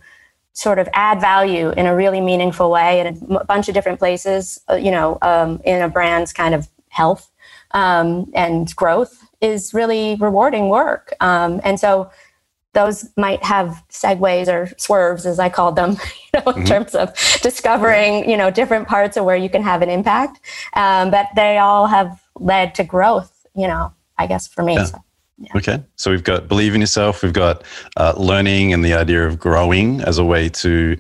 sort 0.54 0.80
of 0.80 0.88
add 0.94 1.20
value 1.20 1.72
in 1.72 1.86
a 1.86 1.96
really 1.96 2.22
meaningful 2.22 2.72
way 2.72 3.02
in 3.02 3.36
a 3.36 3.44
bunch 3.44 3.68
of 3.68 3.74
different 3.74 4.00
places, 4.00 4.62
uh, 4.70 4.76
you 4.76 4.92
know, 4.92 5.18
um, 5.22 5.62
in 5.66 5.82
a 5.82 5.90
brand's 5.90 6.32
kind 6.32 6.56
of 6.56 6.70
health 6.88 7.30
um, 7.72 8.32
and 8.34 8.74
growth 8.76 9.28
is 9.42 9.74
really 9.74 10.16
rewarding 10.16 10.70
work. 10.70 11.14
Um, 11.20 11.60
and 11.64 11.80
so 11.80 12.10
those 12.76 13.10
might 13.18 13.44
have 13.44 13.82
segues 13.90 14.48
or 14.48 14.72
swerves, 14.78 15.26
as 15.26 15.40
I 15.40 15.50
called 15.50 15.76
them, 15.76 15.92
you 16.34 16.40
know, 16.40 16.52
in 16.52 16.58
mm-hmm. 16.58 16.66
terms 16.66 16.94
of 16.94 17.14
discovering, 17.42 18.30
you 18.30 18.38
know, 18.38 18.52
different 18.52 18.88
parts 18.88 19.18
of 19.18 19.26
where 19.26 19.36
you 19.36 19.50
can 19.50 19.64
have 19.64 19.82
an 19.82 19.90
impact. 19.90 20.40
Um, 20.74 21.10
but 21.10 21.28
they 21.36 21.58
all 21.58 21.88
have 21.88 22.22
led 22.36 22.76
to 22.76 22.84
growth, 22.84 23.48
you 23.56 23.68
know, 23.68 23.94
I 24.18 24.28
guess 24.28 24.48
for 24.48 24.62
me. 24.62 24.76
Yeah. 24.76 24.84
So. 24.84 25.04
Yeah. 25.38 25.52
Okay. 25.56 25.84
So 25.96 26.12
we've 26.12 26.24
got 26.24 26.48
believe 26.48 26.76
in 26.76 26.82
yourself, 26.82 27.24
we've 27.24 27.34
got 27.34 27.64
uh, 27.98 28.14
learning 28.16 28.74
and 28.74 28.86
the 28.86 28.94
idea 28.94 29.26
of 29.26 29.40
growing 29.40 30.02
as 30.02 30.18
a 30.18 30.24
way 30.24 30.48
to 30.50 30.98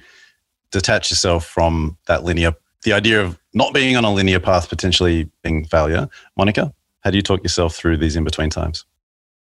detach 0.72 1.10
yourself 1.10 1.46
from 1.46 1.98
that 2.08 2.24
linear, 2.24 2.54
the 2.84 2.92
idea 2.92 3.22
of 3.24 3.40
not 3.54 3.74
being 3.74 3.96
on 3.96 4.04
a 4.04 4.14
linear 4.14 4.40
path, 4.40 4.68
potentially 4.68 5.30
being 5.42 5.66
failure. 5.66 6.10
Monica, 6.36 6.74
how 7.02 7.12
do 7.12 7.18
you 7.18 7.22
talk 7.22 7.44
yourself 7.44 7.76
through 7.76 7.98
these 7.98 8.18
in 8.18 8.26
between 8.26 8.50
times? 8.50 8.86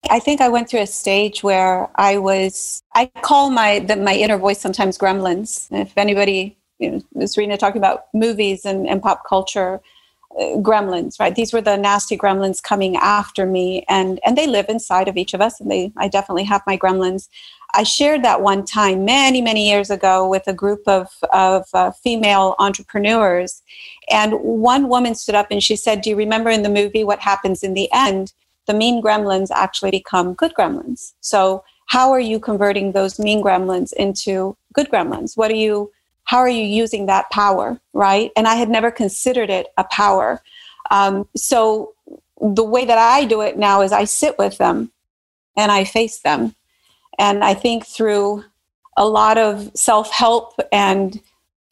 I 0.10 0.20
think 0.20 0.42
I 0.42 0.50
went 0.50 0.70
through 0.70 0.82
a 0.82 0.88
stage 0.88 1.44
where 1.44 1.90
I 1.96 2.18
was, 2.18 2.82
I 2.96 3.08
call 3.22 3.50
my, 3.50 3.80
the, 3.80 3.96
my 3.96 4.16
inner 4.16 4.38
voice 4.38 4.60
sometimes 4.60 4.98
gremlins. 4.98 5.68
If 5.72 5.98
anybody, 5.98 6.58
you 6.80 7.04
know, 7.14 7.26
Serena 7.26 7.58
talking 7.58 7.80
about 7.80 8.06
movies 8.14 8.66
and, 8.66 8.88
and 8.88 9.02
pop 9.02 9.24
culture, 9.28 9.82
gremlins 10.38 11.20
right? 11.20 11.36
These 11.36 11.54
were 11.54 11.62
the 11.62 11.76
nasty 11.76 12.18
gremlins 12.18 12.62
coming 12.62 12.96
after 12.96 13.46
me 13.46 13.84
and 13.90 14.20
and 14.26 14.38
they 14.38 14.48
live 14.48 14.68
inside 14.70 15.08
of 15.08 15.18
each 15.18 15.34
of 15.34 15.42
us 15.42 15.60
and 15.60 15.70
they 15.70 15.92
i 15.98 16.08
definitely 16.08 16.44
have 16.44 16.62
my 16.68 16.78
gremlins. 16.78 17.28
I 17.74 17.84
shared 17.84 18.24
that 18.24 18.42
one 18.42 18.64
time 18.64 19.06
many 19.06 19.42
many 19.42 19.68
years 19.68 19.90
ago 19.90 20.28
with 20.28 20.48
a 20.48 20.54
group 20.54 20.88
of 20.88 21.10
of 21.34 21.66
uh, 21.74 21.92
female 21.92 22.56
entrepreneurs 22.60 23.64
and 24.10 24.34
one 24.34 24.88
woman 24.88 25.16
stood 25.16 25.36
up 25.36 25.48
and 25.52 25.64
she 25.64 25.76
said 25.76 26.02
do 26.02 26.12
you 26.12 26.16
remember 26.16 26.50
in 26.50 26.64
the 26.64 26.70
movie 26.70 27.04
what 27.04 27.20
happens 27.20 27.64
in 27.64 27.74
the 27.74 27.90
end 27.92 28.34
the 28.70 28.74
mean 28.76 29.02
gremlins 29.02 29.50
actually 29.50 29.90
become 29.90 30.36
good 30.36 30.54
gremlins. 30.54 31.14
So 31.22 31.64
how 31.88 32.12
are 32.12 32.20
you 32.20 32.40
converting 32.40 32.92
those 32.92 33.18
mean 33.18 33.44
gremlins 33.44 33.92
into 33.94 34.56
good 34.74 34.90
gremlins? 34.92 35.36
What 35.36 35.50
are 35.50 35.56
you 35.56 35.92
how 36.26 36.38
are 36.38 36.56
you 36.60 36.64
using 36.64 37.08
that 37.08 37.28
power 37.32 37.82
right? 37.94 38.32
And 38.38 38.48
i 38.48 38.54
had 38.54 38.70
never 38.70 38.92
considered 38.92 39.50
it 39.50 39.68
a 39.78 39.84
power. 39.86 40.44
Um, 40.92 41.28
so 41.36 41.94
the 42.40 42.64
way 42.64 42.86
that 42.86 43.00
i 43.00 43.26
do 43.26 43.42
it 43.42 43.58
now 43.58 43.82
is 43.82 43.92
i 43.92 44.04
sit 44.04 44.38
with 44.38 44.60
them 44.60 44.92
and 45.58 45.72
i 45.72 45.84
face 45.84 46.20
them. 46.20 46.54
And 47.18 47.44
i 47.44 47.56
think 47.56 47.88
through 47.88 48.46
a 48.98 49.08
lot 49.08 49.40
of 49.40 49.72
self-help 49.74 50.60
and 50.72 51.20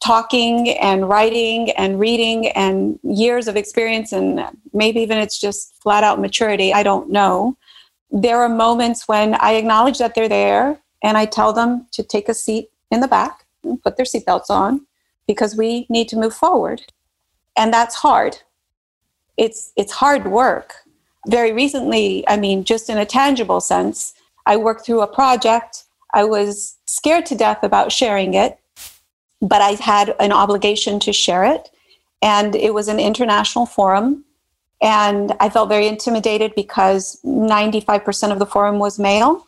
talking 0.04 0.70
and 0.78 1.08
writing 1.08 1.70
and 1.72 1.98
reading 1.98 2.48
and 2.48 2.98
years 3.02 3.48
of 3.48 3.56
experience 3.56 4.12
and 4.12 4.40
maybe 4.72 5.00
even 5.00 5.18
it's 5.18 5.40
just 5.40 5.74
flat 5.82 6.04
out 6.04 6.20
maturity 6.20 6.72
i 6.72 6.82
don't 6.82 7.10
know 7.10 7.56
there 8.10 8.40
are 8.40 8.48
moments 8.48 9.08
when 9.08 9.34
i 9.40 9.52
acknowledge 9.52 9.98
that 9.98 10.14
they're 10.14 10.28
there 10.28 10.78
and 11.02 11.18
i 11.18 11.24
tell 11.24 11.52
them 11.52 11.86
to 11.90 12.02
take 12.02 12.28
a 12.28 12.34
seat 12.34 12.70
in 12.90 13.00
the 13.00 13.08
back 13.08 13.44
and 13.64 13.82
put 13.82 13.96
their 13.96 14.06
seatbelts 14.06 14.50
on 14.50 14.86
because 15.26 15.56
we 15.56 15.86
need 15.88 16.08
to 16.08 16.16
move 16.16 16.34
forward. 16.34 16.82
And 17.56 17.72
that's 17.72 17.94
hard. 17.94 18.38
It's 19.36 19.72
it's 19.76 19.92
hard 19.92 20.26
work. 20.26 20.74
Very 21.26 21.52
recently, 21.52 22.26
I 22.28 22.36
mean, 22.36 22.64
just 22.64 22.88
in 22.88 22.98
a 22.98 23.04
tangible 23.04 23.60
sense, 23.60 24.14
I 24.46 24.56
worked 24.56 24.86
through 24.86 25.02
a 25.02 25.06
project. 25.06 25.84
I 26.14 26.24
was 26.24 26.76
scared 26.86 27.26
to 27.26 27.34
death 27.34 27.62
about 27.62 27.92
sharing 27.92 28.34
it, 28.34 28.58
but 29.40 29.62
I 29.62 29.72
had 29.72 30.14
an 30.20 30.32
obligation 30.32 30.98
to 31.00 31.12
share 31.12 31.44
it. 31.44 31.70
And 32.22 32.54
it 32.56 32.74
was 32.74 32.88
an 32.88 32.98
international 32.98 33.66
forum. 33.66 34.24
And 34.80 35.34
I 35.40 35.48
felt 35.48 35.68
very 35.68 35.86
intimidated 35.86 36.54
because 36.54 37.20
95% 37.24 38.32
of 38.32 38.38
the 38.38 38.46
forum 38.46 38.78
was 38.78 38.98
male 38.98 39.46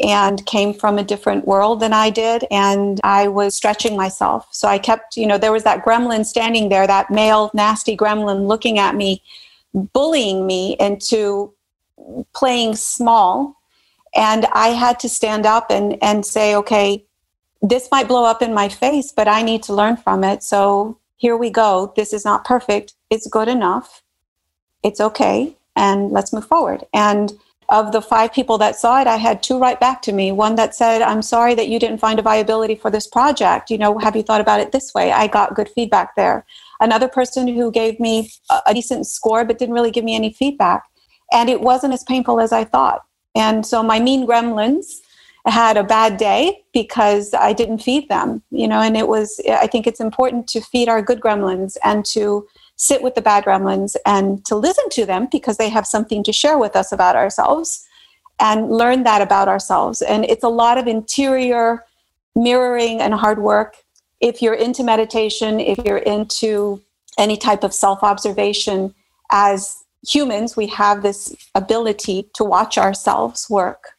and 0.00 0.44
came 0.46 0.72
from 0.72 0.98
a 0.98 1.02
different 1.02 1.46
world 1.46 1.80
than 1.80 1.92
I 1.92 2.10
did. 2.10 2.44
And 2.50 3.00
I 3.02 3.28
was 3.28 3.54
stretching 3.54 3.96
myself. 3.96 4.48
So 4.52 4.68
I 4.68 4.78
kept, 4.78 5.16
you 5.16 5.26
know, 5.26 5.38
there 5.38 5.52
was 5.52 5.64
that 5.64 5.84
gremlin 5.84 6.24
standing 6.24 6.68
there, 6.68 6.86
that 6.86 7.10
male, 7.10 7.50
nasty 7.52 7.96
gremlin 7.96 8.46
looking 8.46 8.78
at 8.78 8.94
me, 8.94 9.22
bullying 9.74 10.46
me 10.46 10.76
into 10.78 11.52
playing 12.34 12.76
small. 12.76 13.56
And 14.14 14.46
I 14.52 14.68
had 14.68 15.00
to 15.00 15.08
stand 15.08 15.46
up 15.46 15.70
and, 15.70 16.02
and 16.02 16.24
say, 16.24 16.54
okay, 16.54 17.04
this 17.62 17.88
might 17.90 18.08
blow 18.08 18.24
up 18.24 18.42
in 18.42 18.54
my 18.54 18.68
face, 18.68 19.12
but 19.12 19.28
I 19.28 19.42
need 19.42 19.62
to 19.64 19.74
learn 19.74 19.96
from 19.96 20.24
it. 20.24 20.42
So 20.42 20.98
here 21.16 21.36
we 21.36 21.50
go. 21.50 21.92
This 21.96 22.12
is 22.12 22.24
not 22.24 22.44
perfect. 22.44 22.94
It's 23.10 23.26
good 23.26 23.48
enough. 23.48 24.02
It's 24.82 25.00
okay. 25.00 25.56
And 25.74 26.10
let's 26.10 26.32
move 26.32 26.46
forward. 26.46 26.84
And 26.94 27.32
of 27.68 27.92
the 27.92 28.00
five 28.00 28.32
people 28.32 28.56
that 28.58 28.76
saw 28.76 29.00
it, 29.00 29.06
I 29.06 29.16
had 29.16 29.42
two 29.42 29.58
write 29.58 29.78
back 29.78 30.00
to 30.02 30.12
me. 30.12 30.32
One 30.32 30.54
that 30.54 30.74
said, 30.74 31.02
I'm 31.02 31.20
sorry 31.20 31.54
that 31.54 31.68
you 31.68 31.78
didn't 31.78 31.98
find 31.98 32.18
a 32.18 32.22
viability 32.22 32.76
for 32.76 32.90
this 32.90 33.06
project. 33.06 33.70
You 33.70 33.78
know, 33.78 33.98
have 33.98 34.16
you 34.16 34.22
thought 34.22 34.40
about 34.40 34.60
it 34.60 34.72
this 34.72 34.94
way? 34.94 35.12
I 35.12 35.26
got 35.26 35.54
good 35.54 35.68
feedback 35.68 36.16
there. 36.16 36.46
Another 36.80 37.08
person 37.08 37.46
who 37.46 37.70
gave 37.70 38.00
me 38.00 38.30
a 38.66 38.72
decent 38.72 39.06
score 39.06 39.44
but 39.44 39.58
didn't 39.58 39.74
really 39.74 39.90
give 39.90 40.04
me 40.04 40.14
any 40.14 40.32
feedback. 40.32 40.84
And 41.32 41.50
it 41.50 41.60
wasn't 41.60 41.92
as 41.92 42.04
painful 42.04 42.40
as 42.40 42.52
I 42.52 42.64
thought. 42.64 43.02
And 43.34 43.66
so 43.66 43.82
my 43.82 44.00
mean 44.00 44.26
gremlins 44.26 44.86
had 45.48 45.76
a 45.76 45.84
bad 45.84 46.16
day 46.16 46.62
because 46.72 47.34
I 47.34 47.52
didn't 47.52 47.78
feed 47.78 48.08
them, 48.08 48.42
you 48.50 48.68
know, 48.68 48.80
and 48.80 48.96
it 48.96 49.08
was, 49.08 49.40
I 49.48 49.66
think 49.66 49.86
it's 49.86 50.00
important 50.00 50.46
to 50.48 50.60
feed 50.60 50.88
our 50.88 51.02
good 51.02 51.20
gremlins 51.20 51.76
and 51.82 52.04
to 52.06 52.46
sit 52.76 53.02
with 53.02 53.14
the 53.14 53.22
bad 53.22 53.44
gremlins 53.44 53.96
and 54.06 54.44
to 54.46 54.54
listen 54.54 54.88
to 54.90 55.04
them 55.04 55.28
because 55.30 55.56
they 55.56 55.68
have 55.68 55.86
something 55.86 56.22
to 56.24 56.32
share 56.32 56.58
with 56.58 56.76
us 56.76 56.92
about 56.92 57.16
ourselves 57.16 57.84
and 58.40 58.70
learn 58.70 59.02
that 59.02 59.20
about 59.20 59.48
ourselves. 59.48 60.00
And 60.02 60.24
it's 60.24 60.44
a 60.44 60.48
lot 60.48 60.78
of 60.78 60.86
interior 60.86 61.84
mirroring 62.36 63.00
and 63.00 63.14
hard 63.14 63.40
work. 63.40 63.76
If 64.20 64.40
you're 64.42 64.54
into 64.54 64.84
meditation, 64.84 65.60
if 65.60 65.78
you're 65.84 65.98
into 65.98 66.82
any 67.18 67.36
type 67.36 67.64
of 67.64 67.74
self 67.74 68.02
observation, 68.02 68.94
as 69.30 69.84
humans, 70.06 70.56
we 70.56 70.68
have 70.68 71.02
this 71.02 71.34
ability 71.54 72.28
to 72.34 72.44
watch 72.44 72.78
ourselves 72.78 73.50
work. 73.50 73.90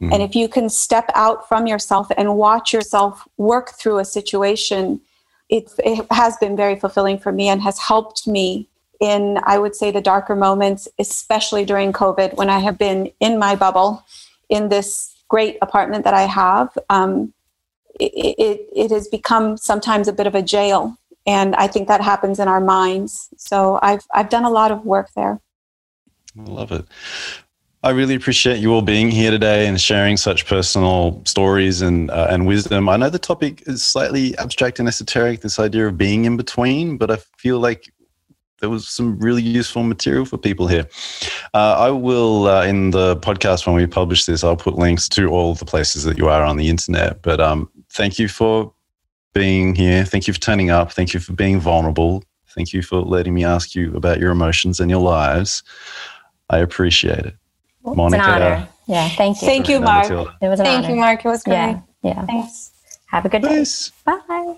Mm. 0.00 0.12
And 0.12 0.22
if 0.22 0.34
you 0.34 0.48
can 0.48 0.68
step 0.68 1.10
out 1.14 1.48
from 1.48 1.66
yourself 1.66 2.08
and 2.16 2.36
watch 2.36 2.72
yourself 2.72 3.26
work 3.36 3.72
through 3.78 3.98
a 3.98 4.04
situation, 4.04 5.00
it, 5.48 5.70
it 5.78 6.06
has 6.10 6.36
been 6.38 6.56
very 6.56 6.76
fulfilling 6.76 7.18
for 7.18 7.32
me 7.32 7.48
and 7.48 7.60
has 7.62 7.78
helped 7.78 8.26
me 8.26 8.68
in, 9.00 9.38
I 9.44 9.58
would 9.58 9.74
say, 9.74 9.90
the 9.90 10.00
darker 10.00 10.36
moments, 10.36 10.86
especially 10.98 11.64
during 11.64 11.92
COVID 11.92 12.36
when 12.36 12.50
I 12.50 12.58
have 12.58 12.78
been 12.78 13.10
in 13.20 13.38
my 13.38 13.56
bubble 13.56 14.04
in 14.48 14.68
this 14.68 15.14
great 15.28 15.58
apartment 15.62 16.04
that 16.04 16.14
I 16.14 16.22
have. 16.22 16.76
Um, 16.88 17.32
it, 17.98 18.12
it, 18.38 18.68
it 18.74 18.90
has 18.90 19.08
become 19.08 19.56
sometimes 19.56 20.08
a 20.08 20.12
bit 20.12 20.26
of 20.26 20.34
a 20.34 20.42
jail 20.42 20.96
and 21.26 21.54
I 21.56 21.66
think 21.66 21.88
that 21.88 22.00
happens 22.00 22.38
in 22.38 22.48
our 22.48 22.60
minds. 22.60 23.28
So 23.36 23.78
I've 23.82 24.06
I've 24.12 24.28
done 24.28 24.44
a 24.44 24.50
lot 24.50 24.70
of 24.70 24.84
work 24.84 25.10
there. 25.14 25.40
I 26.38 26.42
love 26.42 26.72
it. 26.72 26.86
I 27.82 27.90
really 27.90 28.14
appreciate 28.14 28.58
you 28.58 28.74
all 28.74 28.82
being 28.82 29.10
here 29.10 29.30
today 29.30 29.66
and 29.66 29.80
sharing 29.80 30.18
such 30.18 30.44
personal 30.44 31.22
stories 31.24 31.80
and 31.80 32.10
uh, 32.10 32.26
and 32.28 32.46
wisdom. 32.46 32.90
I 32.90 32.98
know 32.98 33.08
the 33.08 33.18
topic 33.18 33.62
is 33.66 33.82
slightly 33.82 34.36
abstract 34.36 34.78
and 34.78 34.86
esoteric, 34.86 35.40
this 35.40 35.58
idea 35.58 35.86
of 35.86 35.96
being 35.96 36.26
in 36.26 36.36
between, 36.36 36.98
but 36.98 37.10
I 37.10 37.16
feel 37.38 37.58
like 37.58 37.90
there 38.60 38.68
was 38.68 38.86
some 38.86 39.18
really 39.18 39.42
useful 39.42 39.82
material 39.82 40.26
for 40.26 40.36
people 40.36 40.68
here. 40.68 40.86
Uh, 41.54 41.76
I 41.78 41.90
will, 41.90 42.46
uh, 42.46 42.66
in 42.66 42.90
the 42.90 43.16
podcast 43.16 43.66
when 43.66 43.74
we 43.74 43.86
publish 43.86 44.26
this, 44.26 44.44
I'll 44.44 44.56
put 44.56 44.76
links 44.76 45.08
to 45.10 45.28
all 45.28 45.54
the 45.54 45.64
places 45.64 46.04
that 46.04 46.18
you 46.18 46.28
are 46.28 46.44
on 46.44 46.58
the 46.58 46.68
internet. 46.68 47.22
But 47.22 47.40
um, 47.40 47.70
thank 47.90 48.18
you 48.18 48.28
for 48.28 48.74
being 49.32 49.74
here. 49.74 50.04
Thank 50.04 50.26
you 50.26 50.34
for 50.34 50.40
turning 50.40 50.70
up. 50.70 50.92
Thank 50.92 51.14
you 51.14 51.20
for 51.20 51.32
being 51.32 51.58
vulnerable. 51.58 52.22
Thank 52.54 52.74
you 52.74 52.82
for 52.82 53.00
letting 53.00 53.32
me 53.32 53.44
ask 53.44 53.74
you 53.74 53.96
about 53.96 54.18
your 54.18 54.32
emotions 54.32 54.80
and 54.80 54.90
your 54.90 55.00
lives. 55.00 55.62
I 56.50 56.58
appreciate 56.58 57.24
it. 57.24 57.39
Monica. 57.84 58.16
It's 58.16 58.26
an 58.26 58.42
honor. 58.42 58.68
Yeah, 58.86 59.08
thank 59.10 59.40
you. 59.40 59.48
Thank 59.48 59.68
you, 59.68 59.80
Mark. 59.80 60.10
It 60.10 60.48
was 60.48 60.60
an 60.60 60.66
Thank 60.66 60.84
honor. 60.84 60.94
you, 60.94 61.00
Mark. 61.00 61.24
It 61.24 61.28
was 61.28 61.42
great. 61.42 61.54
Yeah, 61.54 61.80
yeah. 62.02 62.26
Thanks. 62.26 62.72
Have 63.06 63.24
a 63.24 63.28
good 63.28 63.42
day. 63.42 63.64
Bye. 64.04 64.56